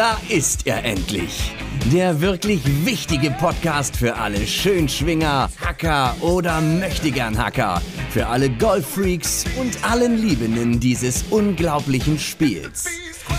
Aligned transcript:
Da 0.00 0.18
ist 0.30 0.66
er 0.66 0.82
endlich. 0.82 1.52
Der 1.92 2.22
wirklich 2.22 2.62
wichtige 2.86 3.30
Podcast 3.32 3.94
für 3.94 4.16
alle 4.16 4.46
Schönschwinger, 4.46 5.50
Hacker 5.60 6.16
oder 6.22 6.62
Möchtegern 6.62 7.36
Hacker. 7.36 7.82
Für 8.08 8.26
alle 8.26 8.48
Golffreaks 8.48 9.44
und 9.60 9.76
allen 9.84 10.16
Liebenden 10.16 10.80
dieses 10.80 11.24
unglaublichen 11.28 12.18
Spiels. 12.18 12.86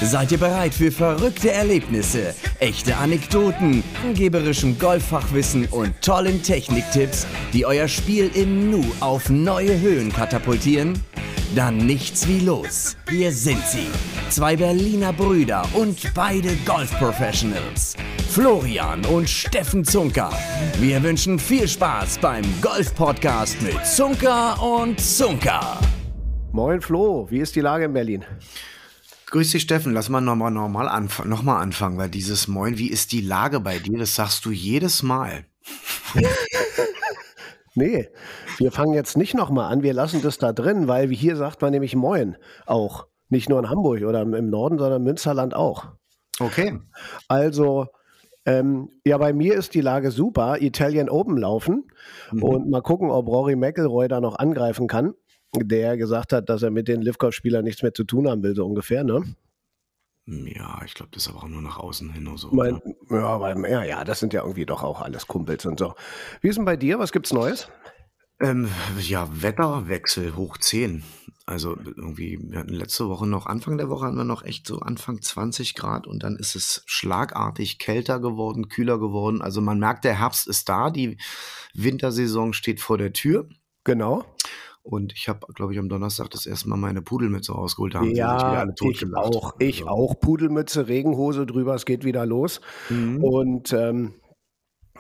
Seid 0.04 0.32
ihr 0.34 0.38
bereit 0.38 0.76
für 0.76 0.92
verrückte 0.92 1.52
Erlebnisse, 1.52 2.36
echte 2.60 2.96
Anekdoten, 2.98 3.84
angeberischem 4.04 4.78
Golffachwissen 4.78 5.66
und 5.66 6.00
tollen 6.04 6.44
Techniktipps, 6.44 7.26
die 7.54 7.66
euer 7.66 7.88
Spiel 7.88 8.30
im 8.36 8.70
Nu 8.70 8.86
auf 9.00 9.32
neue 9.32 9.82
Höhen 9.82 10.14
katapultieren? 10.14 10.94
Dann 11.56 11.78
nichts 11.78 12.26
wie 12.30 12.40
los. 12.40 12.96
Hier 13.10 13.30
sind 13.34 13.62
sie. 13.68 13.88
Zwei 14.30 14.56
Berliner 14.56 15.12
Brüder 15.12 15.68
und 15.74 16.14
beide 16.14 16.56
Golf-Professionals. 16.66 17.98
Florian 18.30 19.04
und 19.08 19.30
Steffen 19.30 19.84
Zunker. 19.84 20.32
Wir 20.80 21.04
wünschen 21.04 21.38
viel 21.38 21.68
Spaß 21.68 22.20
beim 22.20 22.46
Golf-Podcast 22.62 23.62
mit 23.62 23.86
Zunker 23.86 24.64
und 24.64 25.02
Zunker. 25.02 25.78
Moin 26.54 26.80
Flo, 26.80 27.28
wie 27.30 27.40
ist 27.40 27.54
die 27.58 27.62
Lage 27.62 27.84
in 27.84 27.94
Berlin? 27.94 28.24
Grüß 29.26 29.52
dich, 29.52 29.64
Steffen. 29.64 29.94
Lass 29.94 30.08
mal 30.08 30.22
nochmal 30.22 30.52
normal 30.52 30.88
anf 30.88 31.26
noch 31.26 31.44
mal 31.44 31.60
anfangen, 31.60 31.98
weil 31.98 32.10
dieses 32.10 32.48
Moin, 32.48 32.78
wie 32.78 32.90
ist 32.90 33.12
die 33.12 33.22
Lage 33.22 33.60
bei 33.60 33.78
dir? 33.78 33.98
Das 33.98 34.16
sagst 34.16 34.46
du 34.46 34.52
jedes 34.52 35.04
Mal. 35.04 35.44
nee, 37.76 38.10
wir 38.58 38.72
fangen 38.72 38.94
jetzt 38.94 39.18
nicht 39.18 39.34
nochmal 39.34 39.72
an. 39.72 39.84
Wir 39.84 39.94
lassen 39.94 40.22
das 40.22 40.38
da 40.38 40.54
drin, 40.54 40.88
weil 40.88 41.10
hier 41.10 41.36
sagt 41.36 41.62
man 41.62 41.72
nämlich 41.72 41.96
Moin 41.96 42.38
auch. 42.66 43.08
Nicht 43.30 43.48
nur 43.48 43.60
in 43.60 43.70
Hamburg 43.70 44.02
oder 44.02 44.22
im 44.24 44.50
Norden, 44.50 44.78
sondern 44.78 45.02
im 45.02 45.06
Münsterland 45.06 45.56
auch. 45.56 45.88
Okay. 46.40 46.80
Also, 47.30 47.88
ähm, 48.46 48.90
ja, 49.06 49.18
bei 49.18 49.32
mir 49.32 49.56
ist 49.56 49.74
die 49.74 49.82
Lage 49.82 50.12
super. 50.12 50.62
Italian 50.62 51.10
Open 51.10 51.38
laufen 51.38 51.86
mhm. 52.32 52.44
und 52.44 52.70
mal 52.70 52.82
gucken, 52.82 53.10
ob 53.10 53.28
Rory 53.28 53.56
McIlroy 53.56 54.08
da 54.08 54.20
noch 54.20 54.38
angreifen 54.38 54.88
kann, 54.88 55.14
der 55.56 55.96
gesagt 55.96 56.34
hat, 56.34 56.50
dass 56.50 56.64
er 56.64 56.72
mit 56.72 56.88
den 56.88 57.02
Livkov-Spielern 57.02 57.64
nichts 57.64 57.84
mehr 57.84 57.94
zu 57.94 58.04
tun 58.04 58.28
haben 58.28 58.44
will, 58.44 58.56
so 58.56 58.66
ungefähr, 58.66 59.04
ne? 59.04 59.24
Ja, 60.32 60.82
ich 60.86 60.94
glaube, 60.94 61.12
das 61.14 61.24
ist 61.24 61.30
aber 61.30 61.44
auch 61.44 61.48
nur 61.48 61.62
nach 61.62 61.78
außen 61.78 62.12
hin 62.12 62.28
oder 62.28 62.38
so. 62.38 62.52
Mein, 62.52 62.82
ja, 63.10 63.40
weil, 63.40 63.60
ja, 63.70 63.84
ja, 63.84 64.04
das 64.04 64.20
sind 64.20 64.34
ja 64.34 64.42
irgendwie 64.42 64.66
doch 64.66 64.84
auch 64.84 65.02
alles 65.02 65.28
Kumpels 65.28 65.66
und 65.66 65.80
so. 65.80 65.94
Wie 66.42 66.48
ist 66.48 66.56
denn 66.56 66.66
bei 66.66 66.78
dir? 66.78 67.00
Was 67.00 67.12
gibt's 67.12 67.34
Neues? 67.34 67.68
Ähm, 68.40 68.70
ja, 69.00 69.28
Wetterwechsel 69.32 70.36
hoch 70.36 70.58
10. 70.58 71.04
Also 71.46 71.76
irgendwie, 71.76 72.40
wir 72.42 72.60
hatten 72.60 72.74
letzte 72.74 73.10
Woche 73.10 73.28
noch, 73.28 73.46
Anfang 73.46 73.78
der 73.78 73.90
Woche 73.90 74.06
hatten 74.06 74.18
wir 74.18 74.24
noch 74.24 74.44
echt 74.44 74.66
so 74.66 74.80
Anfang 74.80 75.22
20 75.22 75.76
Grad 75.76 76.08
und 76.08 76.24
dann 76.24 76.38
ist 76.38 76.56
es 76.56 76.84
schlagartig 76.86 77.78
kälter 77.78 78.20
geworden, 78.20 78.70
kühler 78.70 79.00
geworden. 79.00 79.42
Also 79.42 79.60
man 79.60 79.80
merkt, 79.80 80.06
der 80.06 80.18
Herbst 80.18 80.48
ist 80.48 80.70
da, 80.70 80.90
die 80.90 81.18
Wintersaison 81.74 82.54
steht 82.54 82.80
vor 82.80 82.98
der 82.98 83.14
Tür. 83.14 83.50
Genau. 83.84 84.24
Und 84.84 85.14
ich 85.14 85.30
habe, 85.30 85.46
glaube 85.54 85.74
ich, 85.74 85.80
am 85.80 85.90
Donnerstag 85.90 86.32
das 86.32 86.46
erste 86.46 86.68
Mal 86.70 86.78
meine 86.78 87.02
Pudelmütze 87.02 87.54
rausgeholt. 87.54 87.94
haben 87.94 88.16
ja, 88.16 88.66
ich 88.90 89.06
auch. 89.16 89.56
Ich 89.60 89.82
also. 89.82 89.88
auch. 89.88 90.20
Pudelmütze, 90.20 90.88
Regenhose 90.88 91.46
drüber, 91.46 91.76
es 91.76 91.86
geht 91.86 92.04
wieder 92.04 92.26
los. 92.26 92.62
Mhm. 92.90 93.24
Und 93.24 93.74
ähm, 93.74 94.16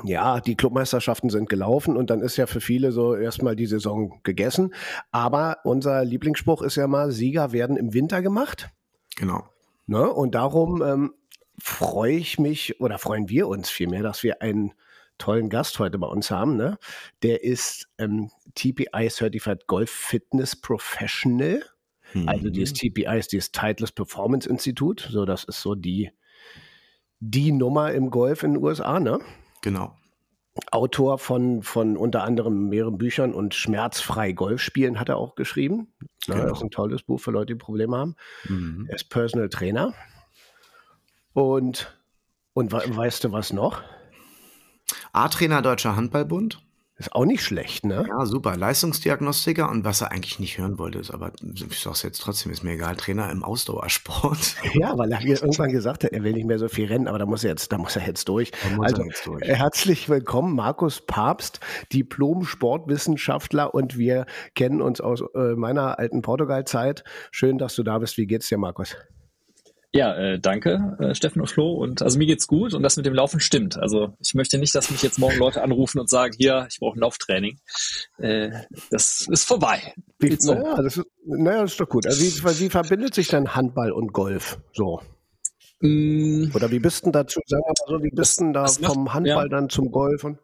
ja, 0.03 0.39
die 0.39 0.55
Clubmeisterschaften 0.55 1.29
sind 1.29 1.49
gelaufen 1.49 1.97
und 1.97 2.09
dann 2.09 2.21
ist 2.21 2.37
ja 2.37 2.45
für 2.45 2.61
viele 2.61 2.91
so 2.91 3.15
erstmal 3.15 3.55
die 3.55 3.65
Saison 3.65 4.19
gegessen. 4.23 4.73
Aber 5.11 5.57
unser 5.63 6.05
Lieblingsspruch 6.05 6.61
ist 6.61 6.75
ja 6.75 6.87
mal, 6.87 7.11
Sieger 7.11 7.51
werden 7.51 7.75
im 7.75 7.93
Winter 7.93 8.21
gemacht. 8.21 8.69
Genau. 9.17 9.43
Ne? 9.87 10.09
Und 10.09 10.35
darum 10.35 10.81
ähm, 10.81 11.13
freue 11.57 12.13
ich 12.13 12.39
mich 12.39 12.79
oder 12.79 12.99
freuen 12.99 13.29
wir 13.29 13.47
uns 13.47 13.69
vielmehr, 13.69 14.03
dass 14.03 14.23
wir 14.23 14.41
einen 14.41 14.73
tollen 15.21 15.49
Gast 15.49 15.79
heute 15.79 15.97
bei 15.99 16.07
uns 16.07 16.31
haben. 16.31 16.57
Ne? 16.57 16.77
Der 17.21 17.43
ist 17.43 17.87
ähm, 17.97 18.29
TPI 18.55 19.07
Certified 19.09 19.67
Golf 19.67 19.89
Fitness 19.89 20.55
Professional. 20.55 21.63
Mhm. 22.13 22.27
Also 22.27 22.49
dieses 22.49 22.73
TPI 22.73 23.17
ist 23.17 23.31
dieses 23.31 23.51
Titleist 23.51 23.95
Performance 23.95 24.49
Institute. 24.49 25.11
So, 25.11 25.25
das 25.25 25.43
ist 25.43 25.61
so 25.61 25.75
die, 25.75 26.11
die 27.19 27.51
Nummer 27.51 27.91
im 27.91 28.09
Golf 28.09 28.43
in 28.43 28.55
den 28.55 28.63
USA, 28.63 28.99
ne? 28.99 29.19
Genau. 29.61 29.95
Autor 30.71 31.17
von, 31.17 31.61
von 31.61 31.95
unter 31.95 32.23
anderem 32.23 32.67
mehreren 32.67 32.97
Büchern 32.97 33.33
und 33.33 33.53
Schmerzfrei 33.53 34.33
Golf 34.33 34.61
spielen 34.61 34.99
hat 34.99 35.07
er 35.07 35.17
auch 35.17 35.35
geschrieben. 35.35 35.93
Genau. 36.25 36.43
Das 36.43 36.57
ist 36.57 36.63
ein 36.63 36.71
tolles 36.71 37.03
Buch 37.03 37.19
für 37.21 37.31
Leute, 37.31 37.53
die 37.53 37.59
Probleme 37.59 37.95
haben. 37.95 38.15
Mhm. 38.49 38.85
Er 38.89 38.95
ist 38.95 39.09
Personal 39.09 39.47
Trainer. 39.47 39.93
Und, 41.33 41.97
und 42.53 42.73
weißt 42.73 43.23
du 43.23 43.31
was 43.31 43.53
noch? 43.53 43.81
A-Trainer 45.13 45.61
Deutscher 45.61 45.95
Handballbund. 45.95 46.61
Ist 47.01 47.15
auch 47.15 47.25
nicht 47.25 47.41
schlecht, 47.41 47.83
ne? 47.83 48.05
Ja, 48.07 48.27
super. 48.27 48.55
Leistungsdiagnostiker 48.55 49.67
und 49.71 49.83
was 49.83 50.01
er 50.01 50.11
eigentlich 50.11 50.37
nicht 50.37 50.59
hören 50.59 50.77
wollte, 50.77 50.99
ist 50.99 51.09
aber, 51.09 51.31
ich 51.41 51.79
sag's 51.79 52.03
jetzt 52.03 52.21
trotzdem, 52.21 52.51
ist 52.51 52.63
mir 52.63 52.73
egal, 52.73 52.95
Trainer 52.95 53.31
im 53.31 53.43
Ausdauersport. 53.43 54.55
Ja, 54.75 54.95
weil 54.97 55.11
er 55.11 55.21
irgendwann 55.21 55.71
gesagt 55.71 56.03
hat, 56.03 56.11
er 56.11 56.23
will 56.23 56.33
nicht 56.33 56.45
mehr 56.45 56.59
so 56.59 56.67
viel 56.69 56.85
rennen, 56.85 57.07
aber 57.07 57.17
da 57.17 57.25
muss 57.25 57.43
er 57.43 57.49
jetzt, 57.49 57.71
da 57.71 57.79
muss 57.79 57.95
er 57.95 58.05
jetzt 58.05 58.29
durch. 58.29 58.51
also, 58.79 59.03
jetzt 59.03 59.25
durch. 59.25 59.43
herzlich 59.43 60.09
willkommen, 60.09 60.55
Markus 60.55 61.01
Papst, 61.01 61.59
Diplom-Sportwissenschaftler 61.91 63.73
und 63.73 63.97
wir 63.97 64.27
kennen 64.53 64.81
uns 64.81 65.01
aus 65.01 65.23
äh, 65.33 65.55
meiner 65.55 65.97
alten 65.97 66.21
Portugal-Zeit. 66.21 67.03
Schön, 67.31 67.57
dass 67.57 67.73
du 67.73 67.81
da 67.81 67.97
bist. 67.97 68.17
Wie 68.17 68.27
geht's 68.27 68.47
dir, 68.47 68.59
Markus? 68.59 68.95
Ja, 69.93 70.15
äh, 70.15 70.39
danke, 70.39 70.97
äh, 70.99 71.15
Steffen 71.15 71.41
und 71.41 71.47
Flo. 71.47 71.73
Und 71.73 72.01
also 72.01 72.17
mir 72.17 72.25
geht's 72.25 72.47
gut 72.47 72.73
und 72.73 72.81
das 72.81 72.95
mit 72.95 73.05
dem 73.05 73.13
Laufen 73.13 73.41
stimmt. 73.41 73.77
Also 73.77 74.15
ich 74.21 74.33
möchte 74.33 74.57
nicht, 74.57 74.73
dass 74.73 74.89
mich 74.89 75.01
jetzt 75.01 75.19
morgen 75.19 75.37
Leute 75.37 75.61
anrufen 75.61 75.99
und 75.99 76.09
sagen, 76.09 76.33
hier, 76.37 76.65
ich 76.69 76.79
brauche 76.79 76.97
ein 76.97 77.01
Lauftraining. 77.01 77.59
Äh, 78.17 78.51
das 78.89 79.27
ist 79.29 79.43
vorbei. 79.43 79.93
Wie, 80.19 80.37
so. 80.39 80.53
naja, 80.53 80.81
das 80.81 80.97
ist, 80.97 81.05
naja, 81.25 81.61
das 81.63 81.71
ist 81.71 81.79
doch 81.81 81.89
gut. 81.89 82.05
Also 82.05 82.21
wie, 82.21 82.59
wie 82.59 82.69
verbindet 82.69 83.13
sich 83.13 83.27
denn 83.27 83.53
Handball 83.53 83.91
und 83.91 84.13
Golf 84.13 84.59
so? 84.71 85.01
Mm. 85.81 86.51
Oder 86.53 86.71
wie 86.71 86.79
bist 86.79 87.05
du 87.05 87.11
dazu, 87.11 87.41
sagen 87.45 87.63
wir 87.63 87.73
mal 87.89 87.97
so, 87.99 88.03
wie 88.03 88.15
bist 88.15 88.39
du 88.39 88.51
da 88.53 88.67
vom 88.67 89.03
macht, 89.03 89.15
Handball 89.15 89.45
ja. 89.45 89.49
dann 89.49 89.69
zum 89.69 89.91
Golf? 89.91 90.23
Und 90.23 90.39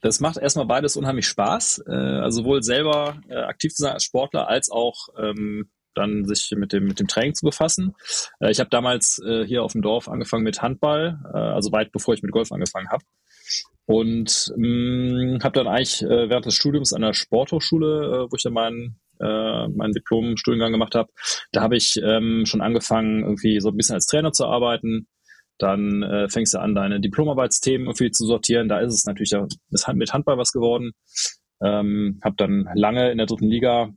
das 0.00 0.18
macht 0.18 0.38
erstmal 0.38 0.66
beides 0.66 0.96
unheimlich 0.96 1.28
Spaß. 1.28 1.84
Äh, 1.86 1.92
also 1.92 2.42
sowohl 2.42 2.64
selber 2.64 3.20
äh, 3.28 3.36
aktiv 3.36 3.72
zu 3.72 3.82
sein 3.82 3.92
als 3.92 4.02
Sportler, 4.02 4.48
als 4.48 4.72
auch 4.72 5.08
ähm, 5.16 5.68
dann 5.94 6.24
sich 6.24 6.52
mit 6.56 6.72
dem, 6.72 6.86
mit 6.86 7.00
dem 7.00 7.08
Training 7.08 7.34
zu 7.34 7.44
befassen. 7.44 7.94
Äh, 8.40 8.50
ich 8.50 8.60
habe 8.60 8.70
damals 8.70 9.20
äh, 9.24 9.44
hier 9.46 9.62
auf 9.62 9.72
dem 9.72 9.82
Dorf 9.82 10.08
angefangen 10.08 10.44
mit 10.44 10.62
Handball, 10.62 11.20
äh, 11.32 11.38
also 11.38 11.72
weit 11.72 11.92
bevor 11.92 12.14
ich 12.14 12.22
mit 12.22 12.32
Golf 12.32 12.52
angefangen 12.52 12.88
habe. 12.90 13.04
Und 13.86 14.52
mm, 14.56 15.38
habe 15.42 15.58
dann 15.58 15.68
eigentlich 15.68 16.02
äh, 16.02 16.28
während 16.30 16.46
des 16.46 16.54
Studiums 16.54 16.92
an 16.92 17.02
der 17.02 17.12
Sporthochschule, 17.12 18.26
äh, 18.26 18.32
wo 18.32 18.36
ich 18.36 18.42
dann 18.42 18.54
meinen 18.54 19.00
äh, 19.20 19.68
meinen 19.68 19.92
Diplom-Studiengang 19.92 20.72
gemacht 20.72 20.94
habe, 20.94 21.12
da 21.52 21.62
habe 21.62 21.76
ich 21.76 22.00
ähm, 22.02 22.46
schon 22.46 22.60
angefangen, 22.60 23.22
irgendwie 23.22 23.60
so 23.60 23.68
ein 23.68 23.76
bisschen 23.76 23.94
als 23.94 24.06
Trainer 24.06 24.32
zu 24.32 24.46
arbeiten. 24.46 25.06
Dann 25.58 26.02
äh, 26.02 26.28
fängst 26.28 26.54
du 26.54 26.58
an, 26.58 26.74
deine 26.74 27.00
Diplomarbeitsthemen 27.00 27.86
irgendwie 27.86 28.10
zu 28.10 28.26
sortieren. 28.26 28.68
Da 28.68 28.80
ist 28.80 28.92
es 28.92 29.04
natürlich 29.04 29.30
ja, 29.30 29.46
ist 29.70 29.88
mit 29.94 30.12
Handball 30.12 30.36
was 30.36 30.50
geworden. 30.50 30.92
Ähm, 31.62 32.20
habe 32.24 32.34
dann 32.36 32.68
lange 32.74 33.12
in 33.12 33.18
der 33.18 33.26
dritten 33.26 33.48
Liga 33.48 33.90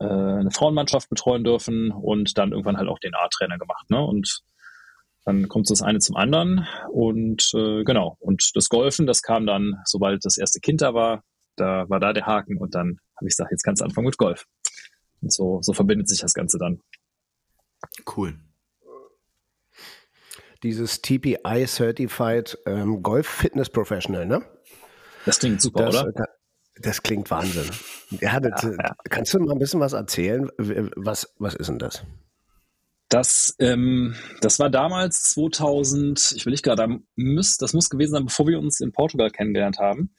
äh, 0.00 0.04
eine 0.04 0.50
Frauenmannschaft 0.50 1.08
betreuen 1.08 1.44
dürfen 1.44 1.92
und 1.92 2.36
dann 2.38 2.52
irgendwann 2.52 2.78
halt 2.78 2.88
auch 2.88 2.98
den 2.98 3.14
A-Trainer 3.14 3.58
gemacht. 3.58 3.90
Ne? 3.90 4.02
Und 4.02 4.40
dann 5.24 5.48
kommt 5.48 5.70
das 5.70 5.82
eine 5.82 5.98
zum 5.98 6.16
anderen 6.16 6.66
und 6.90 7.50
äh, 7.54 7.84
genau. 7.84 8.16
Und 8.20 8.50
das 8.54 8.68
Golfen, 8.68 9.06
das 9.06 9.22
kam 9.22 9.46
dann, 9.46 9.76
sobald 9.84 10.24
das 10.24 10.38
erste 10.38 10.60
Kind 10.60 10.80
da 10.80 10.94
war, 10.94 11.22
da 11.56 11.88
war 11.88 12.00
da 12.00 12.12
der 12.12 12.26
Haken 12.26 12.56
und 12.56 12.74
dann 12.74 12.98
habe 13.16 13.26
ich 13.26 13.36
gesagt, 13.36 13.50
jetzt 13.50 13.62
kannst 13.62 13.82
du 13.82 13.84
anfangen 13.84 14.06
mit 14.06 14.16
Golf. 14.16 14.46
Und 15.20 15.32
so, 15.32 15.60
so 15.60 15.74
verbindet 15.74 16.08
sich 16.08 16.20
das 16.20 16.32
Ganze 16.32 16.56
dann. 16.58 16.80
Cool. 18.16 18.40
Dieses 20.62 21.02
TPI 21.02 21.66
Certified 21.66 22.58
ähm, 22.66 23.02
Golf 23.02 23.26
Fitness 23.26 23.68
Professional, 23.68 24.26
ne? 24.26 24.42
Das 25.26 25.38
klingt 25.38 25.60
super, 25.60 25.86
das, 25.86 26.04
oder? 26.04 26.26
Das 26.80 27.02
klingt 27.02 27.30
Wahnsinn. 27.30 27.70
Ja, 28.20 28.40
das, 28.40 28.64
ja, 28.64 28.70
ja. 28.72 28.96
Kannst 29.08 29.32
du 29.34 29.38
mal 29.38 29.52
ein 29.52 29.60
bisschen 29.60 29.78
was 29.78 29.92
erzählen? 29.92 30.50
Was, 30.96 31.32
was 31.38 31.54
ist 31.54 31.68
denn 31.68 31.78
das? 31.78 32.02
Das, 33.08 33.54
ähm, 33.60 34.16
das 34.40 34.58
war 34.58 34.68
damals 34.68 35.22
2000, 35.22 36.32
ich 36.36 36.44
will 36.44 36.50
nicht 36.50 36.64
gerade, 36.64 36.98
das 37.16 37.72
muss 37.72 37.88
gewesen 37.88 38.12
sein, 38.12 38.24
bevor 38.24 38.48
wir 38.48 38.58
uns 38.58 38.80
in 38.80 38.90
Portugal 38.90 39.30
kennengelernt 39.30 39.78
haben. 39.78 40.12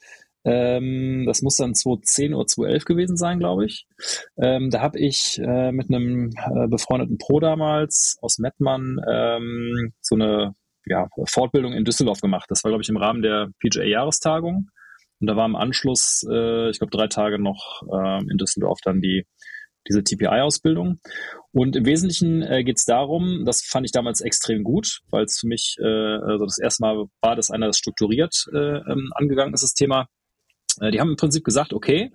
Ähm, 0.44 1.24
das 1.26 1.42
muss 1.42 1.56
dann 1.56 1.74
2010 1.74 2.34
oder 2.34 2.46
2011 2.46 2.84
gewesen 2.86 3.16
sein, 3.18 3.38
glaube 3.38 3.66
ich. 3.66 3.86
Ähm, 4.40 4.70
da 4.70 4.80
habe 4.80 4.98
ich 4.98 5.38
äh, 5.38 5.70
mit 5.70 5.88
einem 5.90 6.30
äh, 6.30 6.66
befreundeten 6.68 7.18
Pro 7.18 7.40
damals 7.40 8.16
aus 8.22 8.38
Mettmann 8.38 8.98
ähm, 9.06 9.92
so 10.00 10.14
eine 10.14 10.54
ja, 10.86 11.08
Fortbildung 11.26 11.74
in 11.74 11.84
Düsseldorf 11.84 12.20
gemacht. 12.20 12.46
Das 12.48 12.64
war, 12.64 12.70
glaube 12.70 12.82
ich, 12.82 12.88
im 12.88 12.96
Rahmen 12.96 13.22
der 13.22 13.50
PGA-Jahrestagung. 13.60 14.68
Und 15.22 15.28
da 15.28 15.36
war 15.36 15.46
im 15.46 15.54
Anschluss, 15.54 16.26
äh, 16.28 16.70
ich 16.70 16.80
glaube, 16.80 16.90
drei 16.90 17.06
Tage 17.06 17.38
noch 17.38 17.82
äh, 17.92 18.22
in 18.28 18.38
Düsseldorf 18.38 18.80
dann 18.82 19.00
die 19.00 19.24
diese 19.88 20.02
TPI-Ausbildung. 20.02 20.98
Und 21.52 21.76
im 21.76 21.86
Wesentlichen 21.86 22.42
äh, 22.42 22.64
geht 22.64 22.78
es 22.78 22.84
darum, 22.84 23.44
das 23.44 23.62
fand 23.62 23.86
ich 23.86 23.92
damals 23.92 24.20
extrem 24.20 24.64
gut, 24.64 25.00
weil 25.10 25.24
es 25.24 25.38
für 25.38 25.46
mich 25.46 25.76
äh, 25.80 25.84
also 25.86 26.44
das 26.44 26.58
erste 26.58 26.82
Mal 26.82 27.04
war, 27.20 27.36
dass 27.36 27.50
einer 27.52 27.68
das 27.68 27.78
strukturiert 27.78 28.46
äh, 28.52 28.78
ähm, 28.78 29.10
angegangen 29.14 29.54
ist, 29.54 29.62
das 29.62 29.74
Thema. 29.74 30.08
Äh, 30.80 30.90
die 30.90 31.00
haben 31.00 31.10
im 31.10 31.16
Prinzip 31.16 31.44
gesagt, 31.44 31.72
okay, 31.72 32.10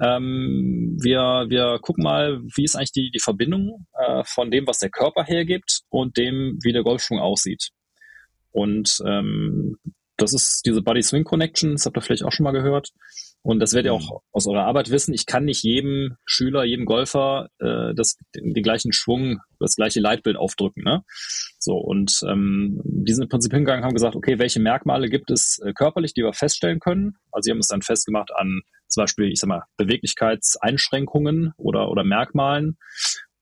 ähm, 0.00 0.96
wir, 1.02 1.46
wir 1.48 1.80
gucken 1.80 2.04
mal, 2.04 2.40
wie 2.54 2.62
ist 2.62 2.76
eigentlich 2.76 2.92
die, 2.92 3.10
die 3.10 3.20
Verbindung 3.20 3.86
äh, 3.98 4.22
von 4.24 4.52
dem, 4.52 4.68
was 4.68 4.78
der 4.78 4.90
Körper 4.90 5.24
hergibt 5.24 5.80
und 5.88 6.16
dem, 6.16 6.60
wie 6.62 6.72
der 6.72 6.84
Golfschwung 6.84 7.18
aussieht. 7.18 7.70
Und 8.52 8.98
ähm, 9.04 9.78
das 10.16 10.32
ist 10.32 10.62
diese 10.66 10.82
Body 10.82 11.02
Swing 11.02 11.24
Connection, 11.24 11.72
das 11.72 11.86
habt 11.86 11.96
ihr 11.96 12.02
vielleicht 12.02 12.24
auch 12.24 12.32
schon 12.32 12.44
mal 12.44 12.52
gehört. 12.52 12.90
Und 13.44 13.58
das 13.58 13.72
werdet 13.72 13.90
ihr 13.90 13.94
auch 13.94 14.08
mhm. 14.08 14.18
aus 14.30 14.46
eurer 14.46 14.66
Arbeit 14.66 14.90
wissen. 14.90 15.12
Ich 15.12 15.26
kann 15.26 15.44
nicht 15.44 15.64
jedem 15.64 16.16
Schüler, 16.24 16.62
jedem 16.64 16.84
Golfer 16.84 17.48
äh, 17.58 17.92
das, 17.94 18.16
den, 18.34 18.54
den 18.54 18.62
gleichen 18.62 18.92
Schwung, 18.92 19.40
das 19.58 19.74
gleiche 19.74 20.00
Leitbild 20.00 20.36
aufdrücken. 20.36 20.84
Ne? 20.84 21.02
So, 21.58 21.76
und 21.76 22.20
ähm, 22.28 22.80
die 22.84 23.12
sind 23.12 23.24
im 23.24 23.28
Prinzip 23.28 23.52
hingegangen, 23.52 23.84
haben 23.84 23.94
gesagt, 23.94 24.14
okay, 24.14 24.38
welche 24.38 24.60
Merkmale 24.60 25.08
gibt 25.08 25.30
es 25.30 25.58
äh, 25.64 25.72
körperlich, 25.72 26.14
die 26.14 26.22
wir 26.22 26.32
feststellen 26.32 26.78
können? 26.78 27.16
Also 27.32 27.46
sie 27.46 27.50
haben 27.50 27.58
es 27.58 27.68
dann 27.68 27.82
festgemacht 27.82 28.30
an 28.32 28.62
zum 28.86 29.02
Beispiel, 29.02 29.32
ich 29.32 29.40
sag 29.40 29.48
mal, 29.48 29.64
Beweglichkeitseinschränkungen 29.76 31.52
oder, 31.56 31.90
oder 31.90 32.04
Merkmalen 32.04 32.78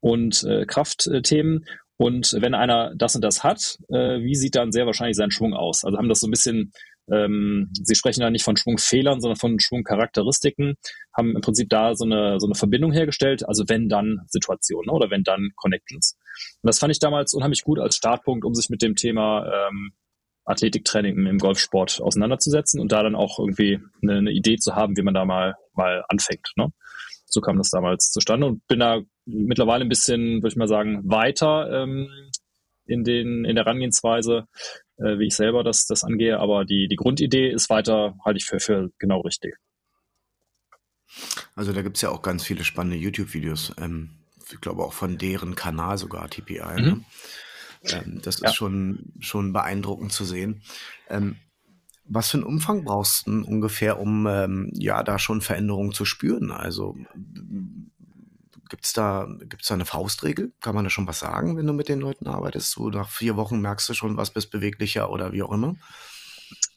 und 0.01 0.45
äh, 0.45 0.65
Kraftthemen. 0.65 1.67
Und 2.01 2.35
wenn 2.41 2.55
einer 2.55 2.95
das 2.97 3.15
und 3.15 3.23
das 3.23 3.45
hat, 3.45 3.77
äh, 3.91 4.23
wie 4.23 4.35
sieht 4.35 4.57
dann 4.57 4.73
sehr 4.73 4.87
wahrscheinlich 4.87 5.19
sein 5.19 5.31
Schwung 5.31 5.53
aus? 5.53 5.85
Also 5.85 5.99
haben 5.99 6.09
das 6.09 6.21
so 6.21 6.29
ein 6.29 6.31
bisschen 6.31 6.73
ähm, 7.13 7.69
sie 7.73 7.95
sprechen 7.95 8.21
da 8.21 8.31
nicht 8.31 8.45
von 8.45 8.57
Schwungfehlern, 8.57 9.21
sondern 9.21 9.37
von 9.37 9.59
Schwungcharakteristiken, 9.59 10.77
haben 11.15 11.35
im 11.35 11.43
Prinzip 11.43 11.69
da 11.69 11.95
so 11.95 12.05
eine, 12.05 12.39
so 12.41 12.47
eine 12.47 12.55
Verbindung 12.55 12.93
hergestellt, 12.93 13.47
also 13.47 13.65
wenn 13.69 13.89
dann 13.89 14.21
Situationen 14.29 14.87
ne, 14.87 14.93
oder 14.93 15.11
wenn 15.11 15.25
dann 15.25 15.51
Connections. 15.57 16.17
Und 16.63 16.69
das 16.69 16.79
fand 16.79 16.93
ich 16.93 17.01
damals 17.01 17.35
unheimlich 17.35 17.65
gut 17.65 17.81
als 17.81 17.97
Startpunkt, 17.97 18.47
um 18.47 18.55
sich 18.55 18.71
mit 18.71 18.81
dem 18.81 18.95
Thema 18.95 19.45
ähm, 19.45 19.93
Athletiktraining 20.45 21.27
im 21.27 21.39
Golfsport 21.39 22.01
auseinanderzusetzen 22.01 22.81
und 22.81 22.93
da 22.93 23.03
dann 23.03 23.15
auch 23.15 23.39
irgendwie 23.39 23.79
eine, 24.03 24.19
eine 24.19 24.31
Idee 24.31 24.57
zu 24.57 24.75
haben, 24.75 24.97
wie 24.97 25.03
man 25.03 25.15
da 25.15 25.27
mal, 25.27 25.55
mal 25.75 26.05
anfängt. 26.09 26.49
Ne? 26.57 26.69
So 27.27 27.41
kam 27.41 27.59
das 27.59 27.71
damals 27.71 28.11
zustande 28.11 28.47
und 28.47 28.67
bin 28.69 28.81
da 28.81 29.01
mittlerweile 29.33 29.85
ein 29.85 29.89
bisschen, 29.89 30.43
würde 30.43 30.49
ich 30.49 30.57
mal 30.57 30.69
sagen, 30.69 31.03
weiter 31.05 31.83
ähm, 31.83 32.09
in, 32.87 33.05
den, 33.05 33.45
in 33.45 33.55
der 33.55 33.65
Herangehensweise, 33.65 34.47
äh, 34.97 35.19
wie 35.19 35.27
ich 35.27 35.37
selber 35.37 35.65
das, 35.65 35.87
das 35.87 36.05
angehe. 36.05 36.39
Aber 36.39 36.65
die, 36.65 36.89
die 36.89 36.97
Grundidee 36.97 37.51
ist 37.51 37.71
weiter, 37.71 38.15
halte 38.25 38.39
ich 38.39 38.45
für, 38.45 38.61
für 38.61 38.91
genau 38.99 39.21
richtig. 39.21 39.55
Also 41.55 41.73
da 41.73 41.83
gibt 41.83 41.97
es 41.97 42.03
ja 42.03 42.11
auch 42.11 42.23
ganz 42.23 42.45
viele 42.45 42.65
spannende 42.65 42.97
YouTube-Videos. 42.97 43.75
Ähm, 43.79 44.11
ich 44.53 44.61
glaube 44.61 44.83
auch 44.83 44.93
von 44.93 45.19
deren 45.19 45.55
Kanal 45.55 45.99
sogar, 45.99 46.29
TPI. 46.29 46.61
Mhm. 46.61 46.85
Ne? 46.85 47.05
Ähm, 47.85 48.21
das 48.23 48.41
ja. 48.41 48.49
ist 48.49 48.55
schon, 48.55 49.13
schon 49.21 49.53
beeindruckend 49.53 50.13
zu 50.13 50.25
sehen. 50.25 50.63
Ähm, 51.09 51.37
was 52.05 52.31
für 52.31 52.39
einen 52.39 52.47
Umfang 52.47 52.85
brauchst 52.85 53.27
du 53.27 53.45
ungefähr, 53.45 54.01
um 54.01 54.27
ähm, 54.27 54.71
ja 54.75 55.03
da 55.05 55.19
schon 55.19 55.41
Veränderungen 55.41 55.93
zu 55.93 56.05
spüren? 56.05 56.51
Also 56.51 56.97
Gibt 58.71 58.85
es 58.85 58.93
da, 58.93 59.27
gibt's 59.41 59.69
da 59.69 59.75
eine 59.75 59.85
Faustregel? 59.85 60.53
Kann 60.61 60.75
man 60.75 60.85
da 60.85 60.91
schon 60.91 61.07
was 61.07 61.19
sagen, 61.19 61.57
wenn 61.57 61.67
du 61.67 61.73
mit 61.73 61.89
den 61.89 62.01
Leuten 62.01 62.29
arbeitest? 62.29 62.71
So 62.71 62.89
nach 62.89 63.11
vier 63.11 63.37
Wochen 63.37 63.61
merkst 63.61 63.89
du 63.89 63.95
schon, 63.95 64.17
was 64.17 64.31
bist 64.31 64.51
beweglicher 64.51 65.11
oder 65.11 65.33
wie 65.33 65.43
auch 65.43 65.53
immer? 65.53 65.75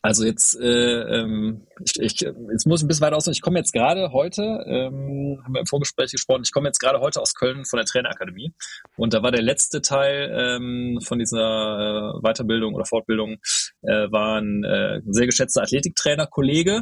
Also 0.02 0.26
jetzt, 0.26 0.60
äh, 0.60 1.02
ähm, 1.22 1.66
ich, 1.82 1.98
ich, 1.98 2.20
jetzt 2.20 2.68
muss 2.68 2.82
ich 2.82 2.84
ein 2.84 2.88
bisschen 2.90 3.06
weiter 3.06 3.16
aus. 3.16 3.28
Ich 3.28 3.42
komme 3.42 3.60
jetzt 3.60 3.72
gerade 3.72 4.12
heute, 4.12 4.42
ähm, 4.68 5.40
haben 5.44 5.54
wir 5.54 5.62
im 5.62 5.66
Vorgespräch 5.66 6.12
gesprochen, 6.12 6.42
ich 6.44 6.52
komme 6.52 6.68
jetzt 6.68 6.80
gerade 6.80 7.00
heute 7.00 7.22
aus 7.22 7.34
Köln 7.36 7.64
von 7.64 7.78
der 7.78 7.86
Trainerakademie. 7.86 8.54
Und 8.98 9.14
da 9.14 9.24
war 9.24 9.32
der 9.32 9.42
letzte 9.42 9.82
Teil 9.82 10.30
ähm, 10.36 11.00
von 11.02 11.20
dieser 11.20 12.18
äh, 12.18 12.22
Weiterbildung 12.22 12.74
oder 12.74 12.84
Fortbildung, 12.84 13.38
äh, 13.84 14.12
war 14.12 14.42
ein 14.42 14.66
äh, 14.66 15.00
sehr 15.06 15.26
geschätzter 15.26 15.62
Athletiktrainer, 15.62 16.28
Kollege, 16.28 16.82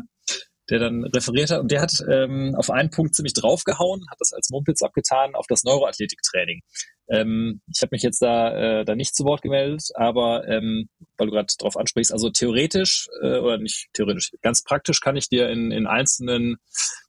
der 0.72 0.80
dann 0.80 1.04
referiert 1.04 1.52
hat. 1.52 1.60
Und 1.60 1.72
der 1.72 1.82
hat 1.82 1.94
ähm, 2.10 2.56
auf 2.56 2.72
einen 2.72 2.90
Punkt 2.90 3.14
ziemlich 3.14 3.34
draufgehauen, 3.34 4.06
hat 4.10 4.20
das 4.20 4.32
als 4.32 4.50
Mumpitz 4.50 4.82
abgetan 4.82 5.36
auf 5.36 5.46
das 5.48 5.64
Neuroathletiktraining. 5.64 6.62
Ähm, 7.10 7.62
ich 7.68 7.82
habe 7.82 7.90
mich 7.92 8.02
jetzt 8.02 8.22
da, 8.22 8.80
äh, 8.80 8.86
da 8.86 8.96
nicht 8.96 9.16
zu 9.16 9.26
Wort 9.26 9.42
gemeldet, 9.42 9.90
aber 9.96 10.48
ähm, 10.48 10.90
weil 11.18 11.28
du 11.28 11.34
gerade 11.34 11.54
drauf 11.60 11.76
ansprichst, 11.78 12.14
also 12.14 12.30
theoretisch 12.30 13.10
äh, 13.22 13.38
oder 13.38 13.58
nicht 13.58 13.90
theoretisch, 13.94 14.32
ganz 14.42 14.64
praktisch 14.64 15.02
kann 15.02 15.18
ich 15.18 15.28
dir 15.28 15.50
in, 15.50 15.72
in 15.72 15.86
einzelnen 15.86 16.58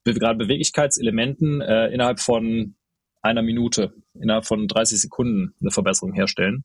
gerade 0.04 0.38
Beweglichkeitselementen 0.38 1.60
äh, 1.60 1.86
innerhalb 1.88 2.18
von 2.18 2.74
einer 3.22 3.42
Minute, 3.42 3.94
innerhalb 4.14 4.44
von 4.44 4.66
30 4.66 5.00
Sekunden 5.00 5.54
eine 5.60 5.70
Verbesserung 5.70 6.12
herstellen. 6.12 6.64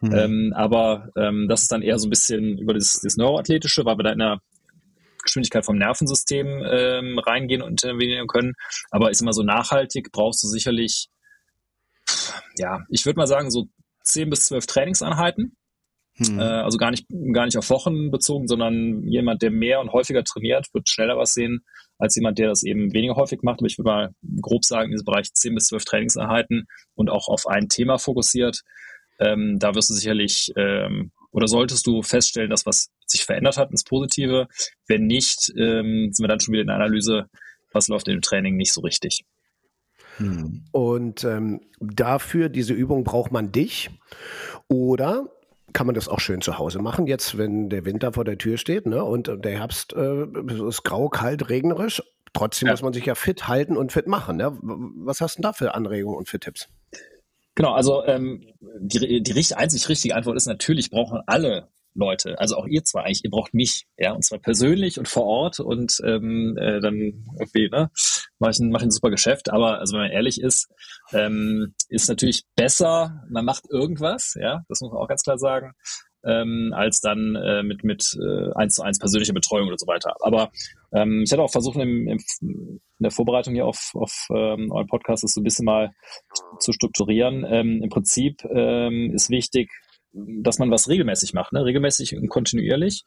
Mhm. 0.00 0.14
Ähm, 0.14 0.52
aber 0.54 1.10
ähm, 1.16 1.48
das 1.48 1.62
ist 1.62 1.72
dann 1.72 1.82
eher 1.82 1.98
so 1.98 2.06
ein 2.06 2.10
bisschen 2.10 2.58
über 2.58 2.72
das, 2.72 3.00
das 3.02 3.16
Neuroathletische, 3.16 3.84
weil 3.84 3.98
wir 3.98 4.04
da 4.04 4.12
in 4.12 4.22
einer 4.22 4.40
Geschwindigkeit 5.28 5.64
vom 5.64 5.76
Nervensystem 5.76 6.64
ähm, 6.68 7.18
reingehen 7.18 7.62
und 7.62 7.82
intervenieren 7.82 8.26
können. 8.26 8.54
Aber 8.90 9.10
ist 9.10 9.22
immer 9.22 9.32
so 9.32 9.42
nachhaltig, 9.42 10.10
brauchst 10.12 10.42
du 10.42 10.48
sicherlich, 10.48 11.08
ja, 12.56 12.80
ich 12.90 13.04
würde 13.06 13.18
mal 13.18 13.26
sagen, 13.26 13.50
so 13.50 13.66
zehn 14.02 14.30
bis 14.30 14.46
zwölf 14.46 14.66
Trainingseinheiten. 14.66 15.56
Hm. 16.16 16.38
Äh, 16.40 16.42
also 16.42 16.78
gar 16.78 16.90
nicht, 16.90 17.06
gar 17.32 17.44
nicht 17.44 17.56
auf 17.56 17.70
Wochen 17.70 18.10
bezogen, 18.10 18.48
sondern 18.48 19.04
jemand, 19.04 19.42
der 19.42 19.50
mehr 19.50 19.80
und 19.80 19.92
häufiger 19.92 20.24
trainiert, 20.24 20.66
wird 20.72 20.88
schneller 20.88 21.16
was 21.16 21.32
sehen 21.32 21.64
als 21.98 22.14
jemand, 22.16 22.38
der 22.38 22.48
das 22.48 22.62
eben 22.62 22.92
weniger 22.92 23.16
häufig 23.16 23.40
macht. 23.42 23.60
Aber 23.60 23.66
ich 23.66 23.78
würde 23.78 23.90
mal 23.90 24.10
grob 24.40 24.64
sagen, 24.64 24.86
in 24.86 24.92
diesem 24.92 25.04
Bereich 25.04 25.32
zehn 25.32 25.54
bis 25.54 25.66
zwölf 25.66 25.84
Trainingseinheiten 25.84 26.66
und 26.94 27.10
auch 27.10 27.28
auf 27.28 27.46
ein 27.46 27.68
Thema 27.68 27.98
fokussiert. 27.98 28.62
Ähm, 29.20 29.58
da 29.58 29.74
wirst 29.74 29.90
du 29.90 29.94
sicherlich 29.94 30.52
ähm, 30.56 31.12
oder 31.30 31.48
solltest 31.48 31.86
du 31.86 32.02
feststellen, 32.02 32.50
dass 32.50 32.66
was 32.66 32.90
sich 33.10 33.24
verändert 33.24 33.56
hat 33.56 33.70
ins 33.70 33.84
Positive? 33.84 34.48
Wenn 34.86 35.06
nicht, 35.06 35.52
ähm, 35.56 36.12
sind 36.12 36.24
wir 36.24 36.28
dann 36.28 36.40
schon 36.40 36.52
wieder 36.52 36.62
in 36.62 36.68
der 36.68 36.76
Analyse, 36.76 37.26
was 37.72 37.88
läuft 37.88 38.08
in 38.08 38.14
dem 38.14 38.22
Training 38.22 38.56
nicht 38.56 38.72
so 38.72 38.80
richtig. 38.80 39.24
Hm. 40.16 40.64
Und 40.72 41.24
ähm, 41.24 41.60
dafür, 41.80 42.48
diese 42.48 42.74
Übung, 42.74 43.04
braucht 43.04 43.30
man 43.32 43.52
dich 43.52 43.90
oder 44.68 45.28
kann 45.72 45.86
man 45.86 45.94
das 45.94 46.08
auch 46.08 46.20
schön 46.20 46.40
zu 46.40 46.58
Hause 46.58 46.80
machen, 46.80 47.06
jetzt, 47.06 47.36
wenn 47.36 47.68
der 47.68 47.84
Winter 47.84 48.12
vor 48.12 48.24
der 48.24 48.38
Tür 48.38 48.56
steht 48.56 48.86
ne, 48.86 49.04
und 49.04 49.30
der 49.44 49.58
Herbst 49.58 49.92
äh, 49.92 50.24
ist 50.66 50.82
grau, 50.82 51.08
kalt, 51.08 51.50
regnerisch. 51.50 52.02
Trotzdem 52.32 52.66
ja. 52.66 52.72
muss 52.72 52.82
man 52.82 52.92
sich 52.92 53.06
ja 53.06 53.14
fit 53.14 53.48
halten 53.48 53.76
und 53.76 53.92
fit 53.92 54.06
machen. 54.06 54.36
Ne? 54.36 54.56
Was 54.60 55.20
hast 55.20 55.36
du 55.36 55.42
denn 55.42 55.48
da 55.48 55.52
für 55.52 55.74
Anregungen 55.74 56.16
und 56.16 56.28
für 56.28 56.38
Tipps? 56.38 56.68
Genau, 57.54 57.72
also 57.72 58.04
ähm, 58.04 58.44
die, 58.78 59.22
die 59.22 59.54
einzig 59.54 59.88
richtige 59.88 60.14
Antwort 60.14 60.36
ist 60.36 60.46
natürlich, 60.46 60.90
brauchen 60.90 61.20
alle 61.26 61.68
Leute, 61.98 62.38
also 62.38 62.56
auch 62.56 62.66
ihr 62.66 62.84
zwar 62.84 63.04
eigentlich, 63.04 63.24
ihr 63.24 63.30
braucht 63.30 63.54
mich, 63.54 63.86
ja, 63.98 64.12
und 64.12 64.24
zwar 64.24 64.38
persönlich 64.38 64.98
und 64.98 65.08
vor 65.08 65.24
Ort 65.24 65.60
und 65.60 65.98
ähm, 66.04 66.56
äh, 66.56 66.80
dann 66.80 66.96
irgendwie, 67.38 67.68
ne, 67.68 67.90
mache 68.38 68.52
ich, 68.52 68.58
ein, 68.60 68.70
mach 68.70 68.80
ich 68.80 68.86
ein 68.86 68.90
super 68.90 69.10
Geschäft, 69.10 69.50
aber 69.50 69.80
also 69.80 69.94
wenn 69.94 70.04
man 70.04 70.12
ehrlich 70.12 70.40
ist, 70.40 70.68
ähm, 71.12 71.74
ist 71.88 72.08
natürlich 72.08 72.44
besser, 72.54 73.24
man 73.30 73.44
macht 73.44 73.64
irgendwas, 73.68 74.36
ja, 74.40 74.64
das 74.68 74.80
muss 74.80 74.92
man 74.92 75.00
auch 75.00 75.08
ganz 75.08 75.22
klar 75.22 75.38
sagen, 75.38 75.72
ähm, 76.24 76.72
als 76.74 77.00
dann 77.00 77.36
äh, 77.36 77.62
mit 77.62 77.84
mit 77.84 78.16
äh, 78.20 78.52
eins 78.54 78.74
zu 78.74 78.82
eins 78.82 78.98
persönlicher 78.98 79.32
Betreuung 79.32 79.68
oder 79.68 79.78
so 79.78 79.86
weiter. 79.86 80.14
Aber 80.20 80.50
ähm, 80.92 81.22
ich 81.24 81.32
hatte 81.32 81.42
auch 81.42 81.50
versucht, 81.50 81.76
im, 81.76 82.08
im, 82.08 82.18
in 82.40 82.80
der 82.98 83.10
Vorbereitung 83.10 83.54
hier 83.54 83.66
auf, 83.66 83.92
auf 83.94 84.26
ähm, 84.30 84.70
euren 84.72 84.88
Podcast 84.88 85.22
das 85.22 85.32
so 85.32 85.40
ein 85.40 85.44
bisschen 85.44 85.64
mal 85.64 85.92
zu 86.58 86.72
strukturieren. 86.72 87.46
Ähm, 87.48 87.82
Im 87.82 87.88
Prinzip 87.88 88.44
ähm, 88.44 89.12
ist 89.14 89.30
wichtig, 89.30 89.70
dass 90.12 90.58
man 90.58 90.70
was 90.70 90.88
regelmäßig 90.88 91.34
macht, 91.34 91.52
ne? 91.52 91.64
regelmäßig 91.64 92.16
und 92.16 92.28
kontinuierlich 92.28 93.04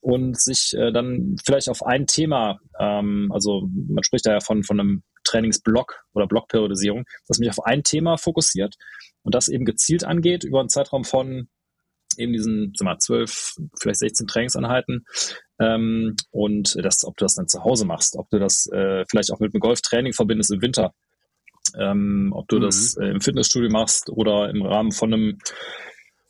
und 0.00 0.38
sich 0.38 0.74
äh, 0.74 0.92
dann 0.92 1.36
vielleicht 1.44 1.68
auf 1.68 1.84
ein 1.84 2.06
Thema, 2.06 2.58
ähm, 2.78 3.30
also 3.32 3.68
man 3.72 4.02
spricht 4.02 4.26
da 4.26 4.32
ja 4.32 4.40
von, 4.40 4.62
von 4.62 4.80
einem 4.80 5.02
Trainingsblock 5.24 6.04
oder 6.14 6.26
Blockperiodisierung, 6.26 7.04
dass 7.26 7.38
man 7.38 7.44
sich 7.44 7.58
auf 7.58 7.64
ein 7.64 7.82
Thema 7.82 8.16
fokussiert 8.16 8.76
und 9.22 9.34
das 9.34 9.48
eben 9.48 9.64
gezielt 9.64 10.04
angeht 10.04 10.44
über 10.44 10.60
einen 10.60 10.70
Zeitraum 10.70 11.04
von 11.04 11.48
eben 12.16 12.32
diesen 12.32 12.72
sag 12.74 12.84
mal, 12.86 12.98
12, 12.98 13.56
vielleicht 13.78 14.00
16 14.00 14.26
Trainingseinheiten. 14.26 15.04
Ähm, 15.60 16.16
und 16.30 16.76
das, 16.82 17.04
ob 17.04 17.16
du 17.16 17.24
das 17.24 17.34
dann 17.34 17.48
zu 17.48 17.62
Hause 17.62 17.84
machst, 17.84 18.16
ob 18.16 18.28
du 18.30 18.38
das 18.38 18.66
äh, 18.72 19.04
vielleicht 19.08 19.32
auch 19.32 19.40
mit 19.40 19.54
einem 19.54 19.60
Golftraining 19.60 20.12
verbindest 20.12 20.52
im 20.52 20.62
Winter, 20.62 20.94
ähm, 21.78 22.32
ob 22.34 22.48
du 22.48 22.56
mhm. 22.56 22.62
das 22.62 22.96
äh, 22.96 23.06
im 23.06 23.20
Fitnessstudio 23.20 23.70
machst 23.70 24.10
oder 24.10 24.50
im 24.50 24.62
Rahmen 24.62 24.92
von 24.92 25.12
einem 25.12 25.38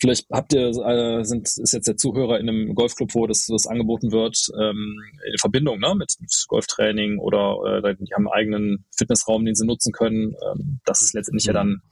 Vielleicht 0.01 0.27
habt 0.31 0.55
ihr, 0.55 0.69
äh, 0.69 1.25
sind, 1.25 1.47
ist 1.47 1.73
jetzt 1.73 1.87
der 1.87 1.97
Zuhörer 1.97 2.41
in 2.41 2.49
einem 2.49 2.75
Golfclub, 2.75 3.15
wo 3.15 3.27
das, 3.27 3.47
das 3.47 3.67
angeboten 3.67 4.13
wird, 4.13 4.49
ähm, 4.59 4.97
in 5.27 5.39
Verbindung 5.39 5.79
ne, 5.79 5.95
mit, 5.95 6.15
mit 6.21 6.45
Golftraining 6.49 7.19
oder 7.19 7.83
äh, 7.85 7.97
die 7.97 8.15
haben 8.15 8.27
einen 8.27 8.33
eigenen 8.33 8.87
Fitnessraum, 8.97 9.45
den 9.45 9.55
sie 9.55 9.67
nutzen 9.67 9.93
können. 9.93 10.35
Ähm, 10.51 10.81
das 10.87 11.03
ist 11.03 11.13
letztendlich 11.13 11.45
mhm. 11.47 11.49
ja 11.49 11.53
dann 11.53 11.83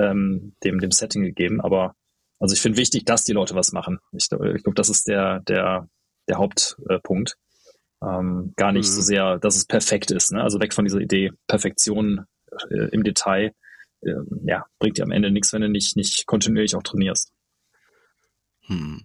ähm, 0.00 0.56
dem, 0.64 0.80
dem 0.80 0.90
Setting 0.90 1.22
gegeben. 1.22 1.60
Aber 1.60 1.94
also 2.40 2.54
ich 2.54 2.60
finde 2.60 2.78
wichtig, 2.78 3.04
dass 3.04 3.22
die 3.22 3.32
Leute 3.32 3.54
was 3.54 3.70
machen. 3.70 3.98
Ich, 4.12 4.24
ich 4.24 4.62
glaube, 4.64 4.74
das 4.74 4.88
ist 4.88 5.06
der, 5.06 5.40
der, 5.40 5.88
der 6.28 6.38
Hauptpunkt. 6.38 7.36
Ähm, 8.02 8.52
gar 8.56 8.72
nicht 8.72 8.88
mhm. 8.88 8.94
so 8.94 9.00
sehr, 9.00 9.38
dass 9.38 9.56
es 9.56 9.64
perfekt 9.64 10.10
ist. 10.10 10.32
Ne? 10.32 10.42
Also 10.42 10.60
weg 10.60 10.74
von 10.74 10.84
dieser 10.84 10.98
Idee 10.98 11.30
Perfektion 11.46 12.26
äh, 12.70 12.88
im 12.90 13.04
Detail 13.04 13.52
äh, 14.04 14.14
ja, 14.44 14.66
bringt 14.78 14.98
dir 14.98 15.04
am 15.04 15.10
Ende 15.10 15.30
nichts, 15.30 15.52
wenn 15.52 15.62
du 15.62 15.68
nicht, 15.68 15.96
nicht 15.96 16.26
kontinuierlich 16.26 16.74
auch 16.74 16.82
trainierst. 16.82 17.32
Hm. 18.66 19.04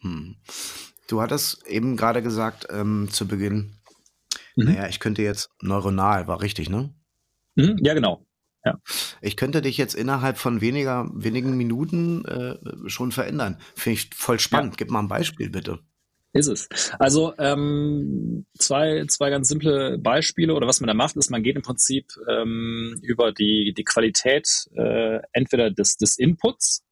Hm. 0.00 0.36
Du 1.08 1.20
hattest 1.20 1.66
eben 1.66 1.96
gerade 1.96 2.22
gesagt 2.22 2.68
ähm, 2.70 3.08
zu 3.10 3.26
Beginn, 3.26 3.76
mhm. 4.56 4.64
naja, 4.64 4.88
ich 4.88 5.00
könnte 5.00 5.22
jetzt 5.22 5.50
neuronal, 5.60 6.26
war 6.28 6.40
richtig, 6.40 6.70
ne? 6.70 6.94
Mhm, 7.56 7.78
ja, 7.82 7.94
genau. 7.94 8.24
Ja. 8.64 8.78
Ich 9.22 9.36
könnte 9.36 9.62
dich 9.62 9.78
jetzt 9.78 9.94
innerhalb 9.94 10.36
von 10.38 10.60
weniger, 10.60 11.10
wenigen 11.14 11.56
Minuten 11.56 12.24
äh, 12.26 12.56
schon 12.88 13.10
verändern. 13.10 13.58
Finde 13.74 13.98
ich 13.98 14.10
voll 14.14 14.38
spannend. 14.38 14.74
Ja. 14.74 14.76
Gib 14.76 14.90
mal 14.90 15.00
ein 15.00 15.08
Beispiel, 15.08 15.48
bitte. 15.48 15.80
Ist 16.32 16.46
es. 16.46 16.68
Also 16.98 17.34
ähm, 17.38 18.46
zwei, 18.56 19.04
zwei 19.08 19.30
ganz 19.30 19.48
simple 19.48 19.98
Beispiele 19.98 20.54
oder 20.54 20.68
was 20.68 20.80
man 20.80 20.86
da 20.86 20.94
macht, 20.94 21.16
ist, 21.16 21.30
man 21.30 21.42
geht 21.42 21.56
im 21.56 21.62
Prinzip 21.62 22.06
ähm, 22.28 23.00
über 23.02 23.32
die, 23.32 23.74
die 23.76 23.82
Qualität 23.82 24.68
äh, 24.76 25.18
entweder 25.32 25.72
des, 25.72 25.96
des 25.96 26.18
Inputs, 26.18 26.84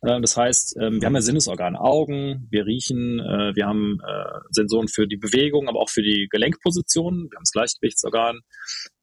das 0.00 0.36
heißt, 0.36 0.76
ähm, 0.80 1.00
wir 1.00 1.06
haben 1.06 1.14
ja 1.14 1.20
Sinnesorgane, 1.20 1.80
Augen, 1.80 2.46
wir 2.50 2.66
riechen, 2.66 3.20
äh, 3.20 3.54
wir 3.54 3.66
haben 3.66 3.98
äh, 4.06 4.40
Sensoren 4.50 4.88
für 4.88 5.06
die 5.06 5.16
Bewegung, 5.16 5.68
aber 5.68 5.80
auch 5.80 5.90
für 5.90 6.02
die 6.02 6.28
Gelenkposition, 6.30 7.28
wir 7.30 7.36
haben 7.36 7.44
das 7.44 7.52
Gleichgewichtsorgan, 7.52 8.40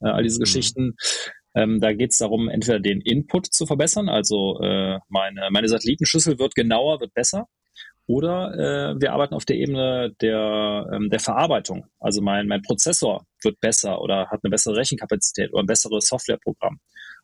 äh, 0.02 0.08
all 0.08 0.24
diese 0.24 0.40
mhm. 0.40 0.44
Geschichten. 0.44 0.96
Ähm, 1.56 1.80
da 1.80 1.94
geht 1.94 2.12
es 2.12 2.18
darum, 2.18 2.50
entweder 2.50 2.80
den 2.80 3.02
Input 3.02 3.48
zu 3.48 3.66
verbessern, 3.66 4.10
also 4.10 4.60
äh, 4.62 5.00
meine, 5.08 5.50
meine 5.52 5.70
Satellitenschüssel 5.70 6.38
wird 6.38 6.56
genauer, 6.56 7.00
wird 7.00 7.14
besser. 7.14 7.48
Oder 8.08 8.54
äh, 8.54 9.02
wir 9.02 9.14
arbeiten 9.14 9.34
auf 9.34 9.46
der 9.46 9.56
Ebene 9.56 10.14
der, 10.22 10.88
ähm, 10.94 11.10
der 11.10 11.20
Verarbeitung. 11.20 11.86
Also 12.00 12.22
mein, 12.22 12.48
mein 12.48 12.62
Prozessor 12.62 13.26
wird 13.42 13.60
besser 13.60 14.00
oder 14.00 14.28
hat 14.30 14.42
eine 14.44 14.52
bessere 14.52 14.76
Rechenkapazität 14.76 15.52
oder 15.52 15.64
ein 15.64 15.68
besseres 15.68 16.06
Softwareprogramm. 16.08 16.80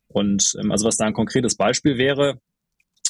Und 0.07 0.55
ähm, 0.59 0.71
also 0.71 0.87
was 0.87 0.97
da 0.97 1.05
ein 1.05 1.13
konkretes 1.13 1.55
Beispiel 1.55 1.97
wäre, 1.97 2.39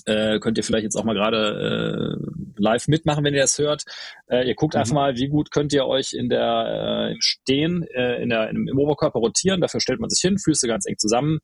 äh, 0.05 0.39
könnt 0.39 0.58
ihr 0.58 0.63
vielleicht 0.63 0.84
jetzt 0.84 0.96
auch 0.96 1.03
mal 1.03 1.15
gerade 1.15 2.17
äh, 2.17 2.62
live 2.62 2.88
mitmachen, 2.88 3.24
wenn 3.24 3.34
ihr 3.34 3.41
das 3.41 3.58
hört. 3.58 3.84
Äh, 4.27 4.48
ihr 4.48 4.55
guckt 4.55 4.75
mhm. 4.75 4.81
einfach 4.81 4.93
mal, 4.93 5.15
wie 5.15 5.27
gut 5.27 5.51
könnt 5.51 5.74
ihr 5.74 5.86
euch 5.86 6.13
in 6.13 6.29
der 6.29 7.08
äh, 7.10 7.13
im 7.13 7.22
Stehen, 7.22 7.84
äh, 7.93 8.22
in 8.22 8.29
der, 8.29 8.50
im, 8.50 8.67
im 8.67 8.77
Oberkörper 8.77 9.20
rotieren. 9.20 9.62
Dafür 9.62 9.79
stellt 9.79 10.00
man 10.00 10.10
sich 10.10 10.22
hin, 10.22 10.38
Füße 10.38 10.67
ganz 10.67 10.86
eng 10.86 10.98
zusammen, 10.98 11.39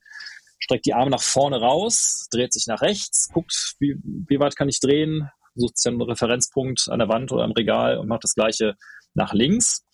streckt 0.59 0.85
die 0.85 0.93
Arme 0.93 1.11
nach 1.11 1.21
vorne 1.21 1.59
raus, 1.59 2.27
dreht 2.31 2.53
sich 2.53 2.67
nach 2.67 2.81
rechts, 2.81 3.29
guckt, 3.33 3.75
wie, 3.79 3.95
wie 4.03 4.39
weit 4.39 4.55
kann 4.55 4.69
ich 4.69 4.79
drehen, 4.79 5.29
sucht 5.55 5.77
sich 5.77 5.91
einen 5.91 6.01
Referenzpunkt 6.01 6.87
an 6.89 6.99
der 6.99 7.09
Wand 7.09 7.31
oder 7.31 7.45
im 7.45 7.51
Regal 7.51 7.97
und 7.97 8.07
macht 8.07 8.23
das 8.23 8.33
gleiche 8.33 8.75
nach 9.13 9.33
links. 9.33 9.85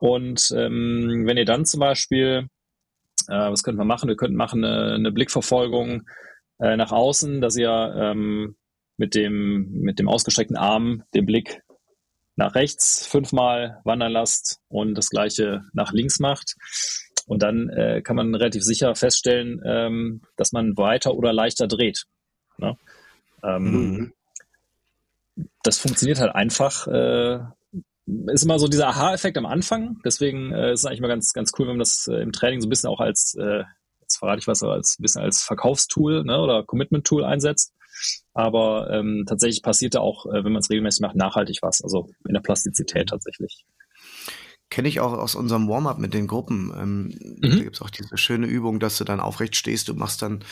Und 0.00 0.52
ähm, 0.56 1.22
wenn 1.26 1.36
ihr 1.36 1.44
dann 1.44 1.64
zum 1.64 1.80
Beispiel, 1.80 2.48
äh, 3.28 3.50
was 3.50 3.62
könnten 3.62 3.80
wir 3.80 3.84
machen? 3.84 4.08
Wir 4.08 4.16
könnten 4.16 4.36
machen 4.36 4.64
eine, 4.64 4.94
eine 4.94 5.12
Blickverfolgung 5.12 6.02
äh, 6.60 6.76
nach 6.76 6.92
außen, 6.92 7.40
dass 7.40 7.56
ihr 7.56 7.94
ähm, 7.96 8.56
mit, 8.96 9.14
dem, 9.14 9.70
mit 9.80 9.98
dem 9.98 10.08
ausgestreckten 10.08 10.56
Arm 10.56 11.04
den 11.14 11.26
Blick 11.26 11.62
nach 12.36 12.54
rechts 12.54 13.06
fünfmal 13.06 13.80
wandern 13.84 14.12
lasst 14.12 14.60
und 14.68 14.94
das 14.94 15.10
gleiche 15.10 15.62
nach 15.72 15.92
links 15.92 16.18
macht. 16.18 16.56
Und 17.26 17.42
dann 17.42 17.68
äh, 17.70 18.02
kann 18.02 18.16
man 18.16 18.34
relativ 18.34 18.62
sicher 18.62 18.94
feststellen, 18.94 19.62
ähm, 19.64 20.22
dass 20.36 20.52
man 20.52 20.76
weiter 20.76 21.14
oder 21.14 21.32
leichter 21.32 21.66
dreht. 21.66 22.04
Ne? 22.58 22.76
Ähm, 23.42 23.64
mhm. 23.72 24.12
Das 25.62 25.78
funktioniert 25.78 26.20
halt 26.20 26.34
einfach. 26.34 26.86
Äh, 26.86 27.38
ist 28.26 28.44
immer 28.44 28.58
so 28.58 28.68
dieser 28.68 28.88
Aha-Effekt 28.88 29.38
am 29.38 29.46
Anfang. 29.46 30.00
Deswegen 30.04 30.52
äh, 30.52 30.72
ist 30.72 30.80
es 30.80 30.86
eigentlich 30.86 31.00
mal 31.00 31.08
ganz, 31.08 31.32
ganz 31.32 31.52
cool, 31.58 31.66
wenn 31.66 31.74
man 31.74 31.78
das 31.78 32.06
äh, 32.08 32.16
im 32.16 32.32
Training 32.32 32.60
so 32.60 32.66
ein 32.66 32.70
bisschen 32.70 32.90
auch 32.90 33.00
als 33.00 33.34
äh, 33.36 33.64
jetzt 34.04 34.18
verrate 34.18 34.40
ich 34.40 34.46
was, 34.46 34.62
als 34.62 34.98
ein 34.98 35.02
bisschen 35.02 35.22
als 35.22 35.42
Verkaufstool 35.42 36.24
ne, 36.24 36.40
oder 36.40 36.62
Commitment-Tool 36.62 37.24
einsetzt. 37.24 37.72
Aber 38.32 38.90
ähm, 38.90 39.24
tatsächlich 39.26 39.62
passiert 39.62 39.94
da 39.94 40.00
auch, 40.00 40.26
äh, 40.26 40.44
wenn 40.44 40.52
man 40.52 40.60
es 40.60 40.70
regelmäßig 40.70 41.00
macht, 41.00 41.16
nachhaltig 41.16 41.58
was, 41.62 41.82
also 41.82 42.08
in 42.26 42.34
der 42.34 42.40
Plastizität 42.40 43.08
tatsächlich. 43.08 43.64
Kenne 44.70 44.88
ich 44.88 45.00
auch 45.00 45.12
aus 45.12 45.34
unserem 45.34 45.68
Warm-up 45.68 45.98
mit 45.98 46.14
den 46.14 46.26
Gruppen. 46.26 46.72
Ähm, 46.76 47.04
mhm. 47.06 47.40
Da 47.40 47.62
gibt 47.62 47.76
es 47.76 47.82
auch 47.82 47.90
diese 47.90 48.16
schöne 48.16 48.46
Übung, 48.46 48.80
dass 48.80 48.98
du 48.98 49.04
dann 49.04 49.20
aufrecht 49.20 49.56
stehst, 49.56 49.88
du 49.88 49.94
machst 49.94 50.22
dann 50.22 50.44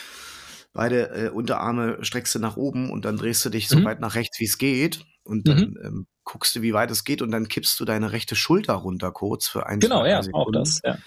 beide 0.73 1.09
äh, 1.09 1.29
Unterarme 1.29 1.97
streckst 2.01 2.35
du 2.35 2.39
nach 2.39 2.57
oben 2.57 2.89
und 2.89 3.05
dann 3.05 3.17
drehst 3.17 3.45
du 3.45 3.49
dich 3.49 3.69
mhm. 3.69 3.79
so 3.79 3.83
weit 3.83 3.99
nach 3.99 4.15
rechts, 4.15 4.39
wie 4.39 4.45
es 4.45 4.57
geht. 4.57 5.05
Und 5.23 5.47
dann 5.47 5.59
mhm. 5.59 5.79
ähm, 5.83 6.07
guckst 6.25 6.55
du, 6.55 6.61
wie 6.61 6.73
weit 6.73 6.91
es 6.91 7.03
geht 7.03 7.21
und 7.21 7.31
dann 7.31 7.47
kippst 7.47 7.79
du 7.79 7.85
deine 7.85 8.11
rechte 8.11 8.35
Schulter 8.35 8.73
runter 8.73 9.11
kurz 9.11 9.47
für 9.47 9.65
ein, 9.67 9.79
Genau, 9.79 10.05
ja, 10.05 10.21
auch 10.33 10.51
das, 10.51 10.81
ja. 10.83 10.97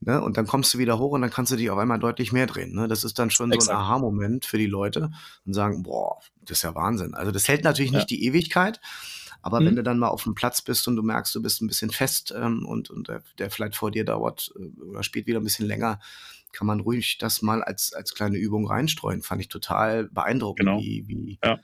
Ne? 0.00 0.20
Und 0.22 0.36
dann 0.36 0.46
kommst 0.46 0.74
du 0.74 0.78
wieder 0.78 0.98
hoch 0.98 1.12
und 1.12 1.22
dann 1.22 1.30
kannst 1.30 1.52
du 1.52 1.56
dich 1.56 1.70
auf 1.70 1.78
einmal 1.78 1.98
deutlich 1.98 2.32
mehr 2.32 2.46
drehen. 2.46 2.74
Ne? 2.74 2.88
Das 2.88 3.04
ist 3.04 3.18
dann 3.18 3.30
schon 3.30 3.50
Exakt. 3.50 3.66
so 3.66 3.70
ein 3.72 3.78
Aha-Moment 3.78 4.44
für 4.44 4.58
die 4.58 4.66
Leute 4.66 5.10
und 5.44 5.54
sagen, 5.54 5.82
boah, 5.82 6.20
das 6.42 6.58
ist 6.58 6.62
ja 6.62 6.74
Wahnsinn. 6.74 7.14
Also 7.14 7.32
das 7.32 7.48
hält 7.48 7.64
natürlich 7.64 7.92
ja. 7.92 7.98
nicht 7.98 8.10
die 8.10 8.24
Ewigkeit, 8.24 8.80
aber 9.42 9.60
mhm. 9.60 9.66
wenn 9.66 9.76
du 9.76 9.82
dann 9.82 9.98
mal 9.98 10.08
auf 10.08 10.24
dem 10.24 10.34
Platz 10.34 10.60
bist 10.60 10.86
und 10.86 10.96
du 10.96 11.02
merkst, 11.02 11.34
du 11.34 11.42
bist 11.42 11.62
ein 11.62 11.66
bisschen 11.66 11.90
fest 11.90 12.34
ähm, 12.36 12.66
und, 12.66 12.90
und 12.90 13.08
der, 13.08 13.22
der 13.38 13.50
vielleicht 13.50 13.76
vor 13.76 13.90
dir 13.90 14.04
dauert 14.04 14.52
äh, 14.58 14.80
oder 14.82 15.02
spielt 15.02 15.26
wieder 15.26 15.40
ein 15.40 15.44
bisschen 15.44 15.66
länger, 15.66 15.98
kann 16.52 16.66
man 16.66 16.80
ruhig 16.80 17.18
das 17.18 17.42
mal 17.42 17.62
als, 17.62 17.92
als 17.92 18.14
kleine 18.14 18.38
Übung 18.38 18.66
reinstreuen. 18.66 19.22
Fand 19.22 19.40
ich 19.40 19.48
total 19.48 20.08
beeindruckend, 20.08 20.66
genau. 20.66 20.80
wie, 20.80 21.04
wie, 21.08 21.38
ja 21.42 21.58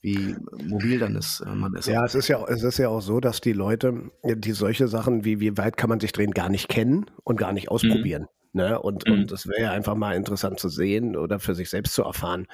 wie 0.00 0.36
mobil 0.64 0.98
dann 0.98 1.16
ist, 1.16 1.40
äh, 1.40 1.54
man 1.54 1.74
ist. 1.74 1.88
Ja, 1.88 2.04
es 2.04 2.14
ist 2.14 2.28
ja, 2.28 2.44
es 2.46 2.62
ist 2.62 2.78
ja 2.78 2.88
auch 2.88 3.00
so, 3.00 3.20
dass 3.20 3.40
die 3.40 3.52
Leute, 3.52 4.10
die 4.24 4.52
solche 4.52 4.88
Sachen 4.88 5.24
wie 5.24 5.40
wie 5.40 5.56
weit 5.56 5.76
kann 5.76 5.90
man 5.90 6.00
sich 6.00 6.12
drehen, 6.12 6.30
gar 6.30 6.48
nicht 6.48 6.68
kennen 6.68 7.06
und 7.24 7.36
gar 7.36 7.52
nicht 7.52 7.66
mhm. 7.66 7.72
ausprobieren. 7.72 8.22
Mhm. 8.22 8.28
Ne? 8.52 8.80
Und, 8.80 9.06
mhm. 9.06 9.14
und 9.14 9.32
es 9.32 9.46
wäre 9.46 9.62
ja 9.62 9.72
einfach 9.72 9.94
mal 9.94 10.14
interessant 10.14 10.58
zu 10.58 10.68
sehen 10.68 11.16
oder 11.16 11.38
für 11.38 11.54
sich 11.54 11.68
selbst 11.68 11.94
zu 11.94 12.02
erfahren, 12.02 12.46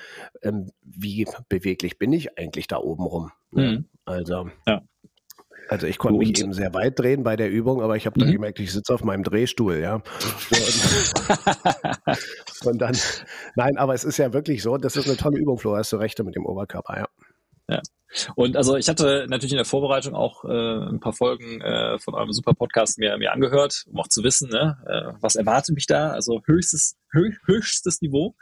ähm, 0.42 0.70
wie 0.82 1.26
beweglich 1.48 1.98
bin 1.98 2.12
ich 2.12 2.36
eigentlich 2.38 2.66
da 2.66 2.78
oben 2.78 3.04
rum. 3.04 3.30
Ne? 3.52 3.62
Mhm. 3.62 3.84
Also, 4.04 4.50
ja. 4.66 4.82
also 5.68 5.86
ich 5.86 5.98
konnte 5.98 6.18
mich 6.18 6.40
eben 6.40 6.52
sehr 6.52 6.74
weit 6.74 6.98
drehen 6.98 7.22
bei 7.22 7.36
der 7.36 7.50
Übung, 7.50 7.80
aber 7.80 7.96
ich 7.96 8.06
habe 8.06 8.18
dann 8.18 8.28
mhm. 8.28 8.32
gemerkt, 8.32 8.58
ich 8.58 8.72
sitze 8.72 8.92
auf 8.92 9.04
meinem 9.04 9.22
Drehstuhl, 9.22 9.76
ja. 9.76 10.02
und 12.64 12.78
dann, 12.78 12.96
nein, 13.54 13.78
aber 13.78 13.94
es 13.94 14.04
ist 14.04 14.18
ja 14.18 14.32
wirklich 14.32 14.62
so, 14.62 14.76
das 14.76 14.96
ist 14.96 15.06
eine 15.06 15.16
tolle 15.16 15.38
Übung, 15.38 15.58
Flo, 15.58 15.76
hast 15.76 15.92
du 15.92 15.96
recht 15.96 16.22
mit 16.24 16.34
dem 16.34 16.44
Oberkörper, 16.44 16.98
ja. 16.98 17.08
Ja. 17.68 17.80
Und 18.36 18.56
also 18.56 18.76
ich 18.76 18.88
hatte 18.88 19.26
natürlich 19.28 19.52
in 19.52 19.56
der 19.56 19.64
Vorbereitung 19.64 20.14
auch 20.14 20.44
äh, 20.44 20.48
ein 20.48 21.00
paar 21.00 21.12
Folgen 21.12 21.60
äh, 21.60 21.98
von 21.98 22.14
eurem 22.14 22.32
super 22.32 22.54
Podcast 22.54 22.98
mir, 22.98 23.16
mir 23.18 23.32
angehört, 23.32 23.84
um 23.90 23.98
auch 23.98 24.08
zu 24.08 24.22
wissen, 24.22 24.50
ne, 24.50 24.78
äh, 24.86 25.18
was 25.20 25.34
erwartet 25.34 25.74
mich 25.74 25.86
da. 25.86 26.10
Also 26.10 26.40
höchstes, 26.46 26.96
hö 27.10 27.32
höchstes 27.46 28.00
Niveau. 28.02 28.34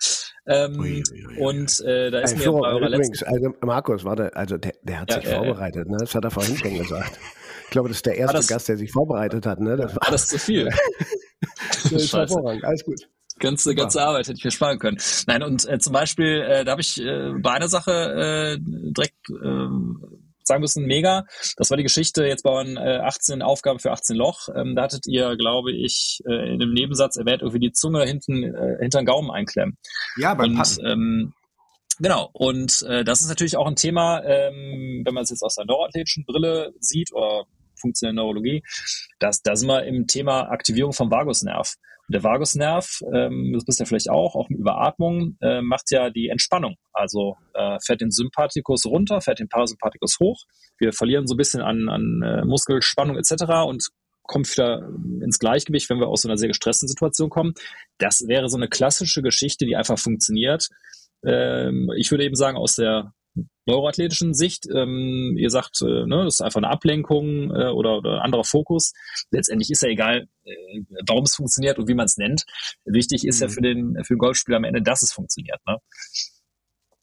Ähm, 0.46 0.78
ui, 0.78 1.02
ui, 1.10 1.26
ui, 1.26 1.38
und 1.38 1.80
äh, 1.80 2.10
da 2.10 2.20
ist 2.20 2.34
also, 2.34 2.52
mir 2.52 2.60
bei 2.60 2.68
eurer 2.68 2.88
übrigens, 2.88 3.22
also 3.22 3.54
Markus, 3.62 4.04
warte, 4.04 4.34
also 4.36 4.58
der, 4.58 4.74
der 4.82 5.00
hat 5.00 5.10
ja, 5.10 5.20
sich 5.20 5.30
vorbereitet, 5.30 5.88
ne? 5.88 5.96
Das 6.00 6.14
hat 6.14 6.24
er 6.24 6.30
vorhin 6.30 6.56
schon 6.58 6.76
gesagt. 6.76 7.18
Ich 7.64 7.70
glaube, 7.70 7.88
das 7.88 7.98
ist 7.98 8.06
der 8.06 8.16
erste 8.16 8.36
das, 8.36 8.48
Gast, 8.48 8.68
der 8.68 8.76
sich 8.76 8.92
vorbereitet 8.92 9.46
hat, 9.46 9.60
ne? 9.60 9.76
Das 9.76 9.94
war, 9.94 10.02
war 10.02 10.10
das 10.10 10.26
zu 10.26 10.38
viel. 10.38 10.68
das 11.82 11.92
ist 11.92 12.12
hervorragend, 12.12 12.64
alles 12.64 12.84
gut. 12.84 13.08
Ganze, 13.38 13.74
ganze 13.74 13.98
ja. 13.98 14.06
Arbeit 14.06 14.28
hätte 14.28 14.38
ich 14.38 14.44
mir 14.44 14.50
sparen 14.50 14.78
können. 14.78 14.98
Nein, 15.26 15.42
und 15.42 15.68
äh, 15.68 15.78
zum 15.78 15.92
Beispiel, 15.92 16.42
äh, 16.42 16.64
da 16.64 16.72
habe 16.72 16.80
ich 16.80 17.00
äh, 17.00 17.32
bei 17.40 17.52
einer 17.52 17.68
Sache 17.68 17.92
äh, 17.92 18.58
direkt 18.60 19.30
äh, 19.30 19.68
sagen 20.44 20.60
müssen, 20.60 20.86
mega. 20.86 21.24
Das 21.56 21.70
war 21.70 21.76
die 21.76 21.82
Geschichte 21.82 22.24
jetzt 22.24 22.42
bei 22.42 22.50
euren 22.50 22.76
äh, 22.76 22.98
18 23.02 23.42
Aufgaben 23.42 23.78
für 23.78 23.92
18 23.92 24.16
Loch. 24.16 24.48
Ähm, 24.54 24.74
da 24.74 24.82
hattet 24.82 25.06
ihr, 25.06 25.36
glaube 25.36 25.72
ich, 25.72 26.20
äh, 26.26 26.52
in 26.52 26.58
dem 26.58 26.72
Nebensatz 26.72 27.16
erwähnt, 27.16 27.42
irgendwie 27.42 27.60
die 27.60 27.72
Zunge 27.72 28.04
hinten 28.04 28.42
äh, 28.42 28.78
hinter 28.80 29.00
den 29.00 29.06
Gaumen 29.06 29.30
einklemmen. 29.30 29.78
Ja, 30.16 30.34
beim 30.34 30.58
und, 30.58 30.78
ähm, 30.84 31.32
Genau, 31.98 32.30
und 32.32 32.82
äh, 32.88 33.04
das 33.04 33.20
ist 33.20 33.28
natürlich 33.28 33.56
auch 33.56 33.66
ein 33.66 33.76
Thema, 33.76 34.24
ähm, 34.24 35.02
wenn 35.04 35.14
man 35.14 35.24
es 35.24 35.30
jetzt 35.30 35.42
aus 35.42 35.56
der 35.56 35.66
neuroathletischen 35.66 36.24
Brille 36.24 36.72
sieht 36.80 37.12
oder 37.12 37.44
funktionelle 37.78 38.16
Neurologie, 38.16 38.62
dass 39.18 39.42
da 39.42 39.54
sind 39.54 39.68
wir 39.68 39.84
im 39.84 40.06
Thema 40.06 40.50
Aktivierung 40.50 40.92
vom 40.92 41.10
Vagusnerv. 41.10 41.74
Der 42.08 42.22
Vagusnerv, 42.22 43.00
ähm, 43.12 43.52
das 43.54 43.66
wisst 43.66 43.80
ihr 43.80 43.86
vielleicht 43.86 44.10
auch, 44.10 44.34
auch 44.34 44.48
mit 44.48 44.58
Überatmung, 44.58 45.36
äh, 45.40 45.62
macht 45.62 45.90
ja 45.90 46.10
die 46.10 46.28
Entspannung. 46.28 46.76
Also 46.92 47.36
äh, 47.54 47.78
fährt 47.84 48.00
den 48.00 48.10
Sympathikus 48.10 48.84
runter, 48.86 49.20
fährt 49.20 49.38
den 49.38 49.48
Parasympathikus 49.48 50.18
hoch. 50.20 50.42
Wir 50.78 50.92
verlieren 50.92 51.26
so 51.26 51.34
ein 51.34 51.38
bisschen 51.38 51.62
an, 51.62 51.88
an 51.88 52.22
äh, 52.22 52.44
Muskelspannung 52.44 53.16
etc. 53.16 53.44
und 53.66 53.88
kommen 54.24 54.44
wieder 54.46 54.88
ins 55.22 55.38
Gleichgewicht, 55.38 55.90
wenn 55.90 55.98
wir 55.98 56.08
aus 56.08 56.22
so 56.22 56.28
einer 56.28 56.38
sehr 56.38 56.48
gestressten 56.48 56.88
Situation 56.88 57.30
kommen. 57.30 57.54
Das 57.98 58.26
wäre 58.26 58.48
so 58.48 58.56
eine 58.56 58.68
klassische 58.68 59.22
Geschichte, 59.22 59.66
die 59.66 59.76
einfach 59.76 59.98
funktioniert. 59.98 60.68
Ähm, 61.24 61.90
ich 61.96 62.10
würde 62.10 62.24
eben 62.24 62.34
sagen, 62.34 62.56
aus 62.56 62.76
der 62.76 63.12
neuroathletischen 63.66 64.34
Sicht. 64.34 64.66
Ähm, 64.74 65.36
ihr 65.38 65.50
sagt, 65.50 65.80
äh, 65.82 66.06
ne, 66.06 66.24
das 66.24 66.34
ist 66.34 66.40
einfach 66.40 66.58
eine 66.58 66.70
Ablenkung 66.70 67.50
äh, 67.50 67.68
oder, 67.68 67.98
oder 67.98 68.22
anderer 68.22 68.44
Fokus. 68.44 68.92
Letztendlich 69.30 69.70
ist 69.70 69.82
ja 69.82 69.88
egal, 69.88 70.28
äh, 70.44 70.80
warum 71.06 71.24
es 71.24 71.36
funktioniert 71.36 71.78
und 71.78 71.88
wie 71.88 71.94
man 71.94 72.06
es 72.06 72.16
nennt. 72.16 72.44
Wichtig 72.84 73.26
ist 73.26 73.40
mhm. 73.40 73.46
ja 73.46 73.48
für 73.48 73.60
den, 73.62 74.04
für 74.04 74.14
den 74.14 74.18
Golfspieler 74.18 74.56
am 74.56 74.64
Ende, 74.64 74.82
dass 74.82 75.02
es 75.02 75.12
funktioniert. 75.12 75.60
Ne? 75.66 75.78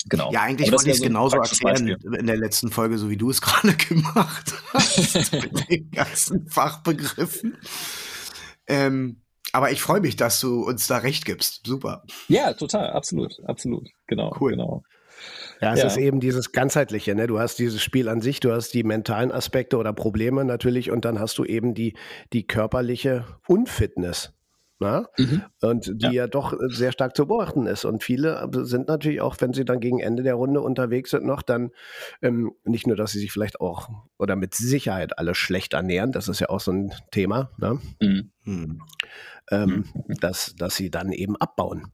Genau. 0.05 0.31
Ja, 0.31 0.41
eigentlich 0.43 0.71
wollte 0.71 0.85
ich 0.85 0.93
es 0.93 0.99
so 0.99 1.03
genauso 1.03 1.37
erklären 1.37 1.85
Beispiel. 1.87 2.15
in 2.15 2.27
der 2.27 2.37
letzten 2.37 2.71
Folge, 2.71 2.97
so 2.97 3.09
wie 3.09 3.17
du 3.17 3.29
es 3.29 3.41
gerade 3.41 3.75
gemacht 3.75 4.53
hast, 4.73 5.33
mit 5.33 5.69
den 5.69 5.91
ganzen 5.91 6.47
Fachbegriffen. 6.49 7.57
Ähm, 8.67 9.21
Aber 9.51 9.71
ich 9.71 9.81
freue 9.81 9.99
mich, 9.99 10.15
dass 10.15 10.39
du 10.39 10.63
uns 10.63 10.87
da 10.87 10.97
recht 10.97 11.25
gibst. 11.25 11.65
Super. 11.65 12.03
Ja, 12.27 12.53
total, 12.53 12.91
absolut, 12.91 13.39
absolut. 13.45 13.89
Genau, 14.07 14.35
Cool. 14.39 14.51
genau. 14.51 14.83
Ja, 15.61 15.73
es 15.73 15.79
Ja. 15.81 15.87
ist 15.87 15.97
eben 15.97 16.19
dieses 16.19 16.51
ganzheitliche, 16.51 17.15
ne? 17.15 17.27
Du 17.27 17.39
hast 17.39 17.59
dieses 17.59 17.81
Spiel 17.81 18.07
an 18.09 18.21
sich, 18.21 18.39
du 18.39 18.51
hast 18.51 18.73
die 18.73 18.83
mentalen 18.83 19.31
Aspekte 19.31 19.77
oder 19.77 19.93
Probleme 19.93 20.45
natürlich 20.45 20.91
und 20.91 21.05
dann 21.05 21.19
hast 21.19 21.37
du 21.37 21.45
eben 21.45 21.73
die, 21.73 21.95
die 22.33 22.47
körperliche 22.47 23.25
Unfitness. 23.47 24.33
Na? 24.81 25.07
Mhm. 25.17 25.41
Und 25.61 25.87
die 25.87 26.05
ja. 26.05 26.11
Ja. 26.11 26.27
doch 26.27 26.53
sehr 26.69 26.93
stark 26.93 27.13
zu 27.13 27.27
beobachten 27.27 27.67
ist. 27.67 27.83
Und 27.83 28.01
viele 28.01 28.49
sind 28.63 28.87
natürlich 28.87 29.19
auch, 29.19 29.35
wenn 29.39 29.51
sie 29.51 29.65
dann 29.65 29.81
gegen 29.81 29.99
Ende 29.99 30.23
der 30.23 30.35
Runde 30.35 30.61
unterwegs 30.61 31.11
sind, 31.11 31.25
noch 31.25 31.41
dann 31.41 31.71
ähm, 32.21 32.53
nicht 32.63 32.87
nur, 32.87 32.95
dass 32.95 33.11
sie 33.11 33.19
sich 33.19 33.33
vielleicht 33.33 33.59
auch 33.59 33.89
oder 34.17 34.37
mit 34.37 34.55
Sicherheit 34.55 35.19
alle 35.19 35.35
schlecht 35.35 35.73
ernähren, 35.73 36.13
das 36.13 36.29
ist 36.29 36.39
ja 36.39 36.47
auch 36.47 36.61
so 36.61 36.71
ein 36.71 36.93
Thema, 37.11 37.51
ne? 37.57 37.77
Mhm. 37.99 38.31
Hm. 38.45 38.81
ähm, 39.51 39.83
dass, 40.21 40.55
dass 40.55 40.77
sie 40.77 40.89
dann 40.89 41.11
eben 41.11 41.35
abbauen. 41.35 41.91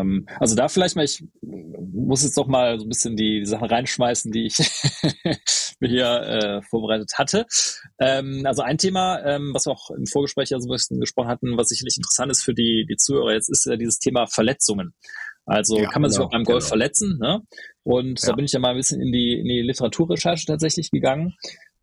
Ähm, 0.00 0.26
also 0.40 0.54
da 0.54 0.68
vielleicht 0.68 0.96
mal, 0.96 1.04
ich 1.04 1.24
muss 1.42 2.22
jetzt 2.22 2.36
doch 2.38 2.46
mal 2.46 2.78
so 2.78 2.86
ein 2.86 2.88
bisschen 2.88 3.16
die, 3.16 3.40
die 3.40 3.46
Sachen 3.46 3.68
reinschmeißen, 3.68 4.32
die 4.32 4.46
ich 4.46 4.56
mir 5.80 5.88
hier 5.88 6.06
äh, 6.22 6.62
vorbereitet 6.62 7.12
hatte. 7.16 7.46
Ähm, 7.98 8.42
also 8.46 8.62
ein 8.62 8.78
Thema, 8.78 9.22
ähm, 9.24 9.50
was 9.54 9.66
wir 9.66 9.72
auch 9.72 9.90
im 9.90 10.06
Vorgespräch 10.06 10.50
ja 10.50 10.58
so 10.60 10.68
ein 10.68 10.72
bisschen 10.72 11.00
gesprochen 11.00 11.28
hatten, 11.28 11.56
was 11.56 11.68
sicherlich 11.68 11.96
interessant 11.96 12.30
ist 12.30 12.42
für 12.42 12.54
die, 12.54 12.86
die 12.88 12.96
Zuhörer 12.96 13.32
jetzt, 13.32 13.50
ist 13.50 13.66
ja 13.66 13.76
dieses 13.76 13.98
Thema 13.98 14.26
Verletzungen. 14.26 14.94
Also 15.44 15.78
Ja, 15.78 15.90
kann 15.90 16.02
man 16.02 16.10
sich 16.10 16.18
genau, 16.18 16.28
auch 16.28 16.32
beim 16.32 16.44
Golf 16.44 16.64
genau. 16.64 16.68
verletzen, 16.68 17.18
ne? 17.20 17.40
Und 17.82 18.22
da 18.22 18.28
Ja. 18.28 18.34
bin 18.34 18.44
ich 18.44 18.52
ja 18.52 18.60
mal 18.60 18.70
ein 18.70 18.76
bisschen 18.76 19.00
in 19.00 19.10
die, 19.12 19.40
in 19.40 19.46
die 19.46 19.60
Literaturrecherche 19.62 20.46
tatsächlich 20.46 20.90
gegangen. 20.92 21.34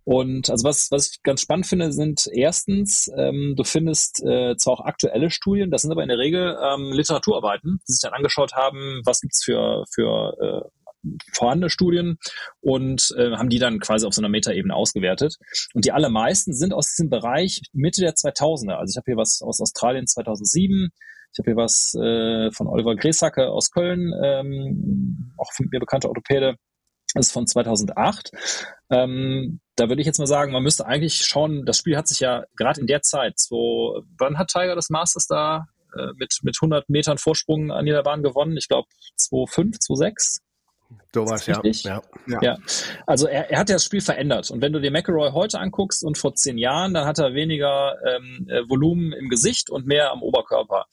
Und 0.10 0.50
also 0.50 0.68
was, 0.68 0.90
was 0.90 1.12
ich 1.12 1.22
ganz 1.22 1.42
spannend 1.42 1.68
finde, 1.68 1.92
sind 1.92 2.28
erstens, 2.34 3.12
ähm, 3.16 3.54
du 3.56 3.64
findest 3.64 4.24
äh, 4.26 4.58
zwar 4.58 4.74
auch 4.74 4.86
aktuelle 4.86 5.30
Studien, 5.30 5.70
das 5.70 5.84
sind 5.84 5.92
aber 5.92 6.02
in 6.02 6.10
der 6.10 6.18
Regel 6.18 6.58
ähm, 6.60 6.92
Literaturarbeiten, 6.92 7.80
die 7.88 7.92
sich 7.92 8.02
dann 8.02 8.14
angeschaut 8.14 8.54
haben, 8.54 9.04
was 9.06 9.22
gibt's 9.22 9.44
für, 9.44 9.84
für 9.94 10.34
äh, 10.42 11.10
vorhandene 11.36 11.70
Studien 11.70 12.18
und 12.60 13.14
äh, 13.20 13.38
haben 13.38 13.50
die 13.50 13.60
dann 13.60 13.78
quasi 13.78 14.08
auf 14.08 14.16
so 14.16 14.22
einer 14.22 14.30
Metaebene 14.30 14.74
ausgewertet. 14.74 15.36
Und 15.76 15.86
die 15.86 15.92
allermeisten 15.92 16.56
sind 16.56 16.74
aus 16.74 16.88
diesem 16.90 17.12
Bereich 17.12 17.62
Mitte 17.72 18.02
der 18.02 18.16
2000er. 18.16 18.78
Also 18.78 18.94
ich 18.94 18.98
habe 18.98 19.12
hier 19.12 19.18
was 19.18 19.44
aus 19.44 19.62
Australien 19.62 20.08
2007, 20.08 20.90
ich 21.34 21.38
habe 21.38 21.52
hier 21.52 21.56
was 21.56 21.94
äh, 21.94 22.50
von 22.52 22.66
Oliver 22.66 22.96
Gresacke 22.96 23.50
aus 23.50 23.70
Köln, 23.70 24.12
ähm, 24.24 25.34
auch 25.38 25.54
von 25.54 25.68
mir 25.72 25.80
bekannter 25.80 26.10
Orthopäde, 26.10 26.56
ist 27.16 27.32
von 27.32 27.48
2008. 27.48 28.32
Ähm, 28.92 29.60
da 29.76 29.90
würde 29.90 30.02
ich 30.02 30.06
jetzt 30.06 30.20
mal 30.20 30.28
sagen, 30.28 30.52
man 30.52 30.64
müsste 30.64 30.86
eigentlich 30.86 31.26
schauen, 31.26 31.66
das 31.66 31.78
Spiel 31.78 31.98
hat 31.98 32.08
sich 32.08 32.20
ja 32.20 32.44
gerade 32.56 32.82
in 32.82 32.88
der 32.88 33.02
Zeit, 33.02 33.40
so, 33.40 34.04
wann 34.18 34.38
hat 34.38 34.50
Tiger 34.50 34.76
das 34.76 34.90
Masters 34.90 35.28
da 35.28 35.66
äh, 35.98 36.08
mit, 36.18 36.38
mit 36.44 36.58
100 36.60 36.90
Metern 36.90 37.18
Vorsprung 37.18 37.72
an 37.72 37.88
jeder 37.88 38.04
Bahn 38.04 38.24
gewonnen? 38.24 38.58
Ich 38.58 38.68
glaube 38.68 38.88
2,5, 39.20 39.80
2,6. 39.88 40.40
Sowas, 41.14 41.46
ja. 41.46 41.62
ja. 42.28 42.40
Ja, 42.42 42.58
also 43.06 43.28
er, 43.28 43.50
er 43.52 43.60
hat 43.60 43.70
ja 43.70 43.76
das 43.76 43.84
Spiel 43.84 44.02
verändert. 44.02 44.52
Und 44.52 44.62
wenn 44.62 44.74
du 44.74 44.80
dir 44.80 44.92
McElroy 44.92 45.32
heute 45.32 45.60
anguckst 45.60 46.04
und 46.04 46.18
vor 46.18 46.36
zehn 46.36 46.58
Jahren, 46.58 46.94
dann 46.94 47.06
hat 47.06 47.20
er 47.20 47.34
weniger 47.34 47.96
ähm, 48.08 48.48
äh, 48.50 48.62
Volumen 48.68 49.14
im 49.14 49.30
Gesicht 49.30 49.70
und 49.70 49.88
mehr 49.88 50.12
am 50.12 50.22
Oberkörper. 50.22 50.86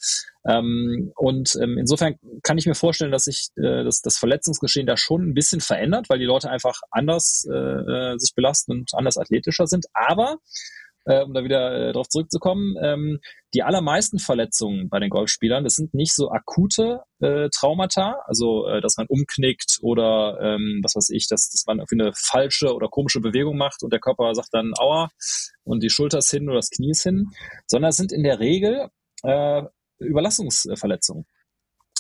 Ähm, 0.47 1.13
und 1.17 1.57
ähm, 1.61 1.77
insofern 1.79 2.17
kann 2.43 2.57
ich 2.57 2.67
mir 2.67 2.75
vorstellen, 2.75 3.11
dass 3.11 3.25
sich 3.25 3.49
äh, 3.57 3.85
das, 3.85 4.01
das 4.01 4.17
Verletzungsgeschehen 4.17 4.87
da 4.87 4.97
schon 4.97 5.29
ein 5.29 5.35
bisschen 5.35 5.61
verändert, 5.61 6.09
weil 6.09 6.19
die 6.19 6.25
Leute 6.25 6.51
einfach 6.51 6.81
anders 6.91 7.47
äh, 7.51 7.55
äh, 7.55 8.19
sich 8.19 8.35
belasten 8.35 8.73
und 8.73 8.91
anders 8.95 9.19
athletischer 9.19 9.67
sind. 9.67 9.87
Aber 9.93 10.37
äh, 11.07 11.23
um 11.23 11.33
da 11.33 11.45
wieder 11.45 11.89
äh, 11.89 11.93
drauf 11.93 12.09
zurückzukommen, 12.09 12.75
ähm, 12.83 13.21
die 13.55 13.63
allermeisten 13.63 14.19
Verletzungen 14.19 14.89
bei 14.89 14.99
den 14.99 15.09
Golfspielern, 15.09 15.65
das 15.65 15.75
sind 15.75 15.95
nicht 15.95 16.15
so 16.15 16.31
akute 16.31 17.01
äh, 17.21 17.49
Traumata, 17.49 18.17
also 18.27 18.67
äh, 18.67 18.81
dass 18.81 18.97
man 18.97 19.07
umknickt 19.09 19.79
oder 19.83 20.39
ähm, 20.43 20.81
was 20.83 20.95
weiß 20.97 21.11
ich, 21.11 21.29
dass, 21.29 21.49
dass 21.49 21.65
man 21.67 21.79
irgendwie 21.79 22.03
eine 22.03 22.13
falsche 22.15 22.75
oder 22.75 22.89
komische 22.89 23.21
Bewegung 23.21 23.57
macht 23.57 23.83
und 23.83 23.93
der 23.93 24.01
Körper 24.01 24.35
sagt 24.35 24.49
dann 24.53 24.73
Aua 24.79 25.09
und 25.65 25.83
die 25.83 25.91
Schulter 25.91 26.19
ist 26.19 26.31
hin 26.31 26.49
oder 26.49 26.59
das 26.59 26.71
Knie 26.71 26.91
ist 26.91 27.05
hin, 27.05 27.31
sondern 27.67 27.91
es 27.91 27.97
sind 27.97 28.13
in 28.13 28.23
der 28.23 28.41
Regel 28.41 28.89
äh, 29.23 29.63
Überlastungsverletzungen. 29.99 31.25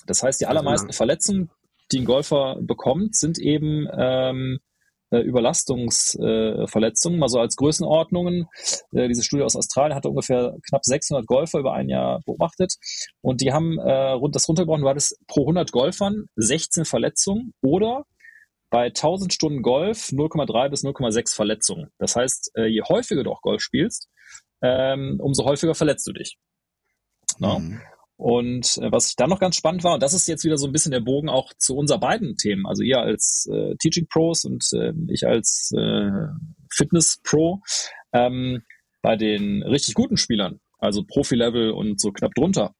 Das 0.07 0.23
heißt, 0.23 0.40
die 0.40 0.47
allermeisten 0.47 0.92
Verletzungen, 0.92 1.51
die 1.92 2.01
ein 2.01 2.05
Golfer 2.05 2.57
bekommt, 2.61 3.16
sind 3.16 3.38
eben 3.38 3.88
ähm, 3.97 4.59
äh, 4.59 4.76
Überlastungsverletzungen, 5.11 7.19
mal 7.19 7.29
so 7.29 7.38
als 7.38 7.57
Größenordnungen. 7.57 8.47
Äh, 8.92 9.09
diese 9.09 9.23
Studie 9.23 9.45
aus 9.45 9.57
Australien 9.57 9.95
hatte 9.95 10.09
ungefähr 10.09 10.57
knapp 10.69 10.85
600 10.85 11.27
Golfer 11.27 11.61
über 11.61 11.75
ein 11.75 11.88
Jahr 11.88 12.21
beobachtet 12.27 12.75
und 13.21 13.40
die 13.40 13.53
haben 13.53 13.79
äh, 13.79 14.19
das 14.31 14.49
runtergebrochen, 14.49 14.85
war 14.85 14.95
das 14.95 15.16
pro 15.27 15.42
100 15.42 15.73
Golfern 15.73 16.27
16 16.37 16.85
Verletzungen 16.85 17.53
oder 17.62 18.05
bei 18.71 18.87
1000 18.87 19.33
Stunden 19.33 19.62
Golf 19.62 20.09
0,3 20.09 20.69
bis 20.69 20.85
0,6 20.85 21.35
Verletzungen. 21.35 21.90
Das 21.99 22.16
heißt, 22.16 22.53
äh, 22.57 22.66
je 22.66 22.83
häufiger 22.83 23.23
du 23.23 23.31
auch 23.31 23.42
Golf 23.42 23.62
spielst, 23.62 24.09
ähm, 24.62 25.19
umso 25.21 25.45
häufiger 25.45 25.75
verletzt 25.75 26.07
du 26.07 26.12
dich. 26.12 26.37
Ne? 27.38 27.59
Mhm. 27.59 27.81
Und 28.16 28.79
äh, 28.79 28.90
was 28.90 29.14
dann 29.14 29.29
noch 29.29 29.40
ganz 29.40 29.57
spannend 29.57 29.85
war, 29.85 29.94
und 29.94 30.02
das 30.02 30.14
ist 30.14 30.26
jetzt 30.26 30.44
wieder 30.44 30.57
so 30.57 30.66
ein 30.66 30.72
bisschen 30.72 30.92
der 30.92 31.00
Bogen 31.00 31.29
auch 31.29 31.52
zu 31.59 31.76
unser 31.76 31.98
beiden 31.98 32.37
Themen, 32.37 32.66
also 32.66 32.83
ihr 32.83 32.98
als 32.98 33.46
äh, 33.52 33.76
Teaching 33.76 34.07
Pros 34.09 34.44
und 34.44 34.64
äh, 34.72 34.92
ich 35.09 35.26
als 35.26 35.72
äh, 35.76 36.11
Fitness 36.72 37.20
Pro, 37.22 37.61
ähm, 38.12 38.62
bei 39.02 39.16
den 39.16 39.62
richtig 39.62 39.94
guten 39.94 40.16
Spielern, 40.16 40.61
also 40.79 41.05
Profi-Level 41.05 41.70
und 41.72 42.00
so 42.00 42.11
knapp 42.11 42.35
drunter, 42.35 42.74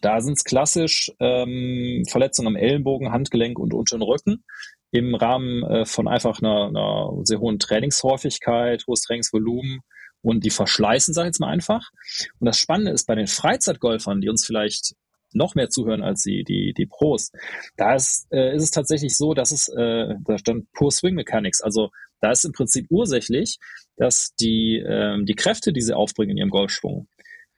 da 0.00 0.20
sind 0.20 0.38
es 0.38 0.44
klassisch 0.44 1.12
ähm, 1.20 2.04
Verletzungen 2.08 2.48
am 2.48 2.56
Ellenbogen, 2.56 3.12
Handgelenk 3.12 3.58
und 3.58 3.74
unteren 3.74 4.02
Rücken 4.02 4.42
im 4.90 5.14
Rahmen 5.14 5.62
äh, 5.64 5.84
von 5.84 6.08
einfach 6.08 6.40
einer, 6.40 6.66
einer 6.68 7.10
sehr 7.24 7.40
hohen 7.40 7.58
Trainingshäufigkeit, 7.58 8.84
hohes 8.86 9.02
Trainingsvolumen 9.02 9.80
und 10.22 10.44
die 10.44 10.50
verschleißen, 10.50 11.12
sage 11.14 11.26
ich 11.26 11.32
jetzt 11.32 11.40
mal 11.40 11.48
einfach. 11.48 11.90
Und 12.38 12.46
das 12.46 12.58
Spannende 12.58 12.92
ist 12.92 13.06
bei 13.06 13.14
den 13.14 13.26
Freizeitgolfern, 13.26 14.20
die 14.20 14.28
uns 14.28 14.46
vielleicht 14.46 14.94
noch 15.34 15.54
mehr 15.54 15.68
zuhören 15.68 16.02
als 16.02 16.22
die, 16.22 16.44
die, 16.44 16.74
die 16.74 16.86
Pros, 16.86 17.32
da 17.76 17.94
ist, 17.94 18.26
äh, 18.30 18.54
ist 18.54 18.64
es 18.64 18.70
tatsächlich 18.70 19.16
so, 19.16 19.34
dass 19.34 19.50
es, 19.50 19.68
äh, 19.68 20.14
da 20.24 20.38
stand 20.38 20.70
Pure 20.72 20.92
Swing 20.92 21.14
Mechanics, 21.14 21.60
also 21.62 21.90
da 22.20 22.30
ist 22.30 22.44
im 22.44 22.52
Prinzip 22.52 22.86
ursächlich, 22.90 23.58
dass 23.96 24.34
die, 24.36 24.82
ähm, 24.86 25.26
die 25.26 25.34
Kräfte, 25.34 25.72
die 25.72 25.80
sie 25.80 25.96
aufbringen 25.96 26.32
in 26.32 26.36
ihrem 26.36 26.50
Golfschwung, 26.50 27.08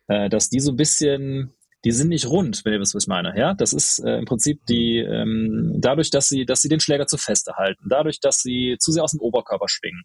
äh, 0.08 0.28
dass 0.28 0.48
die 0.48 0.60
so 0.60 0.72
ein 0.72 0.76
bisschen, 0.76 1.52
die 1.84 1.92
sind 1.92 2.08
nicht 2.08 2.26
rund, 2.26 2.64
wenn 2.64 2.72
ihr 2.72 2.80
wisst, 2.80 2.94
was 2.94 3.04
ich 3.04 3.08
meine. 3.08 3.34
Ja, 3.36 3.52
das 3.52 3.74
ist 3.74 3.98
äh, 3.98 4.16
im 4.16 4.24
Prinzip 4.24 4.64
die, 4.66 4.98
ähm, 4.98 5.74
dadurch, 5.78 6.10
dass 6.10 6.28
sie, 6.28 6.46
dass 6.46 6.62
sie 6.62 6.70
den 6.70 6.80
Schläger 6.80 7.06
zu 7.06 7.18
feste 7.18 7.54
halten, 7.56 7.88
dadurch, 7.90 8.20
dass 8.20 8.38
sie 8.38 8.76
zu 8.78 8.90
sehr 8.90 9.04
aus 9.04 9.10
dem 9.10 9.20
Oberkörper 9.20 9.68
schwingen, 9.68 10.04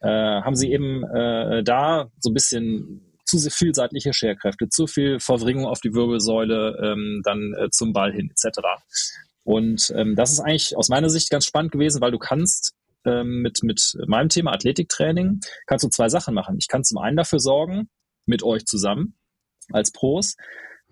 äh, 0.00 0.08
haben 0.08 0.56
sie 0.56 0.72
eben 0.72 1.04
äh, 1.04 1.62
da 1.62 2.10
so 2.18 2.30
ein 2.30 2.34
bisschen 2.34 3.00
zu 3.24 3.38
viel 3.50 3.74
seitliche 3.74 4.12
Scherkräfte, 4.12 4.68
zu 4.68 4.86
viel 4.86 5.18
Verwringung 5.18 5.66
auf 5.66 5.80
die 5.80 5.94
Wirbelsäule, 5.94 6.78
ähm, 6.82 7.22
dann 7.24 7.54
äh, 7.54 7.70
zum 7.70 7.92
Ball 7.92 8.12
hin, 8.12 8.30
etc. 8.30 8.60
Und 9.42 9.92
ähm, 9.96 10.14
das 10.14 10.32
ist 10.32 10.40
eigentlich 10.40 10.76
aus 10.76 10.88
meiner 10.88 11.08
Sicht 11.08 11.30
ganz 11.30 11.46
spannend 11.46 11.72
gewesen, 11.72 12.00
weil 12.00 12.10
du 12.10 12.18
kannst 12.18 12.74
ähm, 13.04 13.42
mit, 13.42 13.62
mit 13.62 13.96
meinem 14.06 14.28
Thema 14.28 14.52
Athletiktraining, 14.52 15.40
kannst 15.66 15.84
du 15.84 15.88
zwei 15.88 16.08
Sachen 16.08 16.34
machen. 16.34 16.56
Ich 16.58 16.68
kann 16.68 16.84
zum 16.84 16.98
einen 16.98 17.16
dafür 17.16 17.40
sorgen, 17.40 17.88
mit 18.26 18.42
euch 18.42 18.64
zusammen 18.64 19.16
als 19.70 19.92
Pros, 19.92 20.36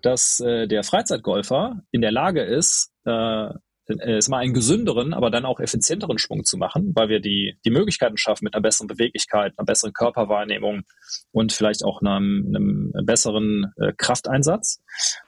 dass 0.01 0.39
äh, 0.39 0.67
der 0.67 0.83
Freizeitgolfer 0.83 1.81
in 1.91 2.01
der 2.01 2.11
Lage 2.11 2.43
ist, 2.43 2.91
äh, 3.05 3.49
äh, 3.87 4.17
ist 4.17 4.29
mal 4.29 4.39
einen 4.39 4.53
gesünderen, 4.53 5.13
aber 5.13 5.29
dann 5.29 5.45
auch 5.45 5.59
effizienteren 5.59 6.17
Schwung 6.17 6.43
zu 6.43 6.57
machen, 6.57 6.91
weil 6.95 7.09
wir 7.09 7.19
die, 7.19 7.57
die 7.65 7.71
Möglichkeiten 7.71 8.17
schaffen 8.17 8.45
mit 8.45 8.53
einer 8.53 8.61
besseren 8.61 8.87
Beweglichkeit, 8.87 9.53
einer 9.57 9.65
besseren 9.65 9.93
Körperwahrnehmung 9.93 10.83
und 11.31 11.53
vielleicht 11.53 11.83
auch 11.83 12.01
einem, 12.01 12.45
einem 12.47 13.05
besseren 13.05 13.73
äh, 13.77 13.93
Krafteinsatz. 13.97 14.81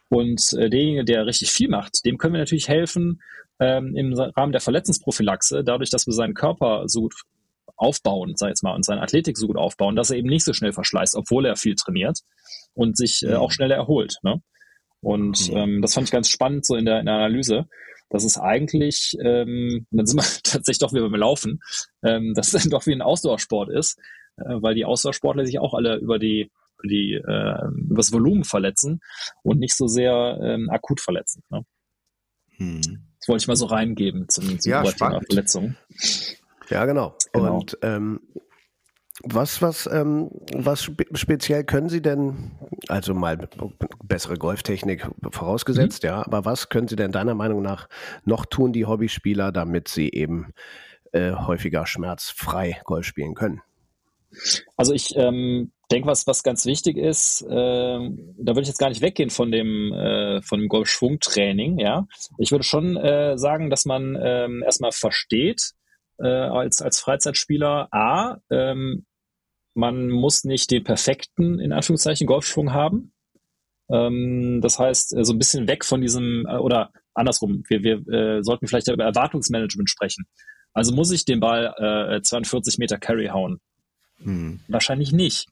Und 0.10 0.54
äh, 0.54 0.70
derjenige, 0.70 1.06
der 1.06 1.26
richtig 1.26 1.52
viel 1.52 1.70
macht, 1.70 2.06
dem 2.06 2.18
können 2.18 2.34
wir 2.34 2.40
natürlich 2.40 2.68
helfen 2.68 3.22
ähm, 3.60 3.96
im 3.96 4.14
Rahmen 4.14 4.52
der 4.52 4.62
Verletzungsprophylaxe, 4.62 5.64
dadurch, 5.64 5.90
dass 5.90 6.06
wir 6.06 6.14
seinen 6.14 6.34
Körper 6.34 6.84
so 6.88 7.02
gut 7.02 7.16
aufbauen, 7.78 8.34
sag 8.36 8.48
ich 8.48 8.52
jetzt 8.52 8.64
mal, 8.64 8.74
und 8.74 8.86
seine 8.86 9.02
Athletik 9.02 9.38
so 9.38 9.48
gut 9.48 9.58
aufbauen, 9.58 9.96
dass 9.96 10.12
er 10.12 10.18
eben 10.18 10.30
nicht 10.30 10.46
so 10.46 10.54
schnell 10.54 10.72
verschleißt, 10.72 11.16
obwohl 11.16 11.46
er 11.46 11.56
viel 11.56 11.76
trainiert 11.76 12.20
und 12.74 12.98
sich 12.98 13.24
äh, 13.24 13.36
auch 13.36 13.52
schneller 13.52 13.76
erholt. 13.76 14.18
Ne? 14.24 14.42
Und 15.02 15.50
Mhm. 15.52 15.58
ähm, 15.58 15.82
das 15.82 15.94
fand 15.94 16.08
ich 16.08 16.12
ganz 16.12 16.30
spannend 16.30 16.66
so 16.66 16.76
in 16.76 16.86
der, 16.86 17.00
in 17.00 17.06
der 17.06 17.16
Analyse, 17.16 17.68
dass 18.10 18.24
es 18.24 18.38
eigentlich, 18.38 19.16
ähm, 19.24 19.88
dann 19.92 20.06
sind 20.06 20.18
wir 20.18 20.24
tatsächlich 20.44 20.80
doch 20.80 20.94
wieder 20.94 21.10
beim 21.10 21.20
Laufen, 21.20 21.60
ähm, 22.04 22.34
dass 22.34 22.54
es 22.54 22.64
dann 22.64 22.72
doch 22.72 22.86
wie 22.86 22.94
ein 22.94 23.02
Ausdauersport 23.02 23.70
ist, 23.70 23.98
äh, 24.38 24.44
weil 24.62 24.76
die 24.76 24.86
Ausdauersportler 24.86 25.46
sich 25.46 25.60
auch 25.60 25.74
alle 25.74 25.98
über 25.98 26.20
die 26.20 26.52
über 26.80 26.88
die 26.90 27.14
äh, 27.14 27.90
übers 27.90 28.12
Volumen 28.12 28.44
verletzen 28.44 29.00
und 29.44 29.60
nicht 29.60 29.76
so 29.76 29.88
sehr 29.88 30.38
ähm, 30.42 30.70
akut 30.70 31.00
verletzen. 31.00 31.42
Ne? 31.50 31.66
Hm. 32.58 32.82
Das 33.20 33.30
wollte 33.30 33.44
ich 33.44 33.48
mal 33.48 33.56
so 33.56 33.66
reingeben 33.66 34.28
zum, 34.30 34.60
zum 34.60 34.72
Ja, 34.72 34.82
Oberthema 34.82 35.10
spannend. 35.10 35.26
Verletzungen. 35.28 35.78
Ja, 36.70 36.86
genau. 36.86 37.16
Genau. 37.34 37.58
Und 37.58 37.78
ähm, 37.82 38.20
Was, 39.24 39.62
was, 39.62 39.88
ähm, 39.92 40.30
was 40.54 40.84
spe 40.84 41.06
speziell 41.14 41.64
können 41.64 41.88
Sie 41.88 42.02
denn, 42.02 42.52
also 42.90 43.14
mal 43.14 43.48
bessere 44.04 44.36
Golftechnik 44.36 45.08
vorausgesetzt, 45.32 46.04
mhm. 46.04 46.08
ja, 46.08 46.26
aber 46.26 46.44
was 46.44 46.68
können 46.68 46.90
Sie 46.90 46.98
denn 46.98 47.14
deiner 47.14 47.34
Meinung 47.34 47.62
nach 47.62 47.88
noch 48.26 48.46
tun, 48.46 48.74
die 48.74 48.86
Hobbyspieler, 48.86 49.54
damit 49.54 49.88
sie 49.88 50.10
eben 50.12 50.54
äh, 51.14 51.32
häufiger 51.32 51.88
schmerzfrei 51.88 52.82
Golf 52.84 53.06
spielen 53.06 53.36
können? 53.36 53.62
Also 54.76 54.94
ich 54.94 55.16
ähm, 55.16 55.72
denke, 55.90 56.08
was, 56.08 56.28
was 56.28 56.44
ganz 56.44 56.66
wichtig 56.66 56.98
ist, 56.98 57.42
äh, 57.42 57.48
da 57.50 58.52
würde 58.52 58.62
ich 58.62 58.68
jetzt 58.68 58.80
gar 58.80 58.90
nicht 58.90 59.02
weggehen 59.02 59.30
von 59.30 59.52
dem, 59.52 59.94
äh, 59.94 60.42
von 60.42 60.60
dem 60.60 60.68
Golfschwungtraining, 60.68 61.80
ja. 61.80 62.06
Ich 62.38 62.52
würde 62.52 62.64
schon 62.64 62.98
äh, 62.98 63.38
sagen, 63.38 63.70
dass 63.70 63.86
man 63.86 64.18
ähm, 64.22 64.62
erstmal 64.64 64.92
versteht, 64.92 65.72
äh, 66.20 66.28
als, 66.28 66.82
als 66.82 67.00
Freizeitspieler, 67.00 67.88
A, 67.92 68.38
ähm, 68.50 69.06
man 69.74 70.10
muss 70.10 70.44
nicht 70.46 70.72
den 70.72 70.84
perfekten, 70.84 71.60
in 71.60 71.74
Anführungszeichen, 71.74 72.28
Golfschwung 72.28 72.74
haben. 72.74 73.14
Ähm, 73.90 74.62
das 74.62 74.80
heißt, 74.80 75.16
äh, 75.16 75.24
so 75.24 75.34
ein 75.34 75.38
bisschen 75.38 75.68
weg 75.68 75.86
von 75.86 76.02
diesem, 76.02 76.46
äh, 76.48 76.58
oder 76.58 76.92
andersrum, 77.14 77.64
wir, 77.68 77.84
wir 77.84 78.08
äh, 78.08 78.44
sollten 78.44 78.68
vielleicht 78.68 78.88
über 78.88 79.04
Erwartungsmanagement 79.04 79.90
sprechen. 79.90 80.26
Also 80.74 80.94
muss 80.94 81.12
ich 81.12 81.26
den 81.26 81.40
Ball 81.40 81.74
äh, 81.78 82.22
42 82.22 82.78
Meter 82.78 82.98
Carry 82.98 83.28
hauen? 83.28 83.60
Hm. 84.24 84.60
Wahrscheinlich 84.68 85.12
nicht. 85.12 85.48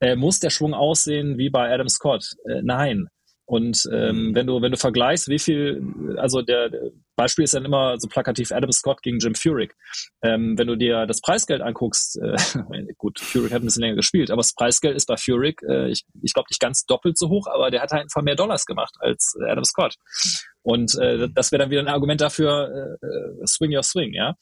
Äh, 0.00 0.16
muss 0.16 0.40
der 0.40 0.50
Schwung 0.50 0.74
aussehen 0.74 1.38
wie 1.38 1.50
bei 1.50 1.72
Adam 1.72 1.88
Scott? 1.88 2.34
Äh, 2.44 2.62
nein. 2.62 3.08
Und 3.44 3.88
ähm, 3.92 4.16
hm. 4.16 4.34
wenn 4.34 4.46
du 4.46 4.60
wenn 4.60 4.72
du 4.72 4.76
vergleichst, 4.76 5.28
wie 5.28 5.38
viel, 5.38 5.82
also 6.18 6.42
der, 6.42 6.68
der 6.68 6.90
Beispiel 7.18 7.44
ist 7.44 7.52
dann 7.52 7.64
immer 7.64 7.98
so 7.98 8.08
plakativ 8.08 8.52
Adam 8.52 8.72
Scott 8.72 9.02
gegen 9.02 9.18
Jim 9.18 9.34
Furyk. 9.34 9.74
Ähm, 10.22 10.56
wenn 10.56 10.68
du 10.68 10.76
dir 10.76 11.04
das 11.06 11.20
Preisgeld 11.20 11.60
anguckst, 11.60 12.18
äh, 12.22 12.36
gut, 12.96 13.18
Furyk 13.18 13.52
hat 13.52 13.60
ein 13.60 13.66
bisschen 13.66 13.82
länger 13.82 13.96
gespielt, 13.96 14.30
aber 14.30 14.38
das 14.38 14.54
Preisgeld 14.54 14.96
ist 14.96 15.06
bei 15.06 15.16
Furyk, 15.16 15.60
äh, 15.68 15.90
ich, 15.90 16.04
ich 16.22 16.32
glaube 16.32 16.46
nicht 16.48 16.60
ganz 16.60 16.86
doppelt 16.86 17.18
so 17.18 17.28
hoch, 17.28 17.48
aber 17.48 17.70
der 17.70 17.82
hat 17.82 17.90
halt 17.90 18.04
einfach 18.04 18.22
mehr 18.22 18.36
Dollars 18.36 18.64
gemacht 18.64 18.94
als 19.00 19.36
Adam 19.46 19.64
Scott. 19.64 19.96
Und 20.62 20.96
äh, 21.00 21.28
das 21.34 21.50
wäre 21.50 21.62
dann 21.62 21.70
wieder 21.70 21.80
ein 21.80 21.88
Argument 21.88 22.20
dafür, 22.20 22.96
äh, 23.02 23.46
swing 23.46 23.74
your 23.74 23.82
swing, 23.82 24.12
ja. 24.12 24.36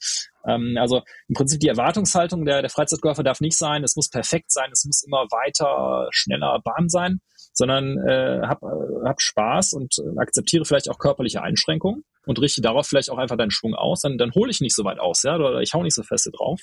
Ähm, 0.45 0.77
also 0.79 1.01
im 1.27 1.35
Prinzip 1.35 1.59
die 1.59 1.69
Erwartungshaltung 1.69 2.45
der, 2.45 2.61
der 2.61 2.69
Freizeitgolfer 2.69 3.23
darf 3.23 3.41
nicht 3.41 3.57
sein, 3.57 3.83
es 3.83 3.95
muss 3.95 4.09
perfekt 4.09 4.51
sein, 4.51 4.69
es 4.71 4.85
muss 4.85 5.03
immer 5.03 5.25
weiter, 5.31 6.07
schneller, 6.11 6.61
Bahn 6.63 6.89
sein, 6.89 7.21
sondern 7.57 7.97
äh, 8.07 8.41
hab, 8.43 8.61
hab 8.61 9.19
Spaß 9.19 9.73
und 9.73 9.95
äh, 9.97 10.19
akzeptiere 10.19 10.63
vielleicht 10.63 10.89
auch 10.89 10.99
körperliche 10.99 11.41
Einschränkungen 11.41 12.03
und 12.27 12.39
richte 12.39 12.61
darauf 12.61 12.85
vielleicht 12.85 13.09
auch 13.09 13.17
einfach 13.17 13.35
deinen 13.35 13.49
Schwung 13.49 13.73
aus, 13.73 14.01
dann, 14.01 14.19
dann 14.19 14.31
hole 14.33 14.51
ich 14.51 14.61
nicht 14.61 14.75
so 14.75 14.83
weit 14.83 14.99
aus, 14.99 15.23
ja, 15.23 15.35
oder 15.35 15.61
ich 15.61 15.73
hau 15.73 15.81
nicht 15.81 15.95
so 15.95 16.03
feste 16.03 16.29
drauf. 16.29 16.61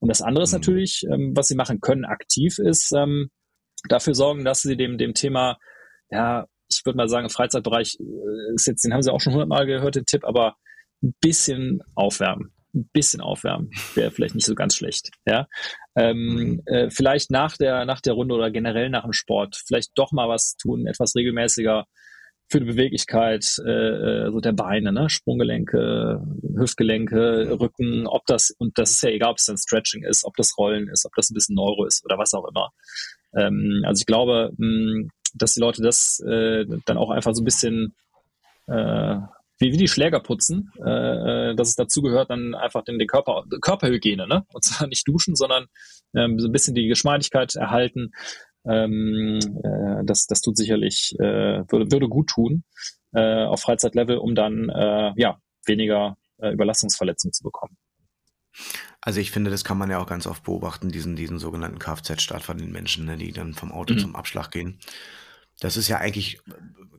Und 0.00 0.08
das 0.08 0.22
andere 0.22 0.42
ist 0.42 0.52
mhm. 0.52 0.58
natürlich, 0.58 1.04
ähm, 1.12 1.32
was 1.36 1.46
sie 1.46 1.54
machen 1.54 1.80
können 1.80 2.04
aktiv, 2.04 2.58
ist 2.58 2.92
ähm, 2.92 3.30
dafür 3.88 4.14
sorgen, 4.14 4.44
dass 4.44 4.62
sie 4.62 4.76
dem, 4.76 4.98
dem 4.98 5.14
Thema, 5.14 5.58
ja, 6.10 6.46
ich 6.68 6.84
würde 6.84 6.96
mal 6.96 7.08
sagen, 7.08 7.26
im 7.26 7.30
Freizeitbereich 7.30 7.96
äh, 8.00 8.54
ist 8.54 8.66
jetzt, 8.66 8.84
den 8.84 8.92
haben 8.92 9.02
sie 9.02 9.12
auch 9.12 9.20
schon 9.20 9.32
hundertmal 9.32 9.66
gehört, 9.66 9.94
den 9.94 10.06
Tipp, 10.06 10.24
aber 10.24 10.56
ein 11.04 11.14
bisschen 11.20 11.82
aufwärmen. 11.94 12.52
Ein 12.74 12.90
bisschen 12.92 13.20
aufwärmen 13.20 13.70
wäre 13.94 14.10
vielleicht 14.10 14.34
nicht 14.34 14.46
so 14.46 14.56
ganz 14.56 14.74
schlecht. 14.74 15.10
Ja, 15.24 15.46
ähm, 15.96 16.62
äh, 16.66 16.90
vielleicht 16.90 17.30
nach 17.30 17.56
der 17.56 17.84
nach 17.86 18.00
der 18.00 18.12
Runde 18.12 18.34
oder 18.34 18.50
generell 18.50 18.90
nach 18.90 19.04
dem 19.04 19.12
Sport 19.12 19.56
vielleicht 19.66 19.92
doch 19.94 20.12
mal 20.12 20.28
was 20.28 20.56
tun, 20.56 20.86
etwas 20.86 21.14
regelmäßiger 21.16 21.86
für 22.48 22.60
die 22.60 22.66
Beweglichkeit 22.66 23.56
äh, 23.66 23.70
äh 23.70 24.30
so 24.30 24.40
der 24.40 24.52
Beine, 24.52 24.92
ne? 24.92 25.08
Sprunggelenke, 25.08 26.22
Hüftgelenke, 26.56 27.58
Rücken, 27.58 28.06
ob 28.06 28.24
das 28.26 28.50
und 28.58 28.78
das 28.78 28.92
ist 28.92 29.02
ja 29.02 29.10
egal, 29.10 29.30
ob 29.30 29.38
es 29.38 29.46
dann 29.46 29.56
Stretching 29.56 30.04
ist, 30.04 30.24
ob 30.24 30.36
das 30.36 30.56
Rollen 30.58 30.88
ist, 30.88 31.06
ob 31.06 31.12
das 31.16 31.30
ein 31.30 31.34
bisschen 31.34 31.56
Neuro 31.56 31.86
ist 31.86 32.04
oder 32.04 32.18
was 32.18 32.34
auch 32.34 32.46
immer. 32.46 32.70
Ähm, 33.34 33.82
also 33.84 34.00
ich 34.00 34.06
glaube, 34.06 34.52
mh, 34.58 35.08
dass 35.34 35.54
die 35.54 35.60
Leute 35.60 35.82
das 35.82 36.20
äh, 36.20 36.66
dann 36.84 36.98
auch 36.98 37.10
einfach 37.10 37.34
so 37.34 37.42
ein 37.42 37.44
bisschen 37.44 37.94
äh, 38.68 39.18
wie, 39.58 39.72
wie 39.72 39.76
die 39.76 39.88
Schläger 39.88 40.20
putzen, 40.20 40.70
äh, 40.84 41.50
äh 41.50 41.54
dass 41.54 41.68
es 41.68 41.74
dazu 41.76 42.02
gehört, 42.02 42.30
dann 42.30 42.54
einfach 42.54 42.82
den, 42.84 42.98
den 42.98 43.08
Körper, 43.08 43.44
Körperhygiene, 43.60 44.26
ne? 44.26 44.44
Und 44.52 44.64
zwar 44.64 44.86
nicht 44.86 45.06
duschen, 45.08 45.34
sondern 45.34 45.66
ähm, 46.14 46.38
so 46.38 46.48
ein 46.48 46.52
bisschen 46.52 46.74
die 46.74 46.88
Geschmeidigkeit 46.88 47.54
erhalten. 47.56 48.10
Ähm, 48.64 49.38
äh, 49.62 50.04
das, 50.04 50.26
das 50.26 50.40
tut 50.40 50.56
sicherlich, 50.56 51.14
äh, 51.18 51.64
würde, 51.68 51.90
würde 51.90 52.08
gut 52.08 52.28
tun 52.28 52.64
äh, 53.12 53.44
auf 53.44 53.60
Freizeitlevel, 53.60 54.18
um 54.18 54.34
dann 54.34 54.68
äh, 54.68 55.12
ja 55.16 55.38
weniger 55.64 56.16
äh, 56.38 56.52
Überlastungsverletzungen 56.52 57.32
zu 57.32 57.42
bekommen. 57.42 57.76
Also 59.00 59.20
ich 59.20 59.30
finde, 59.30 59.50
das 59.50 59.64
kann 59.64 59.78
man 59.78 59.90
ja 59.90 59.98
auch 59.98 60.06
ganz 60.06 60.26
oft 60.26 60.42
beobachten, 60.44 60.90
diesen, 60.90 61.14
diesen 61.14 61.38
sogenannten 61.38 61.78
Kfz-Start 61.78 62.42
von 62.42 62.58
den 62.58 62.72
Menschen, 62.72 63.04
ne, 63.04 63.16
die 63.16 63.32
dann 63.32 63.54
vom 63.54 63.70
Auto 63.70 63.94
mhm. 63.94 63.98
zum 63.98 64.16
Abschlag 64.16 64.50
gehen. 64.50 64.78
Das 65.60 65.76
ist 65.76 65.88
ja 65.88 65.98
eigentlich, 65.98 66.40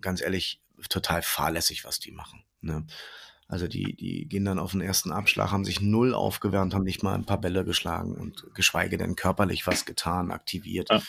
ganz 0.02 0.22
ehrlich, 0.22 0.62
total 0.89 1.22
fahrlässig, 1.22 1.86
was 1.86 2.00
die 2.00 2.12
machen. 2.12 2.43
Ne? 2.62 2.86
Also 3.48 3.67
die, 3.67 3.96
die 3.96 4.28
gehen 4.28 4.46
dann 4.46 4.60
auf 4.60 4.72
den 4.72 4.82
ersten 4.82 5.12
Abschlag, 5.12 5.52
haben 5.52 5.63
sich 5.63 5.80
null 5.80 6.13
aufgewärmt, 6.13 6.74
haben 6.74 6.84
nicht 6.84 7.02
mal 7.02 7.15
ein 7.15 7.26
paar 7.26 7.39
Bälle 7.39 7.63
geschlagen 7.63 8.15
und 8.15 8.54
geschweige 8.54 8.98
denn 8.98 9.15
körperlich 9.15 9.65
was 9.65 9.86
getan, 9.86 10.32
aktiviert. 10.32 10.89
Ja. 10.89 11.02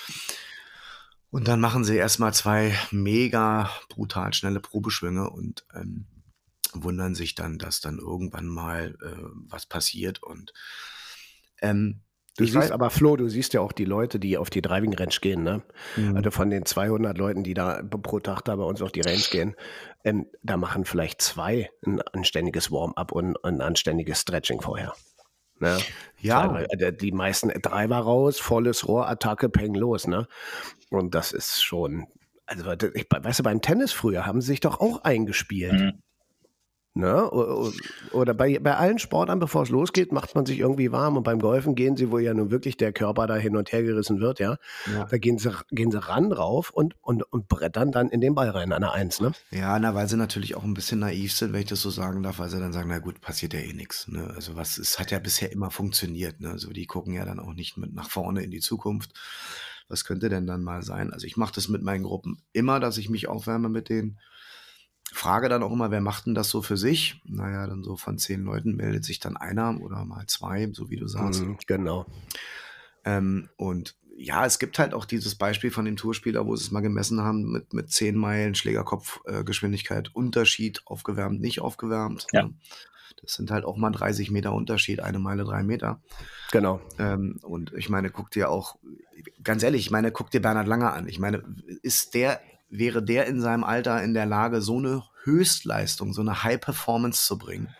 Und 1.30 1.48
dann 1.48 1.60
machen 1.60 1.84
sie 1.84 1.96
erstmal 1.96 2.32
zwei 2.32 2.78
mega 2.90 3.70
brutal 3.88 4.32
schnelle 4.32 4.60
Probeschwünge 4.60 5.28
und 5.28 5.66
ähm, 5.74 6.06
wundern 6.72 7.14
sich 7.14 7.34
dann, 7.34 7.58
dass 7.58 7.80
dann 7.80 7.98
irgendwann 7.98 8.46
mal 8.46 8.96
äh, 9.02 9.28
was 9.48 9.66
passiert. 9.66 10.22
Und 10.22 10.52
ähm, 11.60 12.00
Du 12.38 12.44
ich 12.44 12.52
siehst 12.52 12.66
weiß, 12.66 12.70
aber, 12.70 12.88
Flo, 12.90 13.16
du 13.16 13.28
siehst 13.28 13.52
ja 13.52 13.60
auch 13.60 13.72
die 13.72 13.84
Leute, 13.84 14.20
die 14.20 14.38
auf 14.38 14.48
die 14.48 14.62
Driving 14.62 14.94
Range 14.94 15.14
gehen, 15.20 15.42
ne? 15.42 15.62
Mhm. 15.96 16.16
Also 16.16 16.30
von 16.30 16.50
den 16.50 16.64
200 16.64 17.18
Leuten, 17.18 17.42
die 17.42 17.52
da 17.52 17.82
pro 17.82 18.20
Tag 18.20 18.42
da 18.42 18.54
bei 18.54 18.62
uns 18.62 18.80
auf 18.80 18.92
die 18.92 19.00
Range 19.00 19.24
gehen, 19.28 19.56
ähm, 20.04 20.26
da 20.44 20.56
machen 20.56 20.84
vielleicht 20.84 21.20
zwei 21.20 21.68
ein 21.84 22.00
anständiges 22.00 22.70
Warm-up 22.70 23.10
und 23.10 23.44
ein 23.44 23.60
anständiges 23.60 24.20
Stretching 24.20 24.60
vorher. 24.60 24.94
Ne? 25.58 25.78
Ja. 26.20 26.48
Zwei, 26.48 26.92
die 26.92 27.10
meisten 27.10 27.48
Driver 27.48 27.98
raus, 27.98 28.38
volles 28.38 28.86
Rohr, 28.86 29.08
Attacke, 29.08 29.48
Peng 29.48 29.74
los, 29.74 30.06
ne? 30.06 30.28
Und 30.90 31.16
das 31.16 31.32
ist 31.32 31.64
schon, 31.64 32.06
also, 32.46 32.70
ich, 32.94 33.06
weißt 33.10 33.40
du, 33.40 33.42
beim 33.42 33.60
Tennis 33.60 33.90
früher 33.90 34.26
haben 34.26 34.40
sie 34.40 34.48
sich 34.48 34.60
doch 34.60 34.78
auch 34.78 35.02
eingespielt. 35.02 35.72
Mhm. 35.72 36.02
Ne? 36.98 37.30
Oder 38.10 38.34
bei, 38.34 38.58
bei 38.58 38.74
allen 38.74 38.98
Sportarten, 38.98 39.38
bevor 39.38 39.62
es 39.62 39.68
losgeht, 39.68 40.10
macht 40.10 40.34
man 40.34 40.46
sich 40.46 40.58
irgendwie 40.58 40.90
warm. 40.90 41.16
Und 41.16 41.22
beim 41.22 41.38
Golfen 41.38 41.76
gehen 41.76 41.96
sie, 41.96 42.10
wo 42.10 42.18
ja 42.18 42.34
nun 42.34 42.50
wirklich 42.50 42.76
der 42.76 42.92
Körper 42.92 43.28
da 43.28 43.36
hin 43.36 43.56
und 43.56 43.70
her 43.70 43.84
gerissen 43.84 44.18
wird, 44.18 44.40
ja. 44.40 44.56
ja. 44.92 45.04
Da 45.04 45.16
gehen 45.16 45.38
sie, 45.38 45.52
gehen 45.70 45.92
sie 45.92 46.02
ran 46.02 46.28
drauf 46.28 46.70
und, 46.70 46.96
und, 47.00 47.22
und 47.22 47.46
brettern 47.46 47.92
dann 47.92 48.08
in 48.08 48.20
den 48.20 48.34
Ball 48.34 48.50
rein, 48.50 48.72
an 48.72 48.82
der 48.82 48.94
Eins, 48.94 49.20
ne? 49.20 49.30
Ja, 49.52 49.78
na, 49.78 49.94
weil 49.94 50.08
sie 50.08 50.16
natürlich 50.16 50.56
auch 50.56 50.64
ein 50.64 50.74
bisschen 50.74 50.98
naiv 50.98 51.32
sind, 51.32 51.52
wenn 51.52 51.60
ich 51.60 51.68
das 51.68 51.82
so 51.82 51.90
sagen 51.90 52.24
darf, 52.24 52.40
weil 52.40 52.48
sie 52.48 52.58
dann 52.58 52.72
sagen, 52.72 52.88
na 52.88 52.98
gut, 52.98 53.20
passiert 53.20 53.54
ja 53.54 53.60
eh 53.60 53.74
nichts. 53.74 54.08
Ne? 54.08 54.32
Also 54.34 54.56
was, 54.56 54.76
es 54.76 54.98
hat 54.98 55.12
ja 55.12 55.20
bisher 55.20 55.52
immer 55.52 55.70
funktioniert. 55.70 56.40
Ne? 56.40 56.50
Also 56.50 56.72
die 56.72 56.86
gucken 56.86 57.14
ja 57.14 57.24
dann 57.24 57.38
auch 57.38 57.54
nicht 57.54 57.76
mit 57.76 57.94
nach 57.94 58.10
vorne 58.10 58.42
in 58.42 58.50
die 58.50 58.58
Zukunft. 58.58 59.12
Was 59.86 60.04
könnte 60.04 60.28
denn 60.28 60.48
dann 60.48 60.64
mal 60.64 60.82
sein? 60.82 61.12
Also 61.12 61.28
ich 61.28 61.36
mache 61.36 61.54
das 61.54 61.68
mit 61.68 61.82
meinen 61.82 62.02
Gruppen 62.02 62.42
immer, 62.52 62.80
dass 62.80 62.98
ich 62.98 63.08
mich 63.08 63.28
aufwärme 63.28 63.68
mit 63.68 63.88
denen 63.88 64.18
frage 65.18 65.48
dann 65.48 65.62
auch 65.62 65.72
immer, 65.72 65.90
wer 65.90 66.00
macht 66.00 66.26
denn 66.26 66.34
das 66.34 66.48
so 66.48 66.62
für 66.62 66.76
sich? 66.76 67.20
Naja, 67.24 67.66
dann 67.66 67.82
so 67.82 67.96
von 67.96 68.18
zehn 68.18 68.44
Leuten 68.44 68.76
meldet 68.76 69.04
sich 69.04 69.18
dann 69.20 69.36
einer 69.36 69.80
oder 69.80 70.04
mal 70.04 70.26
zwei, 70.26 70.70
so 70.72 70.90
wie 70.90 70.96
du 70.96 71.08
sagst. 71.08 71.42
Mhm, 71.42 71.58
genau. 71.66 72.06
Ähm, 73.04 73.48
und 73.56 73.96
ja, 74.16 74.44
es 74.46 74.58
gibt 74.58 74.78
halt 74.78 74.94
auch 74.94 75.04
dieses 75.04 75.34
Beispiel 75.34 75.70
von 75.70 75.84
dem 75.84 75.96
Tourspieler, 75.96 76.46
wo 76.46 76.56
sie 76.56 76.64
es 76.64 76.70
mal 76.70 76.80
gemessen 76.80 77.20
haben, 77.20 77.52
mit, 77.52 77.72
mit 77.72 77.90
zehn 77.90 78.16
Meilen 78.16 78.54
Schlägerkopfgeschwindigkeit, 78.54 80.08
äh, 80.08 80.10
Unterschied, 80.12 80.82
aufgewärmt, 80.86 81.40
nicht 81.40 81.60
aufgewärmt. 81.60 82.26
Ja. 82.32 82.50
Das 83.20 83.34
sind 83.34 83.50
halt 83.50 83.64
auch 83.64 83.76
mal 83.76 83.90
30 83.90 84.30
Meter 84.30 84.52
Unterschied, 84.52 85.00
eine 85.00 85.18
Meile 85.18 85.44
drei 85.44 85.62
Meter. 85.62 86.00
Genau. 86.52 86.80
Ähm, 86.98 87.38
und 87.42 87.72
ich 87.74 87.88
meine, 87.88 88.10
guck 88.10 88.30
dir 88.30 88.50
auch, 88.50 88.76
ganz 89.42 89.62
ehrlich, 89.62 89.82
ich 89.82 89.90
meine, 89.90 90.12
guck 90.12 90.30
dir 90.30 90.40
Bernhard 90.40 90.68
Langer 90.68 90.92
an. 90.92 91.08
Ich 91.08 91.18
meine, 91.18 91.42
ist 91.82 92.14
der 92.14 92.40
wäre 92.68 93.02
der 93.02 93.26
in 93.26 93.40
seinem 93.40 93.64
Alter 93.64 94.02
in 94.02 94.14
der 94.14 94.26
Lage, 94.26 94.60
so 94.60 94.78
eine 94.78 95.04
Höchstleistung, 95.24 96.12
so 96.12 96.20
eine 96.20 96.42
High 96.42 96.60
Performance 96.60 97.26
zu 97.26 97.38
bringen, 97.38 97.74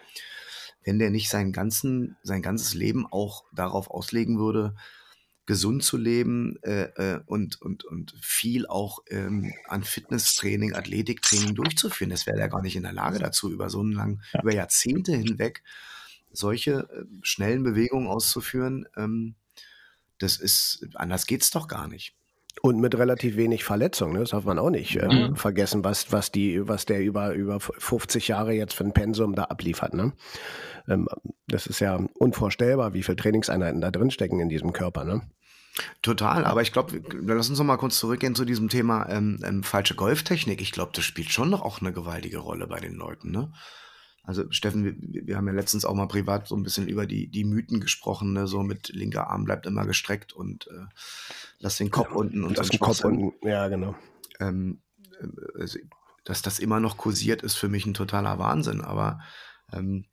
wenn 0.85 0.99
der 0.99 1.11
nicht 1.11 1.31
seinen 1.31 1.53
ganzen, 1.53 2.17
sein 2.23 2.43
ganzes 2.43 2.75
Leben 2.75 3.07
auch 3.07 3.45
darauf 3.53 3.91
auslegen 3.91 4.39
würde, 4.39 4.75
gesund 5.47 5.83
zu 5.83 5.97
leben 5.97 6.63
äh, 6.63 6.91
äh, 6.97 7.21
und, 7.25 7.61
und, 7.63 7.83
und 7.85 8.15
viel 8.21 8.67
auch 8.67 8.99
ähm, 9.09 9.55
an 9.67 9.83
Fitnesstraining, 9.83 10.75
Athletiktraining 10.75 11.55
durchzuführen. 11.55 12.11
Das 12.11 12.27
wäre 12.27 12.39
er 12.39 12.51
gar 12.51 12.61
nicht 12.61 12.77
in 12.77 12.83
der 12.83 12.93
Lage 12.93 13.19
dazu, 13.19 13.51
über 13.51 13.71
so 13.71 13.81
einen 13.81 13.93
langen, 13.93 14.23
ja. 14.35 14.43
über 14.43 14.53
Jahrzehnte 14.53 15.17
hinweg 15.17 15.63
solche 16.31 16.73
äh, 16.73 17.05
schnellen 17.23 17.63
Bewegungen 17.63 18.09
auszuführen. 18.09 18.87
Ähm, 18.97 19.37
das 20.19 20.37
ist, 20.37 20.87
anders 20.95 21.27
geht's 21.27 21.51
doch 21.51 21.67
gar 21.67 21.89
nicht. 21.89 22.15
Und 22.63 22.81
mit 22.81 22.97
relativ 22.99 23.37
wenig 23.37 23.65
Verletzungen, 23.65 24.15
ne? 24.15 24.21
das 24.21 24.31
darf 24.31 24.45
man 24.45 24.59
auch 24.59 24.71
nicht 24.71 24.97
äh, 24.97 25.07
mhm. 25.07 25.37
vergessen, 25.37 25.85
was, 25.85 26.13
was, 26.13 26.33
die, 26.33 26.67
was 26.67 26.87
der 26.87 27.01
über, 27.01 27.33
über 27.33 27.61
50 27.61 28.29
Jahre 28.29 28.53
jetzt 28.53 28.75
für 28.75 28.85
ein 28.85 28.93
Pensum 28.93 29.35
da 29.35 29.45
abliefert. 29.45 29.95
Ne? 29.95 30.13
Ähm, 30.89 31.09
das 31.47 31.67
ist 31.67 31.81
ja 31.81 32.01
unvorstellbar, 32.15 32.95
wie 32.95 33.03
viele 33.03 33.17
Trainingseinheiten 33.17 33.81
da 33.81 33.91
drin 33.91 34.11
stecken 34.11 34.41
in 34.41 34.49
diesem 34.49 34.73
Körper. 34.73 35.05
Ne? 35.05 35.23
Total, 36.03 36.45
aber 36.45 36.63
ich 36.63 36.73
glaube, 36.73 37.03
lass 37.23 37.49
uns 37.49 37.59
noch 37.59 37.67
mal 37.67 37.77
kurz 37.77 37.99
zurückgehen 37.99 38.35
zu 38.35 38.45
diesem 38.45 38.69
Thema 38.69 39.09
ähm, 39.09 39.39
ähm, 39.45 39.63
falsche 39.63 39.95
Golftechnik. 39.95 40.61
Ich 40.61 40.73
glaube, 40.73 40.93
das 40.95 41.05
spielt 41.05 41.31
schon 41.31 41.51
noch 41.51 41.63
auch 41.63 41.81
eine 41.81 41.93
gewaltige 41.93 42.39
Rolle 42.39 42.67
bei 42.67 42.81
den 42.81 42.95
Leuten, 42.95 43.31
ne? 43.31 43.53
Also 44.29 44.45
Steffen, 44.51 44.85
wir, 44.85 45.27
wir 45.27 45.39
haben 45.39 45.47
ja 45.47 45.55
letztens 45.55 45.87
auch 45.87 45.95
mal 45.95 46.07
privat 46.07 46.49
so 46.49 46.55
ein 46.55 46.63
bisschen 46.63 46.87
über 46.87 47.07
die, 47.07 47.29
die 47.29 47.45
Mythen 47.45 47.81
gesprochen, 47.81 48.35
ne? 48.35 48.47
so 48.47 48.63
mit 48.63 48.91
linker 48.91 49.31
Arm 49.31 49.47
bleibt 49.47 49.65
immer 49.65 49.87
gestreckt 49.87 50.35
und 50.35 50.67
äh, 50.67 50.85
lass 51.61 51.79
den 51.79 51.91
Kopf 51.91 52.11
ja, 52.11 52.17
unten 52.17 52.45
und 52.45 52.59
lass 52.59 52.69
den 52.69 52.79
Kopf 52.79 53.03
unten, 53.05 53.33
ja 53.49 53.69
genau. 53.69 53.95
Ähm, 54.39 54.83
äh, 55.19 55.59
also, 55.59 55.79
dass 56.25 56.43
das 56.43 56.59
immer 56.59 56.79
noch 56.79 56.99
kursiert, 56.99 57.41
ist 57.41 57.55
für 57.55 57.71
mich 57.71 57.87
ein 57.87 57.95
totaler 57.95 58.39
Wahnsinn, 58.39 58.83
aber 58.83 59.19
ähm, 59.73 60.05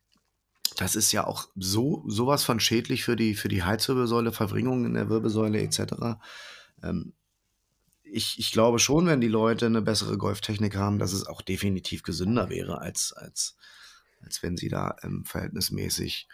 das 0.78 0.96
ist 0.96 1.12
ja 1.12 1.28
auch 1.28 1.50
so 1.58 2.06
sowas 2.08 2.46
von 2.46 2.62
schädlich 2.62 3.04
für 3.04 3.18
die, 3.18 3.36
für 3.36 3.50
die 3.50 3.64
Heizwirbelsäule, 3.64 4.32
Verwringungen 4.32 4.86
in 4.86 4.94
der 4.94 5.10
Wirbelsäule 5.10 5.62
etc. 5.62 6.22
Ähm, 6.82 7.12
ich, 8.04 8.40
ich 8.40 8.54
glaube 8.54 8.80
schon, 8.80 9.08
wenn 9.08 9.20
die 9.20 9.28
Leute 9.28 9.66
eine 9.66 9.82
bessere 9.82 10.18
Golftechnik 10.18 10.78
haben, 10.78 11.00
dass 11.00 11.12
es 11.12 11.28
auch 11.28 11.42
definitiv 11.42 12.02
gesünder 12.04 12.50
wäre, 12.50 12.80
als, 12.80 13.12
als, 13.12 13.58
als 14.26 14.44
wenn 14.44 14.58
sie 14.58 14.70
da 14.70 14.96
ähm, 15.04 15.24
verhältnismäßig 15.26 16.28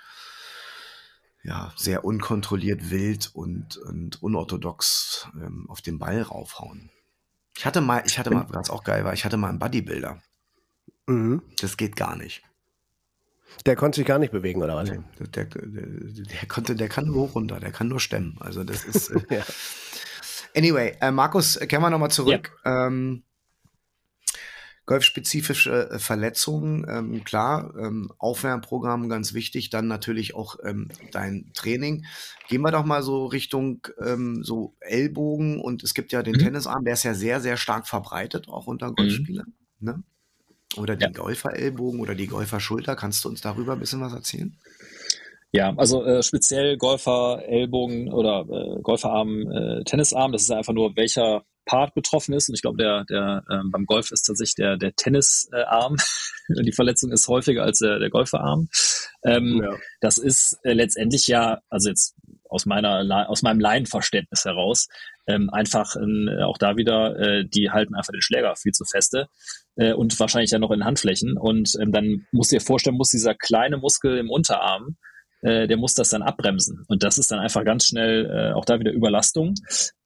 ja, 1.44 1.74
sehr 1.76 2.06
unkontrolliert 2.06 2.92
wild 2.92 3.32
und, 3.34 3.78
und 3.78 4.22
unorthodox 4.22 5.28
ähm, 5.36 5.66
auf 5.70 5.82
den 5.82 5.98
Ball 5.98 6.22
raufhauen. 6.22 6.92
Ich 7.58 7.66
hatte 7.66 7.82
mal, 7.82 8.04
ich 8.06 8.18
hatte 8.20 8.32
mal, 8.32 8.46
was 8.50 8.70
auch 8.70 8.84
geil 8.84 9.04
war, 9.04 9.14
ich 9.14 9.26
hatte 9.26 9.38
mal 9.38 9.50
einen 9.50 9.60
Bodybuilder. 9.60 10.22
Mhm. 11.08 11.42
Das 11.60 11.78
geht 11.78 11.96
gar 11.96 12.16
nicht. 12.16 12.44
Der 13.66 13.76
konnte 13.76 13.98
sich 13.98 14.08
gar 14.08 14.20
nicht 14.20 14.32
bewegen, 14.32 14.64
oder 14.64 14.76
was? 14.76 14.90
Der, 14.90 15.28
der, 15.28 15.46
der, 15.46 16.48
konnte, 16.48 16.76
der 16.76 16.88
kann 16.88 17.06
nur 17.06 17.16
hoch 17.16 17.36
runter, 17.36 17.60
der 17.60 17.72
kann 17.72 17.90
nur 17.90 18.00
stemmen. 18.00 18.38
Also 18.40 18.64
das 18.64 18.86
ist. 18.86 19.10
Äh 19.10 19.22
ja. 19.30 19.44
Anyway, 20.56 20.96
äh, 21.02 21.12
Markus, 21.12 21.60
kehren 21.60 21.82
wir 21.82 21.90
nochmal 21.90 22.12
zurück. 22.12 22.58
Ja. 22.64 22.88
Ähm, 22.88 23.24
Golfspezifische 24.92 25.90
äh, 25.90 26.00
Verletzungen, 26.00 26.86
ähm, 26.90 27.24
klar, 27.24 27.74
ähm, 27.80 28.12
Aufwärmprogramm 28.18 29.08
ganz 29.08 29.34
wichtig, 29.34 29.70
dann 29.70 29.88
natürlich 29.88 30.36
auch 30.36 30.58
ähm, 30.66 30.90
dein 31.14 31.50
Training. 31.54 32.04
Gehen 32.50 32.62
wir 32.62 32.72
doch 32.72 32.84
mal 32.84 33.02
so 33.02 33.26
Richtung 33.26 33.88
ähm, 34.06 34.44
so 34.44 34.76
Ellbogen 34.82 35.62
und 35.62 35.82
es 35.84 35.94
gibt 35.94 36.12
ja 36.12 36.24
den 36.24 36.34
mhm. 36.34 36.40
Tennisarm, 36.40 36.84
der 36.84 36.96
ist 36.96 37.04
ja 37.04 37.14
sehr, 37.14 37.40
sehr 37.40 37.56
stark 37.56 37.88
verbreitet, 37.88 38.50
auch 38.50 38.68
unter 38.68 38.90
mhm. 38.90 38.96
Golfspielern. 38.96 39.54
Mhm. 39.80 39.88
Ne? 39.88 40.04
Oder 40.76 40.98
den 40.98 41.14
ja. 41.14 41.22
Golferellbogen 41.22 42.02
oder 42.02 42.14
die 42.14 42.28
Golferschulter. 42.28 42.98
Kannst 42.98 43.24
du 43.24 43.30
uns 43.30 43.40
darüber 43.40 43.74
ein 43.74 43.80
bisschen 43.80 44.02
was 44.02 44.12
erzählen? 44.12 44.58
Ja, 45.54 45.74
also 45.78 46.04
äh, 46.04 46.22
speziell 46.22 46.76
Golfer, 46.76 47.44
Ellbogen 47.48 48.12
oder 48.12 48.46
äh, 48.50 48.82
Golferarm, 48.82 49.50
äh, 49.52 49.84
Tennisarm, 49.86 50.34
das 50.34 50.42
ist 50.42 50.52
einfach 50.52 50.74
nur, 50.74 50.98
welcher 50.98 51.46
Part 51.72 51.94
betroffen 51.94 52.34
ist. 52.34 52.50
Und 52.50 52.56
ich 52.56 52.62
glaube, 52.62 52.78
der, 52.78 53.06
der 53.06 53.44
äh, 53.50 53.62
beim 53.72 53.86
Golf 53.86 54.12
ist 54.12 54.24
tatsächlich 54.24 54.56
der, 54.56 54.76
der 54.76 54.94
Tennisarm. 54.94 55.96
die 56.50 56.74
Verletzung 56.74 57.14
ist 57.14 57.30
häufiger 57.30 57.64
als 57.64 57.80
der, 57.80 57.98
der 57.98 58.10
Golferarm. 58.10 58.68
Ähm, 59.24 59.62
ja. 59.64 59.78
Das 60.02 60.18
ist 60.18 60.60
äh, 60.64 60.74
letztendlich 60.74 61.28
ja, 61.28 61.62
also 61.70 61.88
jetzt 61.88 62.16
aus 62.50 62.66
meiner 62.66 63.30
aus 63.30 63.42
meinem 63.42 63.62
Laienverständnis 63.62 64.44
heraus, 64.44 64.90
ähm, 65.28 65.50
einfach 65.50 65.96
äh, 65.96 66.44
auch 66.44 66.58
da 66.58 66.76
wieder, 66.76 67.18
äh, 67.18 67.46
die 67.48 67.70
halten 67.72 67.96
einfach 67.96 68.12
den 68.12 68.22
Schläger 68.22 68.54
viel 68.58 68.74
zu 68.74 68.84
feste 68.84 69.30
äh, 69.78 69.94
und 69.94 70.20
wahrscheinlich 70.20 70.52
ja 70.52 70.60
noch 70.60 70.72
in 70.72 70.84
Handflächen. 70.84 71.38
Und 71.38 71.72
ähm, 71.80 71.94
dann 71.94 72.28
musst 72.34 72.52
du 72.52 72.58
dir 72.58 72.62
vorstellen, 72.62 72.98
muss 72.98 73.12
dieser 73.12 73.34
kleine 73.34 73.78
Muskel 73.78 74.18
im 74.18 74.30
Unterarm 74.30 74.98
äh, 75.42 75.68
der 75.68 75.78
muss 75.78 75.94
das 75.94 76.10
dann 76.10 76.22
abbremsen. 76.22 76.84
Und 76.88 77.04
das 77.04 77.18
ist 77.18 77.32
dann 77.32 77.40
einfach 77.40 77.64
ganz 77.64 77.86
schnell 77.86 78.26
äh, 78.26 78.54
auch 78.54 78.66
da 78.66 78.80
wieder 78.80 78.92
Überlastung. 78.92 79.56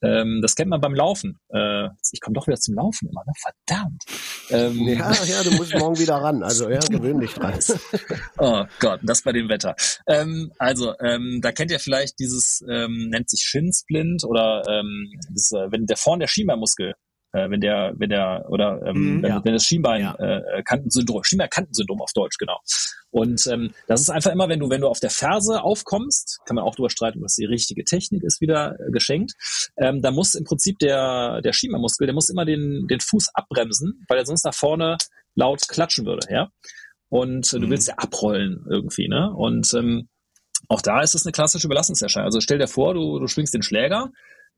Ähm, 0.02 0.40
das 0.42 0.56
kennt 0.56 0.70
man 0.70 0.82
beim 0.82 0.94
Laufen. 0.94 1.40
Äh, 1.50 1.90
ich 2.12 2.22
komme 2.22 2.36
doch 2.36 2.48
wieder 2.48 2.58
zum 2.58 2.76
Laufen 2.76 3.10
immer, 3.10 3.24
ne? 3.26 3.34
Verdammt. 3.42 4.04
Ähm, 4.50 4.88
ja, 4.88 5.12
ja, 5.26 5.44
du 5.44 5.52
musst 5.52 5.76
morgen 5.78 6.00
wieder 6.00 6.16
ran. 6.16 6.44
Also 6.44 6.70
ja, 6.70 6.80
gewöhn 6.80 7.20
dich 7.20 7.34
dran. 7.34 7.58
oh 8.38 8.64
Gott, 8.80 9.00
das 9.04 9.24
bei 9.24 9.32
dem 9.32 9.50
Wetter. 9.50 9.76
Ähm, 10.08 10.52
also, 10.58 10.94
ähm, 11.00 11.40
da 11.42 11.52
kennt 11.52 11.72
ihr 11.72 11.80
vielleicht 11.80 12.20
dieses, 12.20 12.64
ähm, 12.70 13.10
nennt 13.10 13.30
sich 13.30 13.42
Shinsplint 13.44 14.24
oder 14.24 14.64
ähm, 14.68 15.12
das, 15.34 15.52
äh, 15.52 15.72
wenn 15.72 15.86
der 15.86 15.98
vorne 15.98 16.24
der 16.24 16.28
Schiemermuskel 16.28 16.94
äh, 17.36 17.50
wenn 17.50 17.60
der, 17.60 17.94
wenn 17.98 18.10
der, 18.10 18.46
oder 18.50 18.82
ähm, 18.86 19.18
mm, 19.18 19.24
wenn, 19.24 19.30
ja. 19.30 19.42
wenn 19.44 19.54
das 19.54 19.66
Schienbein 19.66 20.02
ja. 20.02 20.16
äh, 20.16 20.64
Kantensyndrom, 20.64 21.24
Schienbeinkantensyndrom 21.24 22.02
auf 22.02 22.14
Deutsch, 22.14 22.38
genau. 22.38 22.60
Und 23.12 23.46
ähm, 23.48 23.72
das 23.88 24.02
ist 24.02 24.10
einfach 24.10 24.32
immer, 24.32 24.50
wenn 24.50 24.60
du, 24.60 24.70
wenn 24.70 24.82
du 24.82 24.88
auf 24.88 25.00
der 25.00 25.10
Ferse 25.10 25.62
aufkommst, 25.64 26.40
kann 26.46 26.56
man 26.56 26.64
auch 26.64 26.76
drüber 26.76 26.90
streiten, 26.90 27.22
was 27.22 27.36
die 27.36 27.46
richtige 27.46 27.84
Technik 27.84 28.24
ist, 28.24 28.42
wieder 28.42 28.76
äh, 28.80 28.92
geschenkt. 28.92 29.34
Ähm, 29.78 30.02
da 30.02 30.12
muss 30.12 30.36
im 30.36 30.46
Prinzip 30.46 30.80
der, 30.80 31.42
der 31.42 31.54
Schienbeinmuskel, 31.54 32.08
der 32.08 32.14
muss 32.14 32.30
immer 32.30 32.46
den, 32.46 32.88
den 32.88 33.00
Fuß 33.00 33.30
abbremsen, 33.34 34.06
weil 34.08 34.18
er 34.18 34.26
sonst 34.26 34.46
nach 34.46 34.54
vorne 34.54 34.98
laut 35.36 35.68
klatschen 35.68 36.06
würde, 36.06 36.28
ja. 36.30 36.50
Und 37.10 37.54
äh, 37.54 37.60
du 37.60 37.68
mhm. 37.68 37.72
willst 37.72 37.88
ja 37.88 37.96
abrollen 37.98 38.66
irgendwie, 38.70 39.08
ne? 39.08 39.32
Und 39.34 39.74
ähm, 39.74 40.08
auch 40.68 40.82
da 40.82 41.02
ist 41.02 41.16
es 41.16 41.26
eine 41.26 41.32
klassische 41.32 41.68
Belastungserscheinung. 41.68 42.26
Also 42.26 42.42
stell 42.42 42.58
dir 42.58 42.68
vor, 42.68 42.94
du, 42.94 43.20
du 43.20 43.28
schwingst 43.28 43.54
den 43.54 43.62
Schläger, 43.62 44.12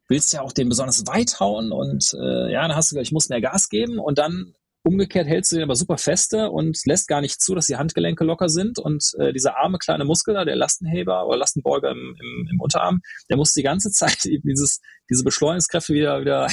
willst 0.07 0.33
ja 0.33 0.41
auch 0.41 0.51
den 0.51 0.69
besonders 0.69 1.05
weit 1.07 1.39
hauen 1.39 1.71
und 1.71 2.13
äh, 2.13 2.51
ja, 2.51 2.61
dann 2.61 2.75
hast 2.75 2.91
du 2.91 2.95
gesagt, 2.95 3.07
ich 3.07 3.13
muss 3.13 3.29
mehr 3.29 3.41
Gas 3.41 3.69
geben 3.69 3.99
und 3.99 4.17
dann 4.17 4.53
umgekehrt 4.83 5.27
hältst 5.27 5.51
du 5.51 5.57
den 5.57 5.63
aber 5.63 5.75
super 5.75 5.97
feste 5.97 6.49
und 6.49 6.79
lässt 6.85 7.07
gar 7.07 7.21
nicht 7.21 7.41
zu, 7.41 7.53
dass 7.53 7.67
die 7.67 7.75
Handgelenke 7.75 8.23
locker 8.23 8.47
sind 8.47 8.79
und 8.79 9.03
äh, 9.19 9.33
dieser 9.33 9.57
arme 9.57 9.77
kleine 9.77 10.05
Muskel 10.05 10.33
da, 10.33 10.45
der 10.45 10.55
Lastenheber 10.55 11.27
oder 11.27 11.37
Lastenbeuger 11.37 11.91
im, 11.91 12.15
im, 12.19 12.49
im 12.51 12.61
Unterarm, 12.61 13.01
der 13.29 13.37
muss 13.37 13.53
die 13.53 13.63
ganze 13.63 13.91
Zeit 13.91 14.25
eben 14.25 14.47
dieses, 14.47 14.79
diese 15.09 15.23
Beschleunigungskräfte 15.23 15.93
wieder, 15.93 16.21
wieder 16.21 16.47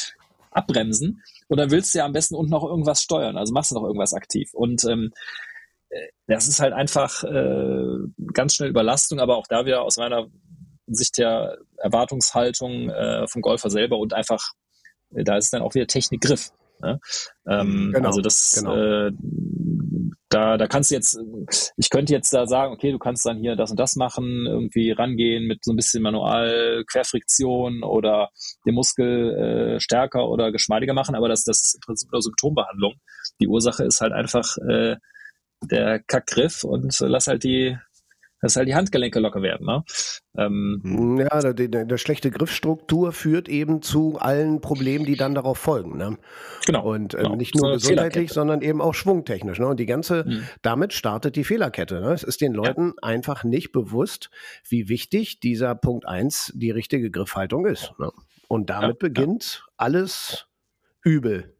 abbremsen 0.52 1.22
und 1.48 1.58
dann 1.58 1.70
willst 1.70 1.94
du 1.94 1.98
ja 1.98 2.06
am 2.06 2.12
besten 2.12 2.36
unten 2.36 2.52
noch 2.52 2.64
irgendwas 2.64 3.02
steuern, 3.02 3.36
also 3.36 3.52
machst 3.52 3.72
du 3.72 3.74
noch 3.74 3.84
irgendwas 3.84 4.14
aktiv 4.14 4.50
und 4.52 4.84
ähm, 4.84 5.10
äh, 5.90 6.08
das 6.28 6.48
ist 6.48 6.60
halt 6.60 6.72
einfach 6.72 7.24
äh, 7.24 7.96
ganz 8.32 8.54
schnell 8.54 8.70
Überlastung, 8.70 9.18
aber 9.18 9.36
auch 9.36 9.46
da 9.48 9.66
wieder 9.66 9.82
aus 9.82 9.96
meiner 9.96 10.28
Sicht 10.94 11.18
der 11.18 11.58
Erwartungshaltung 11.76 12.90
äh, 12.90 13.26
vom 13.28 13.42
Golfer 13.42 13.70
selber 13.70 13.98
und 13.98 14.14
einfach, 14.14 14.40
äh, 15.14 15.24
da 15.24 15.36
ist 15.36 15.52
dann 15.52 15.62
auch 15.62 15.74
wieder 15.74 15.86
Technikgriff. 15.86 16.50
Ne? 16.80 16.98
Ähm, 17.46 17.86
mhm, 17.88 17.92
genau, 17.92 18.08
also 18.08 18.20
das, 18.20 18.56
genau. 18.58 18.76
äh, 18.76 19.12
da, 20.30 20.56
da 20.56 20.66
kannst 20.68 20.90
du 20.90 20.94
jetzt, 20.94 21.18
ich 21.76 21.90
könnte 21.90 22.12
jetzt 22.12 22.32
da 22.32 22.46
sagen, 22.46 22.72
okay, 22.72 22.92
du 22.92 22.98
kannst 22.98 23.26
dann 23.26 23.38
hier 23.38 23.56
das 23.56 23.70
und 23.70 23.80
das 23.80 23.96
machen, 23.96 24.46
irgendwie 24.46 24.92
rangehen 24.92 25.46
mit 25.46 25.64
so 25.64 25.72
ein 25.72 25.76
bisschen 25.76 26.02
Manual, 26.02 26.84
Querfriktion 26.90 27.82
oder 27.82 28.30
den 28.64 28.74
Muskel 28.74 29.76
äh, 29.76 29.80
stärker 29.80 30.28
oder 30.28 30.52
geschmeidiger 30.52 30.94
machen, 30.94 31.16
aber 31.16 31.28
das, 31.28 31.42
das 31.42 31.60
ist 31.60 31.74
im 31.74 31.80
Prinzip 31.80 32.12
nur 32.12 32.22
Symptombehandlung. 32.22 32.94
Die 33.40 33.48
Ursache 33.48 33.84
ist 33.84 34.00
halt 34.00 34.12
einfach 34.12 34.56
äh, 34.68 34.96
der 35.62 36.00
Kackgriff 36.00 36.64
und 36.64 36.98
lass 37.00 37.26
halt 37.26 37.44
die 37.44 37.76
dass 38.40 38.56
halt 38.56 38.68
die 38.68 38.74
Handgelenke 38.74 39.20
locker 39.20 39.42
werden. 39.42 39.66
Ne? 39.66 39.84
Ähm, 40.36 40.80
hm, 40.82 41.20
ja, 41.20 41.52
die, 41.52 41.70
die, 41.70 41.86
die, 41.86 41.98
schlechte 41.98 42.30
Griffstruktur 42.30 43.12
führt 43.12 43.48
eben 43.48 43.82
zu 43.82 44.18
allen 44.18 44.60
Problemen, 44.60 45.04
die 45.04 45.16
dann 45.16 45.34
darauf 45.34 45.58
folgen. 45.58 45.96
Ne? 45.96 46.18
Genau. 46.66 46.90
Und 46.90 47.14
ähm, 47.14 47.20
genau. 47.20 47.36
nicht 47.36 47.54
nur 47.54 47.78
so 47.78 47.88
gesundheitlich, 47.88 48.32
sondern 48.32 48.62
eben 48.62 48.80
auch 48.80 48.94
schwungtechnisch. 48.94 49.58
Ne? 49.58 49.66
Und 49.66 49.80
die 49.80 49.86
ganze, 49.86 50.24
mhm. 50.26 50.44
damit 50.62 50.92
startet 50.92 51.36
die 51.36 51.44
Fehlerkette. 51.44 52.00
Ne? 52.00 52.12
Es 52.12 52.22
ist 52.22 52.40
den 52.40 52.54
Leuten 52.54 52.94
ja. 52.96 53.08
einfach 53.08 53.44
nicht 53.44 53.72
bewusst, 53.72 54.30
wie 54.68 54.88
wichtig 54.88 55.40
dieser 55.40 55.74
Punkt 55.74 56.06
1 56.06 56.52
die 56.54 56.70
richtige 56.70 57.10
Griffhaltung 57.10 57.66
ist. 57.66 57.92
Ne? 57.98 58.10
Und 58.48 58.70
damit 58.70 59.02
ja, 59.02 59.08
beginnt 59.08 59.62
ja. 59.62 59.72
alles 59.76 60.46
übel 61.02 61.54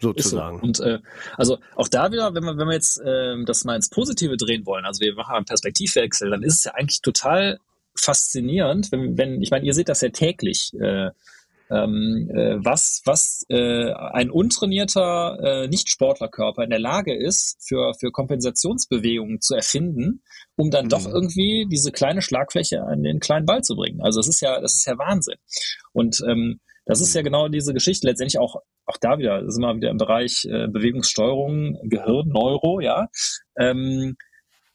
sozusagen. 0.00 0.58
So. 0.58 0.62
Und 0.64 0.80
äh, 0.80 0.98
also 1.36 1.58
auch 1.76 1.88
da 1.88 2.12
wieder, 2.12 2.34
wenn 2.34 2.44
wir, 2.44 2.56
wenn 2.56 2.68
wir 2.68 2.74
jetzt 2.74 3.00
äh, 3.00 3.42
das 3.44 3.64
mal 3.64 3.76
ins 3.76 3.88
Positive 3.88 4.36
drehen 4.36 4.66
wollen, 4.66 4.84
also 4.84 5.00
wir 5.00 5.14
machen 5.14 5.36
einen 5.36 5.44
Perspektivwechsel, 5.44 6.30
dann 6.30 6.42
ist 6.42 6.56
es 6.56 6.64
ja 6.64 6.72
eigentlich 6.74 7.00
total 7.00 7.58
faszinierend, 7.96 8.90
wenn, 8.92 9.16
wenn 9.16 9.40
ich 9.40 9.50
meine, 9.50 9.64
ihr 9.64 9.74
seht 9.74 9.88
das 9.88 10.00
ja 10.00 10.08
täglich, 10.08 10.72
äh, 10.80 11.10
ähm, 11.70 12.30
äh, 12.34 12.56
was, 12.62 13.02
was 13.04 13.46
äh, 13.48 13.92
ein 13.92 14.30
untrainierter 14.30 15.38
äh, 15.42 15.68
Nicht-Sportlerkörper 15.68 16.62
in 16.62 16.70
der 16.70 16.78
Lage 16.78 17.16
ist, 17.16 17.56
für, 17.66 17.94
für 17.94 18.10
Kompensationsbewegungen 18.10 19.40
zu 19.40 19.54
erfinden, 19.54 20.22
um 20.56 20.70
dann 20.70 20.86
mhm. 20.86 20.90
doch 20.90 21.06
irgendwie 21.06 21.66
diese 21.70 21.90
kleine 21.90 22.20
Schlagfläche 22.20 22.82
an 22.82 23.02
den 23.02 23.18
kleinen 23.18 23.46
Ball 23.46 23.62
zu 23.62 23.76
bringen. 23.76 24.02
Also 24.02 24.20
das 24.20 24.28
ist 24.28 24.40
ja, 24.40 24.60
das 24.60 24.74
ist 24.74 24.86
ja 24.86 24.98
Wahnsinn. 24.98 25.38
Und 25.92 26.20
ähm, 26.28 26.60
das 26.86 27.00
ist 27.00 27.14
ja 27.14 27.22
genau 27.22 27.48
diese 27.48 27.72
Geschichte. 27.72 28.06
Letztendlich 28.06 28.38
auch, 28.38 28.56
auch 28.86 28.96
da 29.00 29.18
wieder, 29.18 29.50
sind 29.50 29.62
wir 29.62 29.76
wieder 29.76 29.90
im 29.90 29.96
Bereich 29.96 30.44
äh, 30.44 30.68
Bewegungssteuerung, 30.68 31.78
Gehirn, 31.84 32.28
Neuro, 32.28 32.80
ja. 32.80 33.08
Ähm, 33.58 34.16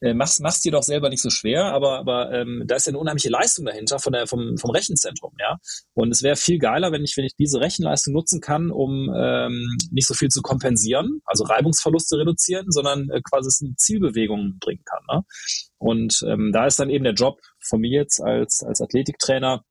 äh, 0.01 0.13
machst, 0.13 0.41
machst 0.41 0.63
dir 0.63 0.71
doch 0.71 0.83
selber 0.83 1.09
nicht 1.09 1.21
so 1.21 1.29
schwer, 1.29 1.65
aber, 1.65 1.99
aber 1.99 2.31
ähm, 2.31 2.63
da 2.65 2.75
ist 2.75 2.87
ja 2.87 2.91
eine 2.91 2.99
unheimliche 2.99 3.29
Leistung 3.29 3.65
dahinter 3.65 3.99
von 3.99 4.13
der, 4.13 4.27
vom, 4.27 4.57
vom 4.57 4.71
Rechenzentrum, 4.71 5.33
ja. 5.39 5.57
Und 5.93 6.11
es 6.11 6.23
wäre 6.23 6.37
viel 6.37 6.57
geiler, 6.57 6.91
wenn 6.91 7.03
ich, 7.03 7.17
wenn 7.17 7.25
ich 7.25 7.35
diese 7.35 7.59
Rechenleistung 7.59 8.13
nutzen 8.13 8.39
kann, 8.39 8.71
um 8.71 9.13
ähm, 9.13 9.77
nicht 9.91 10.07
so 10.07 10.13
viel 10.13 10.29
zu 10.29 10.41
kompensieren, 10.41 11.21
also 11.25 11.43
Reibungsverluste 11.43 12.17
reduzieren, 12.17 12.71
sondern 12.71 13.09
äh, 13.09 13.21
quasi 13.21 13.49
es 13.49 13.61
in 13.61 13.75
Zielbewegungen 13.77 14.57
bringen 14.59 14.83
kann. 14.85 15.03
Ne? 15.11 15.23
Und 15.77 16.23
ähm, 16.25 16.51
da 16.53 16.65
ist 16.65 16.79
dann 16.79 16.89
eben 16.89 17.03
der 17.03 17.13
Job 17.13 17.39
von 17.59 17.81
mir 17.81 18.01
jetzt 18.01 18.21
als, 18.21 18.63
als 18.63 18.81
Athletiktrainer, 18.81 19.63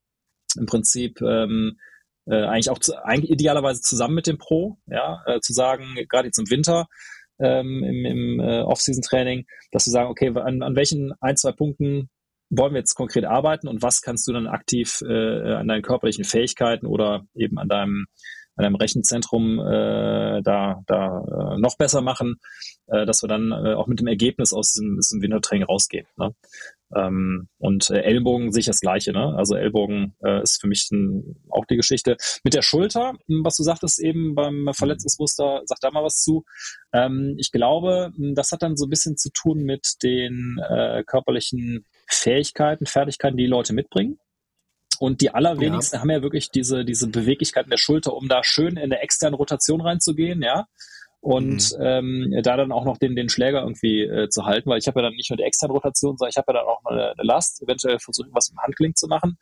im 0.57 0.66
Prinzip 0.66 1.20
ähm, 1.20 1.79
äh, 2.31 2.45
eigentlich 2.45 2.71
auch 2.71 2.79
zu, 2.79 2.95
eigentlich 3.05 3.31
idealerweise 3.31 3.81
zusammen 3.81 4.14
mit 4.14 4.27
dem 4.27 4.38
Pro, 4.38 4.79
ja, 4.87 5.23
äh, 5.27 5.41
zu 5.41 5.53
sagen, 5.53 5.97
gerade 6.09 6.29
jetzt 6.29 6.38
im 6.38 6.51
Winter, 6.51 6.87
ähm, 7.41 7.85
im, 7.85 8.05
im 8.05 8.41
äh, 8.41 8.61
Off-Season-Training, 8.62 9.47
dass 9.71 9.87
wir 9.87 9.93
sagen, 9.93 10.11
okay, 10.11 10.33
an, 10.35 10.62
an 10.62 10.77
welchen 10.77 11.12
ein, 11.21 11.37
zwei 11.37 11.53
Punkten 11.53 12.11
wollen 12.51 12.73
wir 12.73 12.81
jetzt 12.81 12.95
konkret 12.95 13.25
arbeiten 13.25 13.69
und 13.69 13.83
was 13.83 14.01
kannst 14.01 14.27
du 14.27 14.33
dann 14.33 14.47
aktiv 14.47 15.03
äh, 15.07 15.53
an 15.53 15.69
deinen 15.69 15.83
körperlichen 15.83 16.25
Fähigkeiten 16.25 16.87
oder 16.87 17.25
eben 17.35 17.59
an 17.59 17.69
deinem 17.69 18.07
an 18.59 18.64
einem 18.64 18.75
Rechenzentrum 18.75 19.61
äh, 19.61 20.43
da, 20.43 20.83
da 20.87 21.55
äh, 21.55 21.61
noch 21.61 21.77
besser 21.77 22.01
machen, 22.01 22.41
äh, 22.88 23.07
dass 23.07 23.23
wir 23.23 23.29
dann 23.29 23.53
äh, 23.53 23.75
auch 23.75 23.87
mit 23.87 24.01
dem 24.01 24.09
Ergebnis 24.09 24.53
aus 24.53 24.73
diesem, 24.73 24.97
diesem 24.97 25.23
Wintertraining 25.23 25.64
rausgehen. 25.64 26.07
Ne? 26.17 26.35
Ähm, 26.94 27.48
und 27.59 27.90
äh, 27.90 28.01
Ellbogen 28.01 28.53
sehe 28.53 28.61
ich 28.61 28.66
das 28.66 28.81
Gleiche. 28.81 29.12
Ne? 29.12 29.35
Also 29.37 29.55
Ellbogen 29.57 30.14
äh, 30.24 30.42
ist 30.42 30.61
für 30.61 30.68
mich 30.68 30.88
ein, 30.90 31.37
auch 31.51 31.66
die 31.66 31.77
Geschichte. 31.77 32.16
Mit 32.44 32.55
der 32.55 32.62
Schulter, 32.62 33.14
hm, 33.27 33.44
was 33.44 33.57
du 33.57 33.62
sagtest 33.62 34.01
eben 34.01 34.35
beim 34.35 34.70
Verletzungsmuster, 34.72 35.62
sag 35.66 35.79
da 35.81 35.90
mal 35.90 36.05
was 36.05 36.22
zu. 36.22 36.44
Ähm, 36.92 37.35
ich 37.38 37.53
glaube, 37.53 38.12
hm, 38.16 38.35
das 38.35 38.53
hat 38.53 38.62
dann 38.62 38.77
so 38.77 38.87
ein 38.87 38.90
bisschen 38.90 39.16
zu 39.16 39.31
tun 39.33 39.64
mit 39.64 40.03
den 40.03 40.57
äh, 40.68 41.05
körperlichen 41.05 41.85
Fähigkeiten, 42.09 42.87
Fertigkeiten, 42.87 43.37
die, 43.37 43.44
die 43.44 43.51
Leute 43.51 43.74
mitbringen. 43.74 44.18
Und 44.98 45.20
die 45.20 45.31
allerwenigsten 45.31 45.96
ja. 45.96 46.01
haben 46.01 46.11
ja 46.11 46.22
wirklich 46.22 46.51
diese, 46.51 46.85
diese 46.85 47.09
Beweglichkeit 47.09 47.64
in 47.64 47.70
der 47.70 47.77
Schulter, 47.77 48.14
um 48.14 48.29
da 48.29 48.42
schön 48.42 48.77
in 48.77 48.85
eine 48.85 49.01
externe 49.01 49.37
Rotation 49.37 49.81
reinzugehen, 49.81 50.42
ja. 50.42 50.66
Und 51.20 51.76
mhm. 51.76 51.83
ähm, 51.85 52.40
da 52.42 52.57
dann 52.57 52.70
auch 52.70 52.85
noch 52.85 52.96
den, 52.96 53.16
den 53.16 53.28
Schläger 53.28 53.62
irgendwie 53.62 54.02
äh, 54.02 54.28
zu 54.28 54.44
halten, 54.44 54.70
weil 54.70 54.78
ich 54.78 54.87
habe 54.87 55.00
ja 55.00 55.09
dann 55.09 55.16
nicht 55.16 55.31
nur 55.31 55.37
die 55.37 55.42
externe 55.42 55.72
Rotation, 55.72 56.16
sondern 56.16 56.31
ich 56.31 56.37
habe 56.37 56.52
ja 56.52 56.61
dann 56.61 56.68
auch 56.68 56.81
eine, 56.85 57.11
eine 57.11 57.22
Last, 57.22 57.61
eventuell 57.62 57.98
versuchen, 57.98 58.31
was 58.33 58.50
im 58.50 58.59
Handgelenk 58.59 58.96
zu 58.96 59.09
machen. 59.09 59.37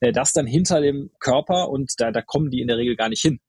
Äh, 0.00 0.12
das 0.12 0.32
dann 0.32 0.46
hinter 0.46 0.80
dem 0.80 1.10
Körper 1.18 1.68
und 1.68 1.92
da, 1.98 2.12
da 2.12 2.22
kommen 2.22 2.50
die 2.50 2.60
in 2.60 2.68
der 2.68 2.76
Regel 2.76 2.96
gar 2.96 3.08
nicht 3.08 3.22
hin. 3.22 3.40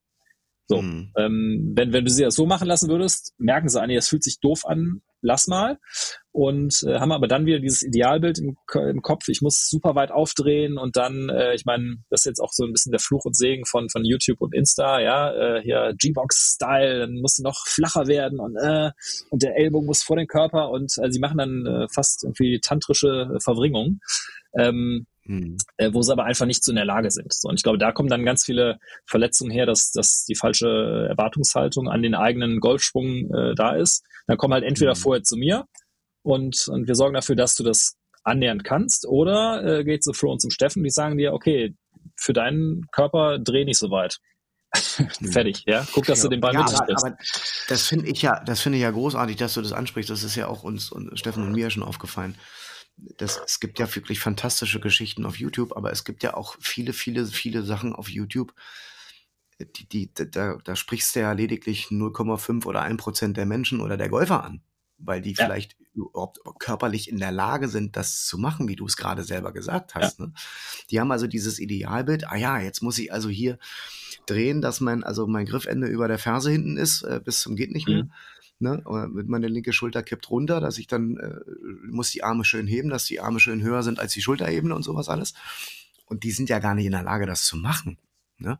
So, 0.67 0.81
mhm. 0.81 1.13
ähm, 1.17 1.73
wenn, 1.75 1.93
wenn 1.93 2.03
du 2.03 2.11
sie 2.11 2.23
das 2.23 2.35
so 2.35 2.45
machen 2.45 2.67
lassen 2.67 2.89
würdest, 2.89 3.33
merken 3.37 3.69
sie, 3.69 3.79
an, 3.79 3.89
das 3.89 4.09
fühlt 4.09 4.23
sich 4.23 4.39
doof 4.39 4.65
an, 4.65 5.01
lass 5.21 5.47
mal. 5.47 5.77
Und 6.31 6.83
äh, 6.83 6.99
haben 6.99 7.11
aber 7.11 7.27
dann 7.27 7.47
wieder 7.47 7.59
dieses 7.59 7.81
Idealbild 7.81 8.37
im, 8.37 8.55
im 8.75 9.01
Kopf, 9.01 9.27
ich 9.27 9.41
muss 9.41 9.67
super 9.67 9.95
weit 9.95 10.11
aufdrehen 10.11 10.77
und 10.77 10.95
dann, 10.95 11.29
äh, 11.29 11.55
ich 11.55 11.65
meine, 11.65 11.97
das 12.11 12.21
ist 12.21 12.25
jetzt 12.25 12.39
auch 12.39 12.51
so 12.51 12.63
ein 12.63 12.73
bisschen 12.73 12.91
der 12.91 12.99
Fluch 12.99 13.25
und 13.25 13.35
Segen 13.35 13.65
von, 13.65 13.89
von 13.89 14.05
YouTube 14.05 14.41
und 14.41 14.53
Insta, 14.53 14.99
ja, 15.01 15.33
äh, 15.33 15.61
hier 15.63 15.93
G-Box-Style, 15.97 16.99
dann 16.99 17.21
musst 17.21 17.39
du 17.39 17.43
noch 17.43 17.65
flacher 17.65 18.05
werden 18.05 18.39
und, 18.39 18.55
äh, 18.55 18.91
und 19.31 19.41
der 19.41 19.57
Ellbogen 19.57 19.87
muss 19.87 20.03
vor 20.03 20.17
den 20.17 20.27
Körper 20.27 20.69
und 20.69 20.93
äh, 21.01 21.11
sie 21.11 21.19
machen 21.19 21.39
dann 21.39 21.65
äh, 21.65 21.87
fast 21.91 22.23
irgendwie 22.23 22.59
tantrische 22.59 23.37
Verwringung. 23.39 23.99
Ähm, 24.55 25.07
mhm. 25.27 25.57
äh, 25.77 25.93
wo 25.93 26.01
sie 26.01 26.11
aber 26.11 26.25
einfach 26.25 26.45
nicht 26.45 26.63
so 26.63 26.71
in 26.71 26.77
der 26.77 26.85
Lage 26.85 27.11
sind. 27.11 27.33
So, 27.33 27.49
und 27.49 27.55
ich 27.55 27.63
glaube, 27.63 27.77
da 27.77 27.91
kommen 27.91 28.09
dann 28.09 28.25
ganz 28.25 28.45
viele 28.45 28.79
Verletzungen 29.05 29.51
her, 29.51 29.65
dass, 29.65 29.91
dass 29.91 30.25
die 30.25 30.35
falsche 30.35 31.07
Erwartungshaltung 31.09 31.87
an 31.89 32.01
den 32.01 32.15
eigenen 32.15 32.59
Golfschwung 32.59 33.31
äh, 33.33 33.55
da 33.55 33.75
ist. 33.75 34.03
Dann 34.27 34.37
kommen 34.37 34.53
halt 34.53 34.63
entweder 34.63 34.95
mhm. 34.95 34.99
vorher 34.99 35.23
zu 35.23 35.37
mir 35.37 35.65
und, 36.23 36.67
und 36.67 36.87
wir 36.87 36.95
sorgen 36.95 37.13
dafür, 37.13 37.35
dass 37.35 37.55
du 37.55 37.63
das 37.63 37.95
annähernd 38.23 38.63
kannst, 38.63 39.07
oder 39.07 39.63
äh, 39.63 39.83
geht 39.85 40.03
zu 40.03 40.11
Flo 40.11 40.31
und 40.31 40.41
zum 40.41 40.51
Steffen, 40.51 40.83
die 40.83 40.89
sagen 40.89 41.17
dir, 41.17 41.33
okay, 41.33 41.75
für 42.17 42.33
deinen 42.33 42.85
Körper 42.91 43.39
dreh 43.39 43.63
nicht 43.65 43.79
so 43.79 43.89
weit. 43.89 44.17
Mhm. 45.19 45.31
Fertig, 45.31 45.63
ja. 45.67 45.85
Guck, 45.93 46.05
dass 46.05 46.21
du 46.21 46.27
den 46.27 46.41
Ball 46.41 46.53
ja, 46.53 46.63
mit 46.63 46.73
aber, 46.73 46.89
aber 46.89 47.17
das 47.69 47.83
finde 47.83 48.07
ich 48.07 48.21
ja, 48.23 48.43
das 48.43 48.61
finde 48.61 48.77
ich 48.77 48.81
ja 48.81 48.89
großartig, 48.89 49.35
dass 49.35 49.53
du 49.53 49.61
das 49.61 49.71
ansprichst. 49.71 50.09
Das 50.09 50.23
ist 50.23 50.35
ja 50.35 50.47
auch 50.47 50.63
uns 50.63 50.91
und 50.91 51.17
Steffen 51.17 51.43
und 51.43 51.53
mir 51.53 51.69
schon 51.69 51.83
aufgefallen 51.83 52.35
das, 52.97 53.39
es 53.45 53.59
gibt 53.59 53.79
ja 53.79 53.93
wirklich 53.95 54.19
fantastische 54.19 54.79
Geschichten 54.79 55.25
auf 55.25 55.37
YouTube, 55.37 55.75
aber 55.75 55.91
es 55.91 56.03
gibt 56.03 56.23
ja 56.23 56.33
auch 56.33 56.55
viele, 56.59 56.93
viele, 56.93 57.25
viele 57.25 57.63
Sachen 57.63 57.93
auf 57.93 58.09
YouTube, 58.09 58.53
die, 59.59 59.87
die, 59.87 60.13
da, 60.13 60.57
da 60.63 60.75
sprichst 60.75 61.15
du 61.15 61.21
ja 61.21 61.31
lediglich 61.31 61.87
0,5 61.87 62.65
oder 62.65 62.81
1 62.81 63.01
Prozent 63.01 63.37
der 63.37 63.45
Menschen 63.45 63.81
oder 63.81 63.97
der 63.97 64.09
Golfer 64.09 64.43
an, 64.43 64.61
weil 64.97 65.21
die 65.21 65.33
ja. 65.33 65.45
vielleicht 65.45 65.75
überhaupt 65.93 66.39
körperlich 66.59 67.09
in 67.09 67.17
der 67.17 67.31
Lage 67.31 67.67
sind, 67.67 67.95
das 67.95 68.25
zu 68.25 68.37
machen, 68.37 68.67
wie 68.67 68.75
du 68.75 68.85
es 68.85 68.97
gerade 68.97 69.23
selber 69.23 69.51
gesagt 69.51 69.95
hast. 69.95 70.19
Ja. 70.19 70.27
Ne? 70.27 70.33
Die 70.91 70.99
haben 70.99 71.11
also 71.11 71.25
dieses 71.25 71.57
Idealbild, 71.59 72.29
ah 72.29 72.35
ja, 72.35 72.59
jetzt 72.59 72.83
muss 72.83 72.99
ich 72.99 73.11
also 73.11 73.29
hier 73.29 73.57
drehen, 74.27 74.61
dass 74.61 74.79
mein, 74.79 75.03
also 75.03 75.25
mein 75.25 75.47
Griffende 75.47 75.87
über 75.87 76.07
der 76.07 76.19
Ferse 76.19 76.51
hinten 76.51 76.77
ist, 76.77 77.01
äh, 77.01 77.19
bis 77.23 77.39
zum 77.41 77.55
geht 77.55 77.71
nicht 77.71 77.87
mehr. 77.87 78.03
Mhm 78.03 78.11
ne, 78.59 78.83
meine 78.85 79.47
linke 79.47 79.73
Schulter 79.73 80.03
kippt 80.03 80.29
runter, 80.29 80.59
dass 80.59 80.77
ich 80.77 80.87
dann 80.87 81.17
äh, 81.17 81.35
muss 81.89 82.11
die 82.11 82.23
Arme 82.23 82.45
schön 82.45 82.67
heben, 82.67 82.89
dass 82.89 83.05
die 83.05 83.19
Arme 83.19 83.39
schön 83.39 83.61
höher 83.61 83.83
sind 83.83 83.99
als 83.99 84.13
die 84.13 84.21
Schulterebene 84.21 84.75
und 84.75 84.83
sowas 84.83 85.09
alles. 85.09 85.33
Und 86.05 86.23
die 86.23 86.31
sind 86.31 86.49
ja 86.49 86.59
gar 86.59 86.75
nicht 86.75 86.85
in 86.85 86.93
der 86.93 87.03
Lage, 87.03 87.25
das 87.25 87.45
zu 87.45 87.57
machen. 87.57 87.97
Ne? 88.37 88.59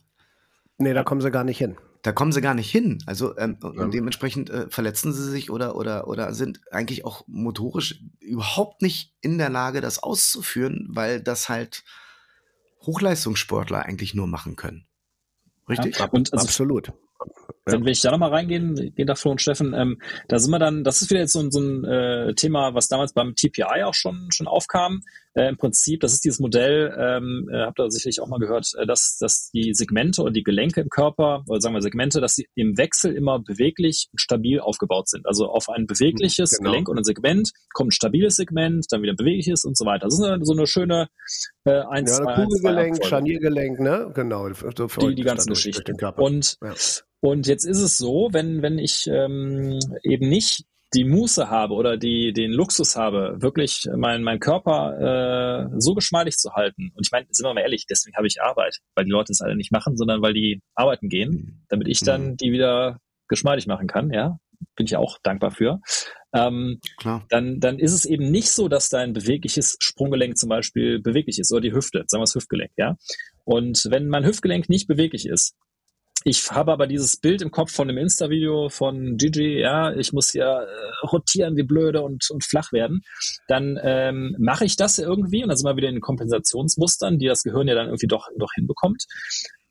Nee, 0.77 0.93
da 0.93 1.03
kommen 1.03 1.21
sie 1.21 1.31
gar 1.31 1.43
nicht 1.43 1.57
hin. 1.57 1.77
Da 2.03 2.11
kommen 2.11 2.31
sie 2.31 2.41
gar 2.41 2.53
nicht 2.53 2.71
hin. 2.71 2.99
Also 3.05 3.37
ähm, 3.37 3.57
ja. 3.61 3.69
und 3.69 3.93
dementsprechend 3.93 4.49
äh, 4.49 4.69
verletzen 4.69 5.11
sie 5.13 5.29
sich 5.29 5.49
oder, 5.49 5.75
oder, 5.75 6.07
oder 6.07 6.33
sind 6.33 6.61
eigentlich 6.71 7.05
auch 7.05 7.23
motorisch 7.27 8.01
überhaupt 8.19 8.81
nicht 8.81 9.13
in 9.21 9.37
der 9.37 9.49
Lage, 9.49 9.81
das 9.81 9.99
auszuführen, 9.99 10.87
weil 10.89 11.21
das 11.21 11.49
halt 11.49 11.83
Hochleistungssportler 12.81 13.83
eigentlich 13.83 14.13
nur 14.13 14.27
machen 14.27 14.55
können. 14.55 14.85
Richtig? 15.67 15.97
Ja, 15.97 16.05
und 16.05 16.31
also, 16.31 16.45
absolut. 16.45 16.93
Wenn, 17.67 17.85
wenn 17.85 17.91
ich 17.91 18.01
da 18.01 18.11
nochmal 18.11 18.31
reingehen, 18.31 18.93
gehen 18.95 19.07
da 19.07 19.15
Flo 19.15 19.31
und 19.31 19.41
Steffen, 19.41 19.73
ähm, 19.73 19.99
da 20.27 20.39
sind 20.39 20.51
wir 20.51 20.59
dann, 20.59 20.83
das 20.83 21.01
ist 21.01 21.09
wieder 21.09 21.21
jetzt 21.21 21.33
so, 21.33 21.49
so 21.49 21.59
ein 21.59 21.83
äh, 21.83 22.33
Thema, 22.35 22.73
was 22.73 22.87
damals 22.87 23.13
beim 23.13 23.35
TPI 23.35 23.83
auch 23.83 23.93
schon, 23.93 24.29
schon 24.31 24.47
aufkam. 24.47 25.01
Äh, 25.37 25.49
Im 25.49 25.57
Prinzip, 25.57 25.99
das 25.99 26.13
ist 26.13 26.25
dieses 26.25 26.39
Modell, 26.39 26.95
ähm, 26.97 27.47
äh, 27.53 27.59
habt 27.59 27.79
ihr 27.79 27.91
sicherlich 27.91 28.21
auch 28.21 28.27
mal 28.27 28.39
gehört, 28.39 28.73
äh, 28.77 28.87
dass, 28.87 29.17
dass 29.19 29.51
die 29.51 29.73
Segmente 29.73 30.23
oder 30.23 30.31
die 30.31 30.43
Gelenke 30.43 30.81
im 30.81 30.89
Körper, 30.89 31.43
oder 31.47 31.61
sagen 31.61 31.75
wir 31.75 31.81
Segmente, 31.81 32.19
dass 32.19 32.33
sie 32.33 32.47
im 32.55 32.77
Wechsel 32.77 33.13
immer 33.13 33.37
beweglich 33.39 34.09
und 34.11 34.19
stabil 34.19 34.59
aufgebaut 34.59 35.09
sind. 35.09 35.27
Also 35.27 35.47
auf 35.47 35.69
ein 35.69 35.85
bewegliches 35.85 36.57
genau. 36.57 36.71
Gelenk 36.71 36.89
und 36.89 36.97
ein 36.97 37.03
Segment 37.03 37.51
kommt 37.73 37.89
ein 37.89 37.91
stabiles 37.91 38.35
Segment, 38.35 38.87
dann 38.89 39.03
wieder 39.03 39.13
ein 39.13 39.17
bewegliches 39.17 39.63
und 39.63 39.77
so 39.77 39.85
weiter. 39.85 40.05
Das 40.05 40.15
ist 40.15 40.23
eine, 40.23 40.43
so 40.43 40.53
eine 40.53 40.65
schöne 40.65 41.07
äh, 41.65 41.81
eins, 41.81 42.17
ja, 42.17 42.25
eine 42.25 42.43
Kugelgelenk, 42.45 43.05
Scharniergelenk, 43.05 43.79
ne? 43.79 44.11
Genau. 44.15 44.49
So 44.51 44.87
die, 44.87 45.15
die 45.15 45.23
ganzen 45.23 45.49
Geschichten. 45.49 45.97
Und 46.15 46.57
ja. 46.63 46.73
Und 47.19 47.47
jetzt 47.47 47.65
ist 47.65 47.79
es 47.79 47.97
so, 47.97 48.29
wenn, 48.31 48.61
wenn 48.61 48.77
ich 48.77 49.07
ähm, 49.07 49.79
eben 50.03 50.29
nicht 50.29 50.65
die 50.93 51.03
Muße 51.03 51.49
habe 51.49 51.73
oder 51.73 51.97
die, 51.97 52.31
den 52.31 52.51
Luxus 52.51 52.95
habe, 52.95 53.35
wirklich 53.41 53.87
meinen 53.95 54.23
mein 54.23 54.39
Körper 54.39 55.67
äh, 55.69 55.79
so 55.79 55.93
geschmeidig 55.93 56.37
zu 56.37 56.53
halten. 56.53 56.91
Und 56.95 57.05
ich 57.05 57.11
meine, 57.11 57.27
sind 57.29 57.45
wir 57.45 57.53
mal 57.53 57.61
ehrlich, 57.61 57.85
deswegen 57.89 58.15
habe 58.15 58.27
ich 58.27 58.41
Arbeit, 58.41 58.77
weil 58.95 59.05
die 59.05 59.11
Leute 59.11 59.33
es 59.33 59.41
alle 59.41 59.55
nicht 59.55 59.71
machen, 59.71 59.97
sondern 59.97 60.21
weil 60.21 60.33
die 60.33 60.61
arbeiten 60.75 61.09
gehen, 61.09 61.31
mhm. 61.31 61.65
damit 61.67 61.87
ich 61.87 61.99
dann 61.99 62.31
mhm. 62.31 62.37
die 62.37 62.51
wieder 62.51 62.99
geschmeidig 63.27 63.67
machen 63.67 63.87
kann, 63.87 64.11
ja. 64.11 64.39
Bin 64.75 64.87
ich 64.87 64.95
auch 64.95 65.19
dankbar 65.21 65.51
für. 65.51 65.81
Ähm, 66.33 66.79
Klar. 66.97 67.25
Dann, 67.29 67.59
dann 67.59 67.77
ist 67.77 67.93
es 67.93 68.05
eben 68.05 68.31
nicht 68.31 68.49
so, 68.49 68.67
dass 68.67 68.89
dein 68.89 69.13
bewegliches 69.13 69.77
Sprunggelenk 69.79 70.35
zum 70.35 70.49
Beispiel 70.49 70.99
beweglich 70.99 71.37
ist 71.37 71.51
oder 71.51 71.61
die 71.61 71.73
Hüfte, 71.73 72.03
sagen 72.07 72.21
wir 72.21 72.25
das 72.25 72.33
Hüftgelenk, 72.33 72.71
ja. 72.75 72.95
Und 73.43 73.85
wenn 73.89 74.07
mein 74.07 74.25
Hüftgelenk 74.25 74.67
nicht 74.67 74.87
beweglich 74.87 75.27
ist, 75.27 75.55
ich 76.27 76.51
habe 76.51 76.73
aber 76.73 76.87
dieses 76.87 77.15
Bild 77.15 77.41
im 77.41 77.51
Kopf 77.51 77.71
von 77.71 77.87
dem 77.87 77.97
Insta-Video 77.97 78.67
von 78.67 79.15
Gigi, 79.15 79.61
ja, 79.61 79.93
ich 79.93 80.11
muss 80.11 80.33
ja 80.33 80.61
äh, 80.61 80.67
rotieren 81.09 81.55
wie 81.55 81.63
blöde 81.63 82.01
und, 82.01 82.29
und 82.29 82.43
flach 82.43 82.73
werden. 82.73 83.01
Dann 83.47 83.79
ähm, 83.81 84.35
mache 84.37 84.65
ich 84.65 84.75
das 84.75 84.99
irgendwie 84.99 85.43
und 85.43 85.47
dann 85.47 85.57
sind 85.57 85.65
wir 85.65 85.77
wieder 85.77 85.87
in 85.87 85.95
den 85.95 86.01
Kompensationsmustern, 86.01 87.17
die 87.17 87.27
das 87.27 87.43
Gehirn 87.43 87.69
ja 87.69 87.75
dann 87.75 87.85
irgendwie 87.85 88.07
doch, 88.07 88.27
doch 88.37 88.51
hinbekommt. 88.55 89.05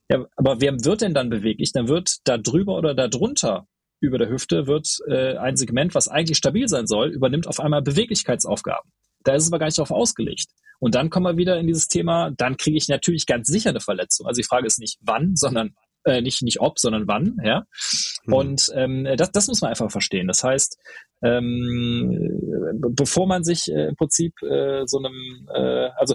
Ja, 0.09 0.25
aber 0.37 0.59
wer 0.63 0.73
wird 0.83 1.03
denn 1.03 1.13
dann 1.13 1.29
beweglich? 1.29 1.73
Dann 1.73 1.89
wird 1.89 2.17
da 2.25 2.39
drüber 2.39 2.79
oder 2.79 2.95
da 2.95 3.09
drunter 3.09 3.67
über 4.01 4.17
der 4.17 4.31
Hüfte 4.31 4.67
wird 4.67 4.89
äh, 5.09 5.37
ein 5.37 5.57
Segment, 5.57 5.95
was 5.95 6.09
eigentlich 6.09 6.39
stabil 6.39 6.69
sein 6.69 6.87
soll, 6.87 7.11
übernimmt 7.11 7.49
auf 7.49 7.61
einmal 7.61 7.83
Beweglichkeitsaufgaben. 7.83 8.91
Da 9.25 9.35
ist 9.35 9.43
es 9.43 9.51
aber 9.51 9.59
gar 9.59 9.67
nicht 9.67 9.77
darauf 9.77 9.91
ausgelegt. 9.91 10.47
Und 10.79 10.95
dann 10.95 11.11
kommen 11.11 11.27
wir 11.27 11.37
wieder 11.37 11.59
in 11.59 11.67
dieses 11.67 11.89
Thema, 11.89 12.31
dann 12.31 12.57
kriege 12.57 12.79
ich 12.79 12.89
natürlich 12.89 13.27
ganz 13.27 13.49
sicher 13.49 13.71
eine 13.71 13.81
Verletzung. 13.81 14.27
Also 14.27 14.41
die 14.41 14.47
Frage 14.47 14.67
ist 14.67 14.79
nicht 14.79 14.99
wann, 15.03 15.37
sondern 15.37 15.75
äh, 16.07 16.23
nicht, 16.23 16.43
nicht 16.43 16.61
ob, 16.61 16.79
sondern 16.79 17.07
wann, 17.07 17.37
ja. 17.45 17.67
Mhm. 18.25 18.33
Und 18.33 18.71
ähm, 18.75 19.07
das, 19.17 19.33
das 19.33 19.49
muss 19.49 19.61
man 19.61 19.71
einfach 19.71 19.91
verstehen. 19.91 20.29
Das 20.29 20.43
heißt, 20.43 20.79
ähm, 21.23 22.81
bevor 22.91 23.27
man 23.27 23.45
sich 23.45 23.69
äh, 23.69 23.89
im 23.89 23.97
Prinzip 23.97 24.41
äh, 24.43 24.85
so 24.87 24.99
einem, 24.99 25.49
äh, 25.53 25.91
also 25.97 26.15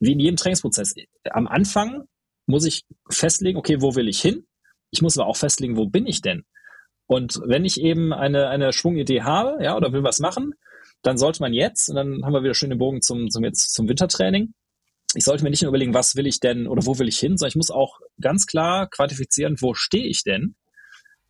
wie 0.00 0.12
in 0.12 0.20
jedem 0.20 0.36
Trainingsprozess, 0.36 0.94
am 1.30 1.46
Anfang 1.46 2.04
muss 2.46 2.64
ich 2.64 2.84
festlegen, 3.10 3.58
okay, 3.58 3.80
wo 3.80 3.94
will 3.94 4.08
ich 4.08 4.20
hin? 4.20 4.46
Ich 4.90 5.02
muss 5.02 5.18
aber 5.18 5.28
auch 5.28 5.36
festlegen, 5.36 5.76
wo 5.76 5.86
bin 5.86 6.06
ich 6.06 6.22
denn? 6.22 6.44
Und 7.06 7.40
wenn 7.44 7.64
ich 7.64 7.80
eben 7.80 8.12
eine, 8.12 8.48
eine 8.48 8.72
Schwungidee 8.72 9.22
habe, 9.22 9.62
ja, 9.62 9.76
oder 9.76 9.92
will 9.92 10.02
was 10.02 10.18
machen, 10.18 10.54
dann 11.02 11.18
sollte 11.18 11.42
man 11.42 11.52
jetzt, 11.52 11.88
und 11.88 11.96
dann 11.96 12.24
haben 12.24 12.32
wir 12.32 12.42
wieder 12.42 12.54
schön 12.54 12.70
den 12.70 12.78
Bogen 12.78 13.02
zum, 13.02 13.30
zum, 13.30 13.44
jetzt, 13.44 13.74
zum 13.74 13.88
Wintertraining, 13.88 14.54
ich 15.14 15.24
sollte 15.24 15.42
mir 15.42 15.50
nicht 15.50 15.62
nur 15.62 15.70
überlegen, 15.70 15.94
was 15.94 16.16
will 16.16 16.26
ich 16.26 16.40
denn 16.40 16.66
oder 16.66 16.84
wo 16.84 16.98
will 16.98 17.08
ich 17.08 17.18
hin, 17.18 17.36
sondern 17.36 17.50
ich 17.50 17.56
muss 17.56 17.70
auch 17.70 18.00
ganz 18.20 18.46
klar 18.46 18.88
quantifizieren, 18.88 19.56
wo 19.60 19.74
stehe 19.74 20.06
ich 20.06 20.22
denn? 20.22 20.54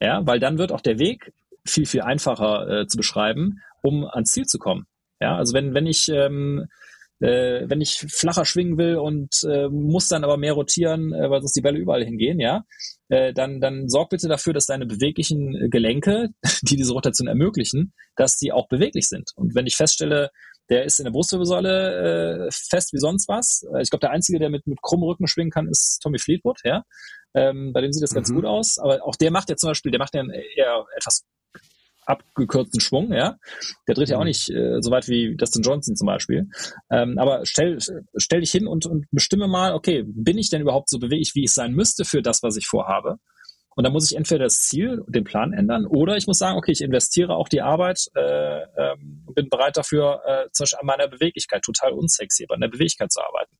Ja, 0.00 0.26
weil 0.26 0.40
dann 0.40 0.58
wird 0.58 0.72
auch 0.72 0.80
der 0.80 0.98
Weg 0.98 1.32
viel, 1.64 1.86
viel 1.86 2.02
einfacher 2.02 2.68
äh, 2.68 2.86
zu 2.86 2.96
beschreiben, 2.96 3.60
um 3.82 4.04
ans 4.04 4.32
Ziel 4.32 4.46
zu 4.46 4.58
kommen. 4.58 4.86
Ja, 5.20 5.36
also 5.36 5.54
wenn, 5.54 5.74
wenn 5.74 5.86
ich 5.86 6.08
ähm, 6.08 6.66
äh, 7.20 7.68
wenn 7.68 7.80
ich 7.80 7.98
flacher 7.98 8.44
schwingen 8.44 8.78
will 8.78 8.96
und 8.96 9.42
äh, 9.44 9.68
muss 9.68 10.08
dann 10.08 10.22
aber 10.22 10.36
mehr 10.36 10.52
rotieren, 10.52 11.12
äh, 11.12 11.28
weil 11.28 11.40
sonst 11.40 11.56
die 11.56 11.60
Bälle 11.60 11.78
überall 11.78 12.04
hingehen, 12.04 12.38
ja, 12.38 12.64
äh, 13.08 13.32
dann, 13.32 13.60
dann 13.60 13.88
sorg 13.88 14.10
bitte 14.10 14.28
dafür, 14.28 14.52
dass 14.52 14.66
deine 14.66 14.86
beweglichen 14.86 15.68
Gelenke, 15.70 16.28
die 16.62 16.76
diese 16.76 16.92
Rotation 16.92 17.26
ermöglichen, 17.26 17.92
dass 18.16 18.36
die 18.36 18.52
auch 18.52 18.68
beweglich 18.68 19.08
sind. 19.08 19.30
Und 19.34 19.54
wenn 19.54 19.66
ich 19.66 19.76
feststelle, 19.76 20.30
der 20.68 20.84
ist 20.84 20.98
in 20.98 21.04
der 21.04 21.12
Brustwirbelsäule 21.12 22.46
äh, 22.46 22.50
fest 22.50 22.92
wie 22.92 22.98
sonst 22.98 23.28
was. 23.28 23.64
Äh, 23.74 23.82
ich 23.82 23.90
glaube, 23.90 24.00
der 24.00 24.10
Einzige, 24.10 24.38
der 24.38 24.50
mit, 24.50 24.66
mit 24.66 24.82
krummem 24.82 25.04
Rücken 25.04 25.26
schwingen 25.26 25.50
kann, 25.50 25.68
ist 25.68 26.00
Tommy 26.02 26.18
Fleetwood, 26.18 26.58
ja. 26.64 26.82
Ähm, 27.34 27.72
bei 27.72 27.80
dem 27.80 27.92
sieht 27.92 28.02
das 28.02 28.14
ganz 28.14 28.30
mhm. 28.30 28.36
gut 28.36 28.44
aus. 28.44 28.78
Aber 28.78 29.04
auch 29.04 29.16
der 29.16 29.30
macht 29.30 29.50
ja 29.50 29.56
zum 29.56 29.70
Beispiel, 29.70 29.90
der 29.90 29.98
macht 29.98 30.14
ja 30.14 30.22
eher 30.56 30.84
etwas 30.96 31.24
abgekürzten 32.08 32.80
Schwung, 32.80 33.12
ja. 33.12 33.36
Der 33.86 33.94
dreht 33.94 34.08
ja 34.08 34.16
auch 34.16 34.22
mhm. 34.22 34.28
nicht 34.28 34.50
äh, 34.50 34.78
so 34.80 34.90
weit 34.90 35.08
wie 35.08 35.36
Dustin 35.36 35.62
Johnson 35.62 35.94
zum 35.94 36.06
Beispiel. 36.06 36.48
Ähm, 36.90 37.18
aber 37.18 37.44
stell, 37.44 37.78
stell 38.16 38.40
dich 38.40 38.50
hin 38.50 38.66
und, 38.66 38.86
und 38.86 39.06
bestimme 39.10 39.46
mal, 39.46 39.74
okay, 39.74 40.04
bin 40.06 40.38
ich 40.38 40.50
denn 40.50 40.62
überhaupt 40.62 40.90
so 40.90 40.98
beweglich, 40.98 41.32
wie 41.34 41.44
ich 41.44 41.52
sein 41.52 41.72
müsste 41.72 42.04
für 42.04 42.22
das, 42.22 42.42
was 42.42 42.56
ich 42.56 42.66
vorhabe? 42.66 43.18
Und 43.78 43.84
dann 43.84 43.92
muss 43.92 44.10
ich 44.10 44.16
entweder 44.16 44.42
das 44.42 44.62
Ziel, 44.62 45.04
den 45.06 45.22
Plan 45.22 45.52
ändern, 45.52 45.86
oder 45.86 46.16
ich 46.16 46.26
muss 46.26 46.38
sagen, 46.38 46.58
okay, 46.58 46.72
ich 46.72 46.82
investiere 46.82 47.36
auch 47.36 47.48
die 47.48 47.62
Arbeit 47.62 48.08
äh, 48.16 48.62
ähm, 48.76 49.24
bin 49.32 49.48
bereit 49.48 49.76
dafür, 49.76 50.20
äh, 50.26 50.50
zum 50.50 50.64
Beispiel 50.64 50.78
an 50.80 50.86
meiner 50.86 51.06
Beweglichkeit, 51.06 51.62
total 51.62 51.92
unsexy, 51.92 52.42
aber 52.42 52.56
an 52.56 52.62
der 52.62 52.70
Beweglichkeit 52.70 53.12
zu 53.12 53.20
arbeiten. 53.20 53.56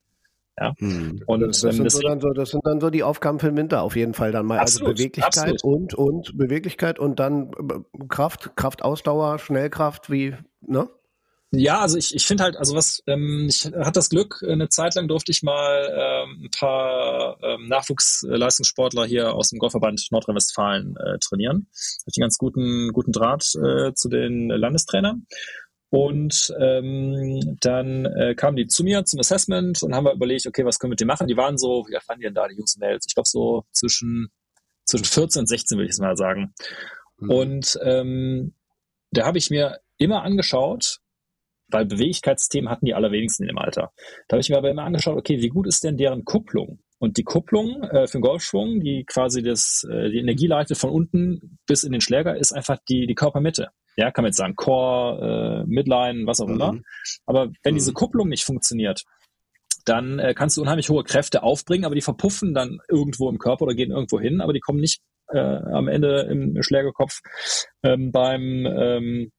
Ja. 0.59 0.75
Hm. 0.79 1.23
Und 1.25 1.41
das, 1.43 1.61
das, 1.61 1.77
sind 1.77 1.89
so 1.89 2.01
dann 2.01 2.19
so, 2.19 2.31
das 2.31 2.51
sind 2.51 2.67
dann 2.67 2.81
so 2.81 2.91
die 2.91 3.05
Aufgaben 3.05 3.39
für 3.39 3.47
den 3.47 3.57
Winter 3.57 3.81
auf 3.81 3.95
jeden 3.95 4.13
Fall 4.13 4.33
dann 4.33 4.45
mal. 4.45 4.59
Also 4.59 4.79
absolut, 4.79 4.89
also 4.89 5.03
Beweglichkeit 5.05 5.53
absolut. 5.53 5.95
und 5.95 5.95
und 5.95 6.37
Beweglichkeit 6.37 6.99
und 6.99 7.21
dann 7.21 7.53
äh, 7.53 8.07
Kraft, 8.09 8.57
Kraftausdauer, 8.57 9.39
Schnellkraft, 9.39 10.11
wie, 10.11 10.35
ne? 10.63 10.89
Ja, 11.51 11.81
also 11.81 11.97
ich, 11.97 12.15
ich 12.15 12.27
finde 12.27 12.45
halt, 12.45 12.57
also 12.59 12.75
was, 12.75 13.03
ähm, 13.07 13.47
ich 13.49 13.65
hatte 13.65 13.93
das 13.93 14.11
Glück, 14.11 14.45
eine 14.47 14.69
Zeit 14.69 14.95
lang 14.97 15.09
durfte 15.09 15.33
ich 15.33 15.43
mal 15.43 15.89
ähm, 15.91 16.45
ein 16.45 16.51
paar 16.51 17.39
ähm, 17.43 17.69
Nachwuchsleistungssportler 17.69 19.07
hier 19.07 19.33
aus 19.33 19.49
dem 19.49 19.59
Golfverband 19.59 20.09
Nordrhein-Westfalen 20.11 20.97
äh, 20.97 21.19
trainieren. 21.21 21.69
Hatte 22.07 22.19
einen 22.19 22.25
ganz 22.25 22.37
guten, 22.37 22.93
guten 22.93 23.13
Draht 23.13 23.55
äh, 23.55 23.95
zu 23.95 24.11
den 24.11 24.49
Landestrainern. 24.51 25.27
Und 25.91 26.55
ähm, 26.61 27.57
dann 27.61 28.05
äh, 28.05 28.35
kamen 28.35 28.57
die 28.57 28.67
zu 28.67 28.85
mir 28.85 29.07
zum 29.07 29.21
Assessment 29.21 29.83
und 29.83 29.95
haben 29.95 30.05
wir 30.05 30.13
überlegt, 30.13 30.47
okay, 30.47 30.67
was 30.67 30.79
können 30.79 30.91
wir 30.91 30.93
mit 30.93 31.01
denen 31.01 31.09
machen? 31.09 31.29
Die 31.29 31.37
waren 31.39 31.57
so, 31.57 31.87
wie 31.89 31.95
waren 31.95 32.19
die 32.19 32.25
denn 32.25 32.35
da, 32.35 32.47
die 32.47 32.57
Jungs 32.57 32.75
und 32.75 32.81
Mädels? 32.81 33.07
Ich 33.09 33.15
glaube 33.15 33.29
so 33.29 33.65
zwischen, 33.73 34.29
zwischen 34.85 35.07
14 35.07 35.41
und 35.41 35.47
16, 35.47 35.79
würde 35.79 35.91
ich 35.91 35.97
mal 35.97 36.17
sagen. 36.17 36.53
Mhm. 37.17 37.31
Und 37.31 37.79
ähm, 37.83 38.55
da 39.13 39.25
habe 39.25 39.39
ich 39.39 39.49
mir 39.49 39.79
immer 39.97 40.25
angeschaut, 40.25 41.01
weil 41.69 41.87
Beweglichkeitsthemen 41.87 42.71
hatten 42.71 42.87
die 42.87 42.95
allerwenigsten 42.95 43.45
in 43.45 43.49
dem 43.49 43.59
Alter. 43.59 43.93
Da 44.27 44.35
habe 44.35 44.41
ich 44.41 44.49
mir 44.49 44.59
aber 44.59 44.71
immer 44.71 44.85
angeschaut, 44.85 45.17
okay, 45.17 45.41
wie 45.41 45.49
gut 45.49 45.67
ist 45.67 45.85
denn 45.85 45.97
deren 45.97 46.25
Kupplung? 46.25 46.81
Und 46.99 47.17
die 47.17 47.23
Kupplung 47.23 47.83
äh, 47.85 48.07
für 48.07 48.19
den 48.19 48.23
Golfschwung, 48.23 48.81
die 48.81 49.05
quasi 49.07 49.43
das, 49.43 49.87
äh, 49.89 50.11
die 50.11 50.19
Energie 50.19 50.49
leitet 50.49 50.79
von 50.79 50.91
unten 50.91 51.59
bis 51.67 51.85
in 51.85 51.93
den 51.93 52.01
Schläger, 52.01 52.37
ist 52.37 52.53
einfach 52.53 52.79
die, 52.89 53.07
die 53.07 53.15
Körpermitte. 53.15 53.69
Ja, 53.97 54.11
kann 54.11 54.23
man 54.23 54.31
jetzt 54.31 54.39
sagen, 54.39 54.57
Core, 54.57 55.65
äh, 55.65 55.69
Midline, 55.69 56.27
was 56.27 56.41
auch 56.41 56.49
mhm. 56.49 56.55
immer. 56.55 56.81
Aber 57.27 57.53
wenn 57.63 57.75
mhm. 57.75 57.79
diese 57.79 57.93
Kupplung 57.93 58.29
nicht 58.29 58.45
funktioniert, 58.45 59.05
dann 59.85 60.19
äh, 60.19 60.35
kannst 60.35 60.57
du 60.57 60.63
unheimlich 60.63 60.89
hohe 60.89 61.05
Kräfte 61.05 61.43
aufbringen, 61.43 61.85
aber 61.85 61.95
die 61.95 62.01
verpuffen 62.01 62.53
dann 62.53 62.79
irgendwo 62.89 63.31
im 63.31 63.39
Körper 63.39 63.63
oder 63.63 63.75
gehen 63.75 63.91
irgendwo 63.91 64.21
hin, 64.21 64.41
aber 64.41 64.53
die 64.53 64.61
kommen 64.61 64.81
nicht 64.81 65.01
äh, 65.33 65.39
am 65.39 65.89
Ende 65.89 66.29
im 66.31 66.63
Schlägerkopf 66.63 67.21
ähm, 67.83 68.13
beim, 68.13 68.67
ähm, 68.67 69.33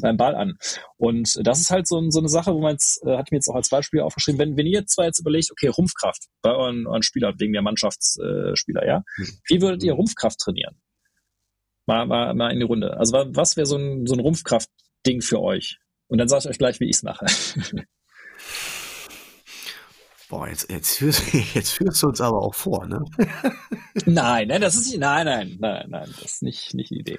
beim 0.00 0.16
Ball 0.16 0.34
an. 0.34 0.56
Und 0.96 1.38
das 1.46 1.60
ist 1.60 1.70
halt 1.70 1.86
so, 1.86 2.02
so 2.10 2.18
eine 2.18 2.28
Sache, 2.28 2.54
wo 2.54 2.60
man 2.60 2.72
jetzt, 2.72 3.04
äh, 3.04 3.16
hat 3.16 3.30
mir 3.30 3.38
jetzt 3.38 3.48
auch 3.48 3.54
als 3.54 3.68
Beispiel 3.68 4.00
aufgeschrieben, 4.00 4.38
wenn, 4.38 4.56
wenn 4.56 4.66
ihr 4.66 4.80
jetzt 4.80 4.94
zwar 4.94 5.04
jetzt 5.04 5.20
überlegt, 5.20 5.50
okay, 5.50 5.68
Rumpfkraft 5.68 6.28
bei 6.40 6.50
euren, 6.50 6.86
euren 6.86 7.02
Spielern, 7.02 7.34
wegen 7.38 7.52
der 7.52 7.62
Mannschaftsspieler, 7.62 8.82
äh, 8.82 8.86
ja, 8.86 9.02
mhm. 9.16 9.38
wie 9.48 9.60
würdet 9.60 9.82
ihr 9.82 9.92
Rumpfkraft 9.92 10.38
trainieren? 10.38 10.80
Mal, 11.86 12.06
mal, 12.06 12.34
mal 12.34 12.52
in 12.52 12.60
die 12.60 12.64
Runde. 12.64 12.96
Also 12.96 13.12
was 13.28 13.56
wäre 13.56 13.66
so 13.66 13.76
ein, 13.76 14.06
so 14.06 14.14
ein 14.14 14.20
Rumpfkraft-Ding 14.20 15.20
für 15.20 15.40
euch? 15.40 15.78
Und 16.06 16.18
dann 16.18 16.28
sage 16.28 16.44
ich 16.44 16.50
euch 16.50 16.58
gleich, 16.58 16.80
wie 16.80 16.88
ich 16.88 16.96
es 16.96 17.02
mache. 17.02 17.26
Boah, 20.32 20.48
jetzt, 20.48 20.70
jetzt, 20.70 20.96
führst, 20.96 21.22
jetzt 21.54 21.72
führst 21.72 22.02
du 22.02 22.08
uns 22.08 22.22
aber 22.22 22.40
auch 22.40 22.54
vor, 22.54 22.86
ne? 22.86 23.04
nein, 24.06 24.48
nein, 24.48 24.62
das 24.62 24.76
ist 24.76 24.86
nicht, 24.86 24.98
nein, 24.98 25.26
nein, 25.26 25.58
nein, 25.60 25.90
nein, 25.90 26.14
das 26.22 26.32
ist 26.32 26.42
nicht, 26.42 26.72
nicht 26.72 26.88
die 26.88 27.00
Idee. 27.00 27.18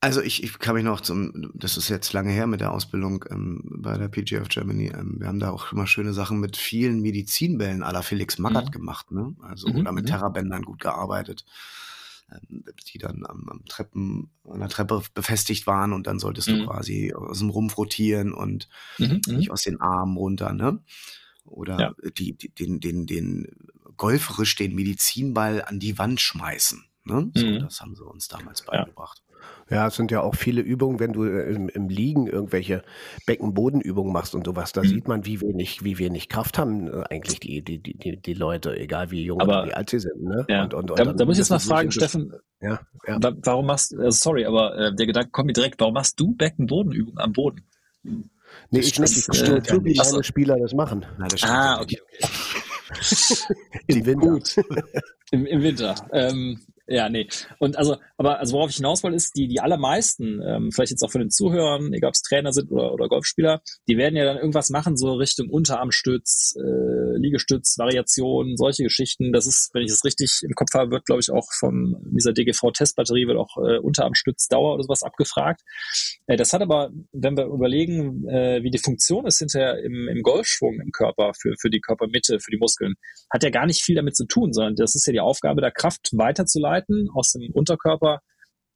Also 0.00 0.22
ich, 0.22 0.44
ich 0.44 0.58
kann 0.60 0.76
mich 0.76 0.84
noch 0.84 1.00
zum, 1.00 1.50
das 1.54 1.76
ist 1.76 1.88
jetzt 1.88 2.12
lange 2.12 2.30
her 2.30 2.46
mit 2.46 2.60
der 2.60 2.72
Ausbildung 2.72 3.24
ähm, 3.30 3.62
bei 3.64 3.98
der 3.98 4.08
PGA 4.08 4.40
of 4.40 4.48
Germany. 4.48 4.92
Ähm, 4.94 5.16
wir 5.18 5.26
haben 5.26 5.40
da 5.40 5.50
auch 5.50 5.72
immer 5.72 5.88
schöne 5.88 6.12
Sachen 6.12 6.38
mit 6.38 6.56
vielen 6.56 7.00
Medizinbällen 7.00 7.82
à 7.82 7.92
la 7.92 8.02
Felix 8.02 8.38
Magath 8.38 8.66
mhm. 8.66 8.70
gemacht, 8.70 9.10
ne? 9.10 9.34
Also 9.40 9.68
mhm. 9.68 9.80
oder 9.80 9.92
mit 9.92 10.04
mhm. 10.04 10.10
Terrabändern 10.10 10.62
gut 10.62 10.80
gearbeitet. 10.80 11.44
Ähm, 12.30 12.64
die 12.92 12.98
dann 12.98 13.26
am, 13.26 13.48
am, 13.48 13.64
Treppen, 13.64 14.30
an 14.44 14.60
der 14.60 14.68
Treppe 14.68 15.02
befestigt 15.14 15.66
waren 15.66 15.92
und 15.92 16.06
dann 16.06 16.20
solltest 16.20 16.48
mhm. 16.48 16.58
du 16.58 16.66
quasi 16.66 17.12
aus 17.14 17.40
dem 17.40 17.50
Rumpf 17.50 17.76
rotieren 17.76 18.32
und 18.32 18.68
mhm, 18.98 19.20
mhm, 19.26 19.36
nicht 19.36 19.50
aus 19.50 19.62
den 19.62 19.80
Armen 19.80 20.16
runter, 20.16 20.52
ne? 20.52 20.78
Oder 21.44 21.80
ja. 21.80 22.10
die, 22.16 22.34
die, 22.34 22.50
den, 22.50 22.78
den, 22.78 23.06
den 23.06 23.48
golferisch 23.96 24.54
den 24.54 24.74
Medizinball 24.74 25.64
an 25.64 25.80
die 25.80 25.98
Wand 25.98 26.20
schmeißen. 26.20 26.84
Ne? 27.04 27.30
So. 27.34 27.58
Das 27.60 27.80
haben 27.80 27.96
sie 27.96 28.04
uns 28.04 28.28
damals 28.28 28.62
beigebracht. 28.62 29.22
Ja, 29.27 29.27
es 29.68 29.96
sind 29.96 30.10
ja 30.10 30.22
auch 30.22 30.34
viele 30.34 30.60
Übungen, 30.60 30.98
wenn 30.98 31.12
du 31.12 31.24
äh, 31.24 31.52
im, 31.52 31.68
im 31.68 31.88
Liegen 31.88 32.26
irgendwelche 32.26 32.82
Beckenbodenübungen 33.26 34.12
machst 34.12 34.34
und 34.34 34.46
sowas, 34.46 34.72
da 34.72 34.82
mhm. 34.82 34.88
sieht 34.88 35.08
man, 35.08 35.26
wie 35.26 35.40
wenig, 35.40 35.84
wie 35.84 35.98
wenig 35.98 36.28
Kraft 36.28 36.58
haben 36.58 36.88
äh, 36.88 37.04
eigentlich 37.10 37.40
die, 37.40 37.62
die, 37.62 37.78
die, 37.78 38.16
die 38.16 38.34
Leute, 38.34 38.76
egal 38.76 39.10
wie 39.10 39.24
jung 39.24 39.42
oder 39.42 39.66
wie 39.66 39.74
alt 39.74 39.90
sie 39.90 40.00
sind. 40.00 40.22
Ne? 40.22 40.46
Ja. 40.48 40.64
Und, 40.64 40.74
und, 40.74 40.90
und 40.90 40.98
da, 40.98 41.12
da 41.12 41.24
muss 41.24 41.36
ich 41.36 41.40
jetzt 41.40 41.50
mal 41.50 41.58
fragen, 41.58 41.90
Steffen, 41.90 42.32
ja, 42.60 42.80
ja. 43.06 43.18
warum 43.20 43.66
machst 43.66 43.92
du, 43.92 44.00
äh, 44.00 44.10
sorry, 44.12 44.46
aber 44.46 44.76
äh, 44.76 44.94
der 44.94 45.06
Gedanke 45.06 45.30
kommt 45.30 45.46
mir 45.48 45.52
direkt, 45.52 45.80
warum 45.80 45.94
machst 45.94 46.18
du 46.18 46.34
Beckenbodenübungen 46.34 47.18
am 47.18 47.32
Boden? 47.32 47.62
Nee, 48.70 48.80
ich 48.80 48.98
nicht, 48.98 49.16
äh, 49.16 49.62
zu, 49.62 49.84
wie 49.84 49.94
meine 49.94 50.24
Spieler 50.24 50.58
das 50.58 50.72
machen. 50.72 51.04
Nein, 51.18 51.28
das 51.30 51.42
ah, 51.44 51.80
okay, 51.80 52.00
okay. 52.10 52.28
Im 53.86 54.06
Winter. 54.06 54.38
Im, 55.30 55.46
Im 55.46 55.62
Winter. 55.62 55.94
Ähm, 56.12 56.60
ja, 56.88 57.10
nee. 57.10 57.28
Und 57.58 57.76
also, 57.76 57.96
aber 58.16 58.38
also 58.38 58.56
worauf 58.56 58.70
ich 58.70 58.76
hinaus 58.76 59.02
wollte, 59.02 59.16
ist, 59.16 59.36
die, 59.36 59.46
die 59.46 59.60
allermeisten, 59.60 60.40
ähm, 60.42 60.72
vielleicht 60.72 60.90
jetzt 60.90 61.02
auch 61.02 61.10
von 61.10 61.20
den 61.20 61.30
Zuhörern, 61.30 61.92
egal 61.92 62.08
ob 62.08 62.14
es 62.14 62.22
Trainer 62.22 62.50
sind 62.52 62.72
oder, 62.72 62.94
oder 62.94 63.08
Golfspieler, 63.08 63.60
die 63.86 63.98
werden 63.98 64.16
ja 64.16 64.24
dann 64.24 64.38
irgendwas 64.38 64.70
machen, 64.70 64.96
so 64.96 65.12
Richtung 65.12 65.50
Unterarmstütz, 65.50 66.56
äh, 66.56 67.18
Liegestütz, 67.18 67.76
Variationen, 67.76 68.56
solche 68.56 68.84
Geschichten. 68.84 69.32
Das 69.34 69.46
ist, 69.46 69.68
wenn 69.74 69.82
ich 69.82 69.90
es 69.90 70.02
richtig 70.02 70.40
im 70.42 70.54
Kopf 70.54 70.72
habe, 70.72 70.90
wird, 70.90 71.04
glaube 71.04 71.20
ich, 71.20 71.30
auch 71.30 71.46
von 71.52 71.96
dieser 72.10 72.32
DGV-Testbatterie 72.32 73.26
wird 73.26 73.36
auch 73.36 73.58
äh, 73.58 73.78
Unterarmstützdauer 73.78 74.74
oder 74.74 74.84
sowas 74.84 75.02
abgefragt. 75.02 75.60
Äh, 76.26 76.36
das 76.36 76.54
hat 76.54 76.62
aber, 76.62 76.90
wenn 77.12 77.36
wir 77.36 77.44
überlegen, 77.44 78.26
äh, 78.28 78.62
wie 78.62 78.70
die 78.70 78.78
Funktion 78.78 79.26
ist 79.26 79.40
hinterher 79.40 79.78
im, 79.84 80.08
im 80.08 80.22
Golfschwung 80.22 80.80
im 80.80 80.90
Körper, 80.90 81.32
für, 81.38 81.54
für 81.60 81.68
die 81.68 81.80
Körpermitte, 81.80 82.40
für 82.40 82.50
die 82.50 82.56
Muskeln, 82.58 82.94
hat 83.30 83.42
ja 83.42 83.50
gar 83.50 83.66
nicht 83.66 83.82
viel 83.82 83.94
damit 83.94 84.16
zu 84.16 84.24
tun, 84.26 84.54
sondern 84.54 84.74
das 84.74 84.94
ist 84.94 85.06
ja 85.06 85.12
die 85.12 85.20
Aufgabe 85.20 85.60
der 85.60 85.70
Kraft 85.70 86.08
weiterzuleiten 86.12 86.77
Seiten 86.78 87.08
aus 87.14 87.32
dem 87.32 87.50
Unterkörper 87.52 88.20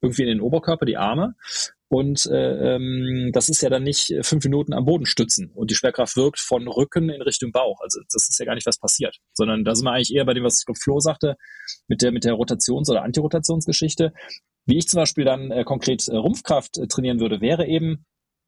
irgendwie 0.00 0.22
in 0.22 0.28
den 0.28 0.40
Oberkörper, 0.40 0.84
die 0.84 0.96
Arme. 0.96 1.34
Und 1.88 2.26
äh, 2.26 2.74
ähm, 2.74 3.30
das 3.32 3.48
ist 3.48 3.60
ja 3.60 3.68
dann 3.68 3.82
nicht 3.82 4.12
fünf 4.22 4.42
Minuten 4.44 4.72
am 4.72 4.86
Boden 4.86 5.04
stützen 5.04 5.52
und 5.54 5.70
die 5.70 5.74
Schwerkraft 5.74 6.16
wirkt 6.16 6.40
von 6.40 6.66
Rücken 6.66 7.10
in 7.10 7.20
Richtung 7.20 7.52
Bauch. 7.52 7.80
Also 7.82 8.00
das 8.10 8.28
ist 8.28 8.38
ja 8.38 8.46
gar 8.46 8.54
nicht, 8.54 8.66
was 8.66 8.78
passiert. 8.78 9.18
Sondern 9.34 9.62
da 9.62 9.74
sind 9.74 9.84
wir 9.84 9.92
eigentlich 9.92 10.14
eher 10.14 10.24
bei 10.24 10.32
dem, 10.32 10.42
was 10.42 10.64
Flo 10.82 11.00
sagte, 11.00 11.36
mit 11.88 12.00
der, 12.02 12.10
mit 12.10 12.24
der 12.24 12.32
Rotations- 12.32 12.88
oder 12.90 13.02
Antirotationsgeschichte. 13.02 14.12
Wie 14.64 14.78
ich 14.78 14.88
zum 14.88 14.98
Beispiel 14.98 15.24
dann 15.24 15.50
äh, 15.50 15.64
konkret 15.64 16.08
äh, 16.08 16.16
Rumpfkraft 16.16 16.78
äh, 16.78 16.86
trainieren 16.86 17.20
würde, 17.20 17.40
wäre 17.40 17.66
eben, 17.66 18.06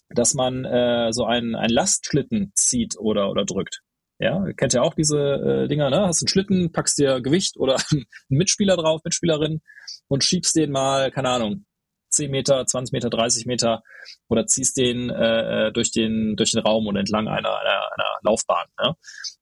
dass 0.09 0.33
man 0.35 0.65
äh, 0.65 1.13
so 1.13 1.25
einen, 1.25 1.55
einen 1.55 1.73
Lastschlitten 1.73 2.53
zieht 2.55 2.97
oder, 2.99 3.31
oder 3.31 3.45
drückt. 3.45 3.83
Ja, 4.19 4.45
kennt 4.57 4.73
ja 4.73 4.83
auch 4.83 4.95
diese 4.95 5.19
äh, 5.19 5.69
Dinger, 5.69 5.91
ne? 5.91 6.07
Hast 6.07 6.23
einen 6.23 6.29
Schlitten, 6.29 6.71
packst 6.73 6.99
dir 6.99 7.21
Gewicht 7.21 7.57
oder 7.57 7.77
einen 7.91 8.07
Mitspieler 8.29 8.77
drauf, 8.77 9.01
Mitspielerin 9.05 9.61
und 10.09 10.23
schiebst 10.23 10.55
den 10.55 10.71
mal, 10.71 11.11
keine 11.11 11.31
Ahnung, 11.31 11.67
10 12.11 12.31
Meter, 12.31 12.65
20 12.65 12.93
Meter, 12.93 13.11
30 13.11 13.47
Meter 13.47 13.83
oder 14.29 14.47
ziehst 14.47 14.77
den 14.77 15.11
äh, 15.11 15.69
äh, 15.69 15.73
durch 15.73 15.91
den 15.91 16.37
durch 16.37 16.53
den 16.53 16.63
Raum 16.63 16.87
und 16.87 16.97
entlang 16.97 17.27
einer 17.27 17.59
einer, 17.59 17.93
einer 17.93 18.19
Laufbahn. 18.23 18.67
Ne? 18.81 18.95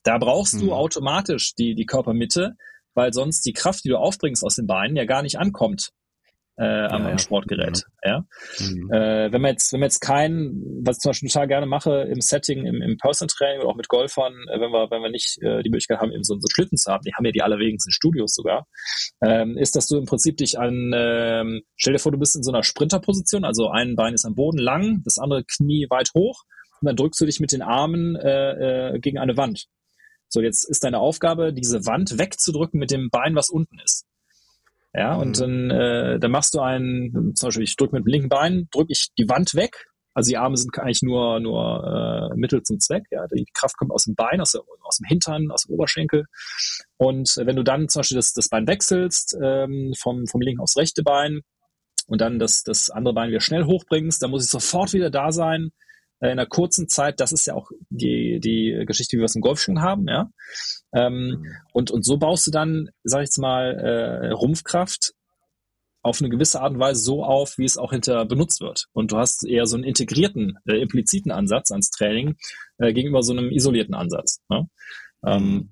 Da 0.05 0.17
brauchst 0.17 0.55
hm. 0.55 0.61
du 0.61 0.73
automatisch 0.73 1.55
die 1.55 1.75
die 1.75 1.87
Körpermitte, 1.87 2.55
weil 2.95 3.13
sonst 3.13 3.45
die 3.45 3.53
Kraft, 3.53 3.85
die 3.85 3.91
du 3.91 3.99
aufbringst 3.99 4.43
aus 4.43 4.57
den 4.57 4.67
Beinen, 4.67 4.97
ja 4.97 5.05
gar 5.05 5.23
nicht 5.23 5.39
ankommt 5.39 5.91
äh, 6.57 6.87
am, 6.87 7.07
ja, 7.07 7.19
Sportgerät. 7.19 7.85
Ja. 8.05 8.25
Mhm. 8.59 8.91
Äh, 8.93 9.33
wenn 9.33 9.41
man 9.41 9.53
jetzt, 9.53 9.73
wenn 9.73 9.81
man 9.81 9.87
jetzt 9.87 10.01
kein, 10.01 10.63
was 10.85 10.97
ich 10.97 11.01
zum 11.01 11.11
Beispiel 11.11 11.29
total 11.29 11.49
gerne 11.49 11.67
mache 11.67 12.03
im 12.03 12.21
Setting, 12.21 12.67
im, 12.67 12.83
im 12.83 12.97
Personal 12.99 13.33
Training 13.35 13.61
oder 13.61 13.71
auch 13.71 13.77
mit 13.77 13.89
Golfern, 13.89 14.33
äh, 14.49 14.61
wenn 14.61 14.71
wir, 14.71 14.91
wenn 14.91 15.03
wir 15.03 15.11
nicht 15.11 15.39
äh, 15.43 15.63
die 15.63 15.71
Möglichkeit 15.71 16.01
haben, 16.01 16.13
eben 16.13 16.25
so, 16.25 16.39
so 16.39 16.49
Schlitten 16.53 16.77
zu 16.77 16.93
haben, 16.93 17.03
die 17.05 17.15
haben 17.15 17.25
ja 17.25 17.33
die 17.33 17.43
allerwenigsten 17.43 17.93
Studios 17.93 18.35
sogar, 18.35 18.67
ähm, 19.23 19.57
ist, 19.57 19.77
dass 19.77 19.87
du 19.87 19.97
im 19.97 20.05
Prinzip 20.05 20.37
dich 20.37 20.59
an, 20.59 20.93
ähm, 20.95 21.63
stell 21.77 21.95
dir 21.95 21.99
vor, 21.99 22.13
du 22.13 22.19
bist 22.19 22.37
in 22.37 22.43
so 22.43 22.53
einer 22.53 22.63
Sprinterposition, 22.63 23.45
also 23.45 23.71
ein 23.71 23.97
Bein 23.97 24.15
ist 24.15 24.25
am 24.25 24.35
Boden 24.35 24.59
lang, 24.59 25.03
das 25.05 25.19
andere 25.19 25.45
Knie 25.45 25.87
weit 25.91 26.11
hoch 26.15 26.43
und 26.81 26.87
dann 26.87 26.97
drückst 26.97 27.21
du 27.21 27.27
dich 27.27 27.41
mit 27.41 27.53
den 27.53 27.63
Armen 27.63 28.17
äh, 28.17 28.95
äh, 28.95 28.99
gegen 28.99 29.19
eine 29.19 29.37
Wand. 29.37 29.67
So, 30.29 30.41
jetzt 30.41 30.65
ist 30.69 30.83
deine 30.83 30.99
Aufgabe, 30.99 31.53
diese 31.53 31.85
Wand 31.87 32.19
wegzudrücken 32.19 32.81
mit 32.81 32.91
dem 32.91 33.11
Bein, 33.11 33.35
was 33.35 33.51
unten 33.51 33.79
ist. 33.81 34.07
Ja, 34.95 35.15
und 35.15 35.39
mhm. 35.39 35.69
dann, 35.69 35.71
äh, 35.71 36.19
dann 36.19 36.31
machst 36.31 36.55
du 36.55 36.61
einen, 36.61 37.35
zum 37.35 37.49
Beispiel, 37.49 37.65
ich 37.65 37.77
drücke 37.77 37.97
mit 37.97 38.05
dem 38.05 38.11
linken 38.11 38.29
Bein, 38.29 38.69
drücke 38.71 38.93
ich 38.93 39.09
die 39.19 39.29
Wand 39.29 39.55
weg. 39.55 39.87
Also 40.15 40.29
die 40.29 40.37
Arme 40.37 40.59
sind 40.59 40.79
eigentlich 40.79 41.03
nur, 41.03 41.41
nur 41.41 42.31
äh, 42.31 42.37
Mittel 42.37 42.63
zum 42.63 42.79
Zweck. 42.79 43.05
Ja, 43.11 43.27
die 43.29 43.47
Kraft 43.55 43.79
kommt 43.79 43.91
aus 43.91 44.05
dem 44.05 44.15
Bein, 44.15 44.43
aus, 44.43 44.53
der, 44.53 44.61
aus 44.83 44.99
dem 44.99 45.07
Hintern, 45.07 45.51
aus 45.51 45.63
dem 45.63 45.75
Oberschenkel. 45.75 46.27
Und 46.99 47.35
wenn 47.39 47.57
du 47.57 47.63
dann 47.63 47.89
zum 47.89 48.01
Beispiel 48.01 48.17
das, 48.17 48.35
das 48.35 48.51
Bein 48.51 48.67
wechselst, 48.67 49.37
ähm, 49.43 49.95
vom, 49.99 50.27
vom 50.27 50.43
linken 50.43 50.61
aufs 50.61 50.77
rechte 50.77 51.03
Bein 51.03 51.41
und 52.07 52.21
dann 52.21 52.39
das, 52.39 52.63
das 52.63 52.91
andere 52.91 53.15
Bein 53.15 53.31
wieder 53.31 53.41
schnell 53.41 53.65
hochbringst, 53.65 54.23
dann 54.23 54.31
muss 54.31 54.45
ich 54.45 54.51
sofort 54.51 54.93
wieder 54.93 55.09
da 55.09 55.33
sein 55.33 55.71
äh, 55.71 55.92
in 56.23 56.29
einer 56.29 56.47
kurzen 56.47 56.89
Zeit, 56.89 57.19
das 57.21 57.33
ist 57.33 57.47
ja 57.47 57.55
auch 57.55 57.71
die, 57.91 58.39
die 58.41 58.85
Geschichte, 58.87 59.17
wie 59.17 59.21
wir 59.21 59.27
es 59.27 59.35
im 59.35 59.43
Golfschwung 59.43 59.83
haben, 59.83 60.07
ja. 60.09 60.31
Ähm, 60.95 61.29
mhm. 61.29 61.47
und, 61.73 61.91
und 61.91 62.05
so 62.05 62.19
baust 62.19 62.47
du 62.47 62.51
dann, 62.51 62.91
sag 63.03 63.23
ich 63.23 63.29
jetzt 63.29 63.39
mal, 63.39 63.75
äh, 63.75 64.31
Rumpfkraft 64.31 65.15
auf 66.03 66.21
eine 66.21 66.29
gewisse 66.29 66.61
Art 66.61 66.75
und 66.75 66.81
Weise 66.81 67.03
so 67.03 67.25
auf, 67.25 67.59
wie 67.59 67.65
es 67.65 67.79
auch 67.79 67.93
hinter 67.93 68.25
benutzt 68.25 68.61
wird. 68.61 68.87
Und 68.93 69.13
du 69.13 69.19
hast 69.19 69.47
eher 69.47 69.67
so 69.67 69.77
einen 69.77 69.85
integrierten, 69.85 70.59
äh, 70.67 70.81
impliziten 70.81 71.31
Ansatz 71.31 71.71
ans 71.71 71.91
Training 71.91 72.37
äh, 72.79 72.93
gegenüber 72.93 73.23
so 73.23 73.33
einem 73.33 73.51
isolierten 73.51 73.95
Ansatz. 73.95 74.41
Ne? 74.49 74.69
Ähm, 75.25 75.43
mhm. 75.43 75.71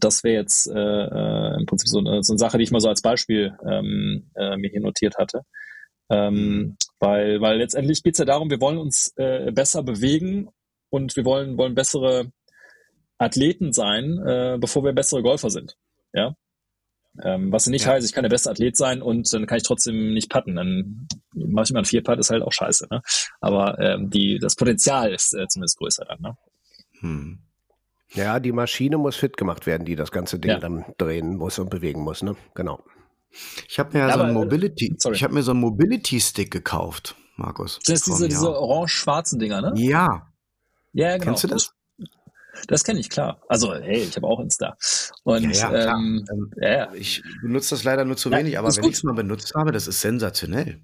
das 0.00 0.24
wäre 0.24 0.40
jetzt 0.40 0.66
äh, 0.66 0.72
äh, 0.72 1.60
im 1.60 1.66
Prinzip 1.66 1.88
so 1.88 1.98
eine, 1.98 2.22
so 2.22 2.32
eine 2.32 2.38
Sache, 2.38 2.56
die 2.56 2.64
ich 2.64 2.70
mal 2.70 2.80
so 2.80 2.88
als 2.88 3.02
Beispiel 3.02 3.56
ähm, 3.66 4.30
äh, 4.34 4.56
mir 4.56 4.70
hier 4.70 4.80
notiert 4.80 5.16
hatte. 5.18 5.42
Ähm, 6.10 6.34
mhm. 6.34 6.76
weil, 6.98 7.40
weil 7.40 7.58
letztendlich 7.58 8.02
geht 8.02 8.14
es 8.14 8.18
ja 8.18 8.24
darum, 8.24 8.50
wir 8.50 8.60
wollen 8.60 8.78
uns 8.78 9.12
äh, 9.16 9.52
besser 9.52 9.82
bewegen 9.82 10.48
und 10.90 11.14
wir 11.16 11.24
wollen, 11.24 11.56
wollen 11.56 11.74
bessere 11.74 12.32
Athleten 13.16 13.72
sein, 13.72 14.18
äh, 14.26 14.58
bevor 14.60 14.82
wir 14.82 14.92
bessere 14.92 15.22
Golfer 15.22 15.50
sind. 15.50 15.76
Ja. 16.12 16.34
Ähm, 17.22 17.52
was 17.52 17.66
nicht 17.66 17.86
ja. 17.86 17.92
heißt, 17.92 18.06
ich 18.06 18.12
kann 18.12 18.22
der 18.22 18.30
beste 18.30 18.50
Athlet 18.50 18.76
sein 18.76 19.02
und 19.02 19.32
dann 19.32 19.46
kann 19.46 19.58
ich 19.58 19.64
trotzdem 19.64 20.14
nicht 20.14 20.30
putten. 20.30 20.56
Dann 20.56 21.08
mache 21.34 21.64
ich 21.64 21.72
mal 21.72 21.80
einen 21.80 21.84
Vierputt, 21.84 22.18
ist 22.18 22.30
halt 22.30 22.42
auch 22.42 22.52
scheiße. 22.52 22.86
Ne? 22.90 23.02
Aber 23.40 23.78
ähm, 23.78 24.10
die, 24.10 24.38
das 24.40 24.56
Potenzial 24.56 25.12
ist 25.12 25.34
äh, 25.34 25.46
zumindest 25.48 25.78
größer 25.78 26.04
dann. 26.04 26.20
Ne? 26.20 26.36
Hm. 27.00 27.38
Ja, 28.12 28.40
die 28.40 28.52
Maschine 28.52 28.98
muss 28.98 29.16
fit 29.16 29.36
gemacht 29.36 29.66
werden, 29.66 29.84
die 29.84 29.96
das 29.96 30.10
ganze 30.10 30.38
Ding 30.38 30.50
ja. 30.50 30.58
dann 30.58 30.84
drehen 30.98 31.36
muss 31.36 31.58
und 31.58 31.70
bewegen 31.70 32.02
muss. 32.02 32.22
Ne? 32.22 32.36
Genau. 32.54 32.82
Ich 33.68 33.78
habe 33.78 33.96
mir 33.96 34.08
ja, 34.08 34.14
so 34.14 34.20
einen 34.20 34.34
Mobility, 34.34 34.94
sorry. 34.98 35.16
ich 35.16 35.22
habe 35.22 35.34
mir 35.34 35.42
so 35.42 35.52
einen 35.52 35.60
Mobility 35.60 36.20
Stick 36.20 36.50
gekauft, 36.50 37.14
Markus. 37.36 37.78
Das 37.86 38.04
sind 38.04 38.14
diese, 38.14 38.28
diese 38.28 38.58
orange-schwarzen 38.58 39.38
Dinger, 39.38 39.60
ne? 39.60 39.72
Ja. 39.76 40.32
Ja, 40.92 41.12
genau. 41.12 41.24
Kennst 41.24 41.44
du 41.44 41.48
das? 41.48 41.72
Das 42.66 42.84
kenne 42.84 43.00
ich, 43.00 43.08
klar. 43.08 43.40
Also, 43.48 43.74
hey, 43.74 44.02
ich 44.02 44.16
habe 44.16 44.26
auch 44.26 44.40
Insta. 44.40 44.76
Und 45.22 45.54
ja, 45.54 45.72
ja, 45.72 45.96
ähm, 45.96 46.24
ähm, 46.30 46.50
ja, 46.60 46.92
ich 46.94 47.22
benutze 47.42 47.70
das 47.70 47.84
leider 47.84 48.04
nur 48.04 48.16
zu 48.16 48.30
wenig, 48.30 48.58
aber 48.58 48.74
wenn 48.76 48.84
ich 48.84 48.96
es 48.96 49.02
mal 49.02 49.14
benutzt 49.14 49.54
habe, 49.54 49.72
das 49.72 49.86
ist 49.86 50.00
sensationell. 50.00 50.80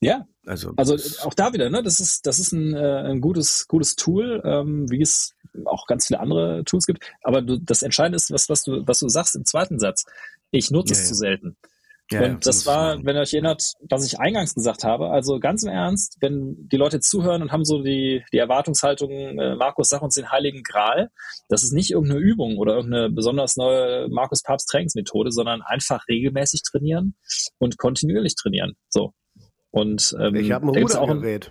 Ja, 0.00 0.26
also, 0.44 0.72
also 0.76 0.96
auch 1.24 1.34
da 1.34 1.52
wieder, 1.54 1.70
ne? 1.70 1.82
Das 1.82 2.00
ist, 2.00 2.26
das 2.26 2.38
ist 2.38 2.52
ein, 2.52 2.74
äh, 2.74 3.10
ein 3.10 3.20
gutes, 3.20 3.66
gutes 3.66 3.96
Tool, 3.96 4.42
ähm, 4.44 4.90
wie 4.90 5.00
es 5.00 5.34
auch 5.64 5.86
ganz 5.86 6.06
viele 6.06 6.20
andere 6.20 6.64
Tools 6.64 6.86
gibt. 6.86 7.04
Aber 7.22 7.40
du, 7.40 7.58
das 7.58 7.82
Entscheidende 7.82 8.16
ist, 8.16 8.30
was, 8.30 8.48
was 8.50 8.62
du, 8.62 8.86
was 8.86 8.98
du 8.98 9.08
sagst 9.08 9.36
im 9.36 9.46
zweiten 9.46 9.78
Satz. 9.78 10.04
Ich 10.50 10.70
nutze 10.70 10.94
ja, 10.94 11.00
es 11.00 11.04
ja. 11.04 11.08
zu 11.08 11.14
selten. 11.14 11.56
Ja, 12.10 12.24
und 12.24 12.46
das 12.46 12.66
war, 12.66 13.04
wenn 13.04 13.16
ihr 13.16 13.22
euch 13.22 13.34
erinnert, 13.34 13.72
was 13.90 14.06
ich 14.06 14.20
eingangs 14.20 14.54
gesagt 14.54 14.84
habe, 14.84 15.10
also 15.10 15.40
ganz 15.40 15.64
im 15.64 15.70
Ernst, 15.70 16.18
wenn 16.20 16.68
die 16.68 16.76
Leute 16.76 17.00
zuhören 17.00 17.42
und 17.42 17.50
haben 17.50 17.64
so 17.64 17.82
die, 17.82 18.22
die 18.32 18.38
Erwartungshaltung, 18.38 19.10
äh, 19.10 19.56
Markus, 19.56 19.88
sag 19.88 20.02
uns 20.02 20.14
den 20.14 20.30
Heiligen 20.30 20.62
Gral, 20.62 21.10
das 21.48 21.64
ist 21.64 21.72
nicht 21.72 21.90
irgendeine 21.90 22.20
Übung 22.20 22.58
oder 22.58 22.76
irgendeine 22.76 23.10
besonders 23.10 23.56
neue 23.56 24.08
Markus 24.08 24.42
Papst 24.42 24.68
Trainingsmethode, 24.68 25.32
sondern 25.32 25.62
einfach 25.62 26.06
regelmäßig 26.06 26.62
trainieren 26.62 27.16
und 27.58 27.76
kontinuierlich 27.76 28.36
trainieren. 28.36 28.76
So. 28.88 29.12
Und 29.70 30.14
ähm, 30.20 30.36
ich 30.36 30.52
habe 30.52 30.66
ein 30.66 30.68
Rudergerät. 30.68 31.50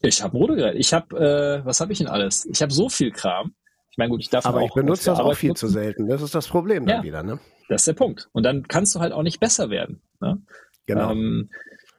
Ich 0.00 0.22
habe 0.22 0.36
ein 0.36 0.40
Rudergerät. 0.40 0.76
Ich 0.76 0.94
habe, 0.94 1.16
äh, 1.16 1.66
was 1.66 1.80
habe 1.80 1.92
ich 1.92 1.98
denn 1.98 2.06
alles? 2.06 2.46
Ich 2.46 2.62
habe 2.62 2.72
so 2.72 2.88
viel 2.88 3.10
Kram. 3.10 3.52
Ich 3.98 4.00
meine, 4.00 4.10
gut, 4.10 4.20
ich 4.20 4.30
darf 4.30 4.46
aber 4.46 4.60
auch 4.60 4.68
ich 4.68 4.74
benutze 4.74 5.06
das 5.06 5.18
auch 5.18 5.34
viel 5.34 5.48
nutzen. 5.48 5.66
zu 5.66 5.72
selten. 5.72 6.06
Das 6.06 6.22
ist 6.22 6.32
das 6.32 6.46
Problem 6.46 6.86
dann 6.86 6.98
ja. 6.98 7.02
wieder, 7.02 7.24
ne? 7.24 7.40
Das 7.68 7.80
ist 7.80 7.88
der 7.88 7.94
Punkt. 7.94 8.28
Und 8.30 8.44
dann 8.44 8.68
kannst 8.68 8.94
du 8.94 9.00
halt 9.00 9.12
auch 9.12 9.24
nicht 9.24 9.40
besser 9.40 9.70
werden. 9.70 10.02
Ne? 10.20 10.40
Genau. 10.86 11.10
Ähm, 11.10 11.50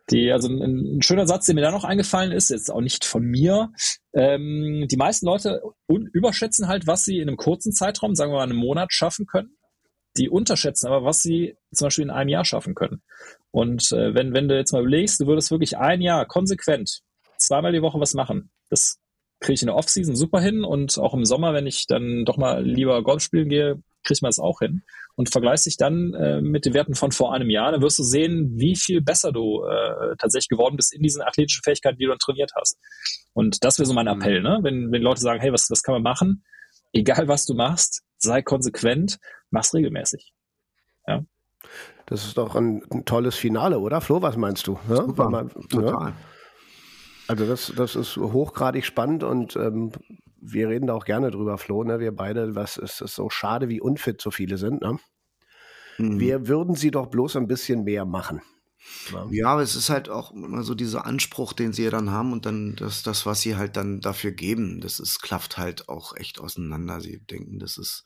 die, 0.09 0.31
also 0.31 0.47
ein, 0.47 0.61
ein, 0.61 1.01
schöner 1.01 1.27
Satz, 1.27 1.47
der 1.47 1.55
mir 1.55 1.61
da 1.61 1.71
noch 1.71 1.83
eingefallen 1.83 2.31
ist, 2.31 2.51
jetzt 2.51 2.71
auch 2.71 2.79
nicht 2.79 3.03
von 3.03 3.25
mir. 3.25 3.73
Ähm, 4.13 4.87
die 4.89 4.95
meisten 4.95 5.25
Leute 5.25 5.61
überschätzen 5.89 6.69
halt, 6.69 6.87
was 6.87 7.03
sie 7.03 7.17
in 7.17 7.27
einem 7.27 7.35
kurzen 7.35 7.73
Zeitraum, 7.73 8.15
sagen 8.15 8.31
wir 8.31 8.37
mal 8.37 8.43
einen 8.43 8.55
Monat, 8.55 8.93
schaffen 8.93 9.25
können. 9.25 9.57
Die 10.15 10.29
unterschätzen 10.29 10.87
aber, 10.87 11.03
was 11.03 11.21
sie 11.21 11.57
zum 11.73 11.87
Beispiel 11.87 12.05
in 12.05 12.11
einem 12.11 12.29
Jahr 12.29 12.45
schaffen 12.45 12.75
können. 12.75 13.01
Und 13.51 13.91
äh, 13.91 14.13
wenn, 14.15 14.33
wenn 14.33 14.47
du 14.47 14.55
jetzt 14.55 14.71
mal 14.71 14.79
überlegst, 14.83 15.19
du 15.19 15.27
würdest 15.27 15.51
wirklich 15.51 15.77
ein 15.77 15.99
Jahr 15.99 16.25
konsequent 16.25 17.01
zweimal 17.37 17.73
die 17.73 17.81
Woche 17.81 17.99
was 17.99 18.13
machen, 18.13 18.51
das 18.69 18.99
kriege 19.39 19.53
ich 19.53 19.61
in 19.61 19.67
der 19.67 19.75
Offseason 19.75 20.15
super 20.15 20.41
hin 20.41 20.63
und 20.63 20.97
auch 20.97 21.13
im 21.13 21.25
Sommer, 21.25 21.53
wenn 21.53 21.67
ich 21.67 21.87
dann 21.87 22.25
doch 22.25 22.37
mal 22.37 22.63
lieber 22.63 23.01
Golf 23.03 23.23
spielen 23.23 23.49
gehe, 23.49 23.81
kriegt 24.03 24.21
man 24.21 24.29
das 24.29 24.39
auch 24.39 24.59
hin. 24.59 24.83
Und 25.15 25.29
vergleichst 25.29 25.65
dich 25.65 25.75
dann 25.75 26.13
äh, 26.13 26.41
mit 26.41 26.65
den 26.65 26.73
Werten 26.73 26.95
von 26.95 27.11
vor 27.11 27.33
einem 27.33 27.49
Jahr, 27.49 27.73
dann 27.73 27.81
wirst 27.81 27.99
du 27.99 28.03
sehen, 28.03 28.53
wie 28.55 28.75
viel 28.75 29.01
besser 29.01 29.33
du 29.33 29.63
äh, 29.65 30.15
tatsächlich 30.17 30.47
geworden 30.47 30.77
bist 30.77 30.93
in 30.93 31.01
diesen 31.01 31.21
athletischen 31.21 31.61
Fähigkeiten, 31.63 31.97
die 31.97 32.05
du 32.05 32.11
dann 32.11 32.19
trainiert 32.19 32.51
hast. 32.55 32.79
Und 33.33 33.63
das 33.65 33.79
wäre 33.79 33.85
so 33.85 33.93
mein 33.93 34.05
mhm. 34.05 34.21
Appell, 34.21 34.41
ne? 34.41 34.59
wenn, 34.61 34.91
wenn 34.91 35.01
Leute 35.01 35.19
sagen, 35.19 35.41
hey, 35.41 35.51
was, 35.51 35.69
was 35.69 35.83
kann 35.83 35.93
man 35.93 36.03
machen? 36.03 36.43
Egal 36.93 37.27
was 37.27 37.45
du 37.45 37.53
machst, 37.53 38.03
sei 38.17 38.41
konsequent, 38.41 39.19
mach's 39.51 39.73
regelmäßig. 39.73 40.31
Ja. 41.05 41.23
Das 42.05 42.25
ist 42.25 42.37
doch 42.37 42.55
ein, 42.55 42.81
ein 42.91 43.05
tolles 43.05 43.35
Finale, 43.35 43.79
oder 43.79 44.01
Flo? 44.01 44.21
Was 44.21 44.37
meinst 44.37 44.67
du? 44.67 44.79
Ja? 44.89 44.95
Super, 44.95 45.29
man, 45.29 45.49
total. 45.69 46.09
Ja? 46.09 46.13
Also 47.29 47.45
das, 47.45 47.71
das 47.75 47.95
ist 47.95 48.17
hochgradig 48.17 48.83
spannend 48.83 49.23
und 49.23 49.55
ähm, 49.55 49.91
wir 50.41 50.67
reden 50.67 50.87
da 50.87 50.95
auch 50.95 51.05
gerne 51.05 51.29
drüber, 51.29 51.59
Flo, 51.59 51.83
ne? 51.83 51.99
Wir 51.99 52.11
beide, 52.11 52.55
was 52.55 52.77
ist 52.77 53.01
es 53.01 53.13
so 53.13 53.29
schade, 53.29 53.69
wie 53.69 53.79
unfit 53.79 54.19
so 54.19 54.31
viele 54.31 54.57
sind, 54.57 54.81
ne? 54.81 54.97
Mhm. 55.99 56.19
Wir 56.19 56.47
würden 56.47 56.73
sie 56.73 56.89
doch 56.89 57.05
bloß 57.05 57.35
ein 57.35 57.45
bisschen 57.45 57.83
mehr 57.83 58.05
machen. 58.05 58.41
Ja. 59.11 59.27
ja, 59.29 59.47
aber 59.49 59.61
es 59.61 59.75
ist 59.75 59.91
halt 59.91 60.09
auch 60.09 60.31
immer 60.31 60.63
so 60.63 60.73
dieser 60.73 61.05
Anspruch, 61.05 61.53
den 61.53 61.71
sie 61.71 61.83
ja 61.83 61.91
dann 61.91 62.09
haben 62.09 62.33
und 62.33 62.47
dann 62.47 62.75
das, 62.75 63.03
das, 63.03 63.27
was 63.27 63.41
sie 63.41 63.55
halt 63.55 63.77
dann 63.77 64.01
dafür 64.01 64.31
geben, 64.31 64.81
das 64.81 64.99
ist, 64.99 65.21
klafft 65.21 65.59
halt 65.59 65.87
auch 65.87 66.15
echt 66.15 66.39
auseinander. 66.39 66.99
Sie 66.99 67.19
denken, 67.19 67.59
das 67.59 67.77
ist, 67.77 68.05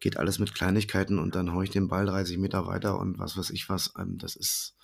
geht 0.00 0.18
alles 0.18 0.38
mit 0.38 0.54
Kleinigkeiten 0.54 1.18
und 1.18 1.34
dann 1.34 1.54
haue 1.54 1.64
ich 1.64 1.70
den 1.70 1.88
Ball 1.88 2.04
30 2.04 2.36
Meter 2.36 2.66
weiter 2.66 2.98
und 2.98 3.18
was 3.18 3.38
weiß 3.38 3.48
ich 3.48 3.70
was. 3.70 3.94
Ähm, 3.98 4.18
das 4.18 4.36
ist, 4.36 4.75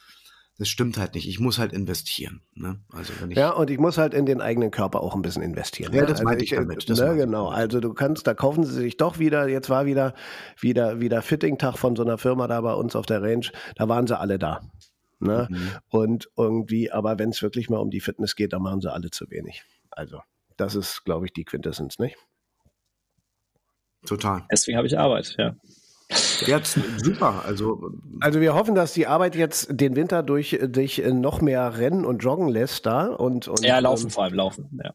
das 0.59 0.69
stimmt 0.69 0.99
halt 0.99 1.15
nicht. 1.15 1.29
Ich 1.29 1.41
muss 1.41 1.59
halt 1.59 1.73
investieren. 1.73 2.43
Ne? 2.55 2.81
Also 2.93 3.13
wenn 3.21 3.31
ich 3.31 3.39
ja, 3.39 3.51
und 3.51 3.71
ich 3.71 3.79
muss 3.79 3.97
halt 3.97 4.15
in 4.15 4.27
den 4.27 4.41
eigenen 4.41 4.71
Körper 4.71 5.01
auch 5.01 5.15
ein 5.15 5.23
bisschen 5.23 5.43
investieren. 5.43 5.93
Ja, 5.95 6.03
ne? 6.03 6.07
das 6.07 6.21
also 6.21 6.25
meinte 6.25 6.45
ich 6.45 6.51
damit. 6.51 6.89
Das 6.89 7.01
ne, 7.01 7.17
genau. 7.17 7.49
Also 7.49 7.81
du 7.81 7.95
kannst, 7.95 8.27
da 8.27 8.35
kaufen 8.35 8.65
sie 8.65 8.73
sich 8.73 8.97
doch 8.97 9.19
wieder, 9.19 9.49
jetzt 9.49 9.71
war 9.71 9.87
wieder, 9.87 10.15
wieder, 10.61 11.01
wieder 11.01 11.23
Fitting-Tag 11.23 11.79
von 11.79 11.97
so 11.97 12.03
einer 12.03 12.19
Firma 12.19 12.47
da 12.49 12.61
bei 12.61 12.75
uns 12.75 12.95
auf 12.95 13.07
der 13.07 13.23
Range, 13.23 13.47
da 13.77 13.89
waren 13.89 14.07
sie 14.07 14.19
alle 14.19 14.39
da. 14.39 14.61
Ne? 15.21 15.49
Mhm. 15.51 15.71
Und 15.89 16.29
irgendwie, 16.37 16.93
aber 16.93 17.19
wenn 17.19 17.31
es 17.31 17.43
wirklich 17.43 17.71
mal 17.71 17.79
um 17.79 17.91
die 17.91 18.01
Fitness 18.01 18.37
geht, 18.37 18.53
dann 18.53 18.63
machen 18.63 18.81
sie 18.81 18.93
alle 18.93 19.11
zu 19.11 19.31
wenig. 19.31 19.65
Also, 19.91 20.21
das 20.57 20.75
ist, 20.75 21.05
glaube 21.05 21.27
ich, 21.27 21.33
die 21.33 21.45
Quintessenz, 21.45 21.99
nicht? 21.99 22.17
Total. 24.05 24.45
Deswegen 24.51 24.77
habe 24.77 24.87
ich 24.87 24.99
Arbeit, 24.99 25.35
ja. 25.39 25.55
Jetzt 26.47 26.79
super. 26.99 27.43
Also, 27.47 27.91
also 28.21 28.41
wir 28.41 28.55
hoffen, 28.55 28.75
dass 28.75 28.93
die 28.93 29.07
Arbeit 29.07 29.37
jetzt 29.37 29.69
den 29.71 29.97
Winter 29.97 30.23
durch 30.23 30.59
dich 30.61 31.03
noch 31.07 31.41
mehr 31.41 31.79
rennen 31.79 32.05
und 32.05 32.23
joggen 32.23 32.49
lässt 32.49 32.87
da 32.87 33.07
und, 33.07 33.49
und 33.49 33.65
ja 33.65 33.79
laufen 33.79 34.05
ähm, 34.05 34.11
vor 34.11 34.25
allem 34.25 34.35
laufen. 34.35 34.81
Ja. 34.83 34.95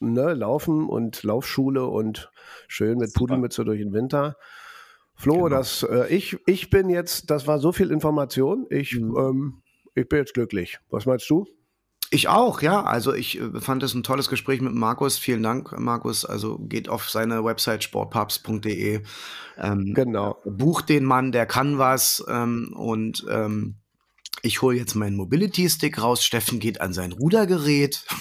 Ne, 0.00 0.34
laufen 0.34 0.88
und 0.88 1.22
Laufschule 1.22 1.86
und 1.86 2.30
schön 2.68 2.98
mit 2.98 3.10
super. 3.10 3.20
Pudelmütze 3.20 3.64
durch 3.64 3.80
den 3.80 3.92
Winter. 3.92 4.36
Flo, 5.14 5.34
genau. 5.34 5.48
das 5.48 5.82
äh, 5.82 6.08
ich 6.08 6.38
ich 6.46 6.70
bin 6.70 6.88
jetzt, 6.88 7.30
das 7.30 7.46
war 7.46 7.58
so 7.58 7.72
viel 7.72 7.90
Information. 7.90 8.66
Ich 8.70 8.98
mhm. 8.98 9.16
ähm, 9.16 9.62
ich 9.94 10.08
bin 10.08 10.18
jetzt 10.20 10.34
glücklich. 10.34 10.78
Was 10.90 11.06
meinst 11.06 11.28
du? 11.28 11.46
Ich 12.12 12.26
auch, 12.26 12.60
ja. 12.60 12.82
Also 12.82 13.14
ich 13.14 13.40
äh, 13.40 13.60
fand 13.60 13.82
es 13.84 13.94
ein 13.94 14.02
tolles 14.02 14.28
Gespräch 14.28 14.60
mit 14.60 14.74
Markus. 14.74 15.16
Vielen 15.16 15.44
Dank, 15.44 15.78
Markus. 15.78 16.24
Also 16.24 16.58
geht 16.58 16.88
auf 16.88 17.08
seine 17.08 17.44
Website 17.44 17.84
sportpubs.de. 17.84 19.02
Ähm, 19.58 19.94
genau. 19.94 20.36
Bucht 20.44 20.88
den 20.88 21.04
Mann, 21.04 21.30
der 21.30 21.46
kann 21.46 21.78
was. 21.78 22.24
Ähm, 22.28 22.74
und 22.76 23.24
ähm, 23.30 23.76
ich 24.42 24.60
hole 24.60 24.76
jetzt 24.76 24.96
meinen 24.96 25.16
Mobility-Stick 25.16 26.02
raus. 26.02 26.24
Steffen 26.24 26.58
geht 26.58 26.80
an 26.80 26.92
sein 26.92 27.12
Rudergerät. 27.12 28.04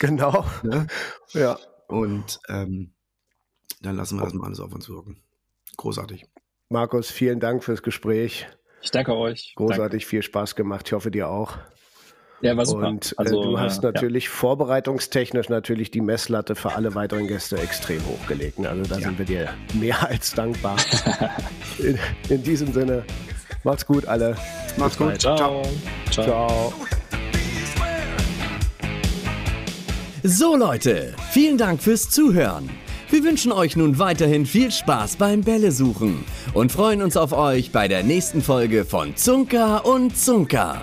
Genau. 0.00 0.46
ne? 0.62 0.86
Ja. 1.32 1.58
Und 1.88 2.38
ähm, 2.48 2.92
dann 3.82 3.96
lassen 3.96 4.18
wir 4.18 4.24
das 4.24 4.32
mal 4.32 4.46
alles 4.46 4.60
auf 4.60 4.72
uns 4.72 4.88
wirken. 4.88 5.20
Großartig. 5.76 6.24
Markus, 6.68 7.10
vielen 7.10 7.40
Dank 7.40 7.64
fürs 7.64 7.82
Gespräch. 7.82 8.46
Ich 8.80 8.92
danke 8.92 9.16
euch. 9.16 9.54
Großartig, 9.56 10.02
danke. 10.02 10.06
viel 10.06 10.22
Spaß 10.22 10.54
gemacht. 10.54 10.86
Ich 10.86 10.92
hoffe 10.92 11.10
dir 11.10 11.28
auch. 11.28 11.58
Ja, 12.40 12.56
war 12.56 12.66
super. 12.66 12.88
Und 12.88 13.12
äh, 13.12 13.14
Also, 13.16 13.42
du 13.42 13.58
hast 13.58 13.82
äh, 13.82 13.86
ja. 13.86 13.92
natürlich 13.92 14.28
vorbereitungstechnisch 14.28 15.48
natürlich 15.48 15.90
die 15.90 16.00
Messlatte 16.00 16.54
für 16.54 16.74
alle 16.74 16.94
weiteren 16.94 17.26
Gäste 17.26 17.58
extrem 17.58 18.00
hochgelegt. 18.06 18.58
Also 18.64 18.82
da 18.82 18.94
sind 18.96 19.18
wir 19.18 19.24
dir 19.26 19.48
mehr 19.74 19.96
als 20.08 20.32
dankbar. 20.34 20.76
in, 21.78 21.98
in 22.28 22.42
diesem 22.42 22.72
Sinne, 22.72 23.02
macht's 23.64 23.84
gut 23.84 24.06
alle. 24.06 24.36
Macht's 24.76 24.96
Bis 24.96 24.98
gut. 24.98 25.06
bald. 25.08 25.20
Ciao. 25.20 25.62
Ciao. 26.10 26.24
Ciao. 26.24 26.72
So 30.22 30.56
Leute, 30.56 31.14
vielen 31.30 31.58
Dank 31.58 31.82
fürs 31.82 32.10
Zuhören. 32.10 32.68
Wir 33.10 33.24
wünschen 33.24 33.52
euch 33.52 33.76
nun 33.76 33.98
weiterhin 33.98 34.44
viel 34.44 34.70
Spaß 34.70 35.16
beim 35.16 35.40
Bälle 35.40 35.72
suchen 35.72 36.24
und 36.52 36.70
freuen 36.70 37.02
uns 37.02 37.16
auf 37.16 37.32
euch 37.32 37.72
bei 37.72 37.88
der 37.88 38.02
nächsten 38.02 38.42
Folge 38.42 38.84
von 38.84 39.16
Zunker 39.16 39.86
und 39.86 40.16
Zunker. 40.16 40.82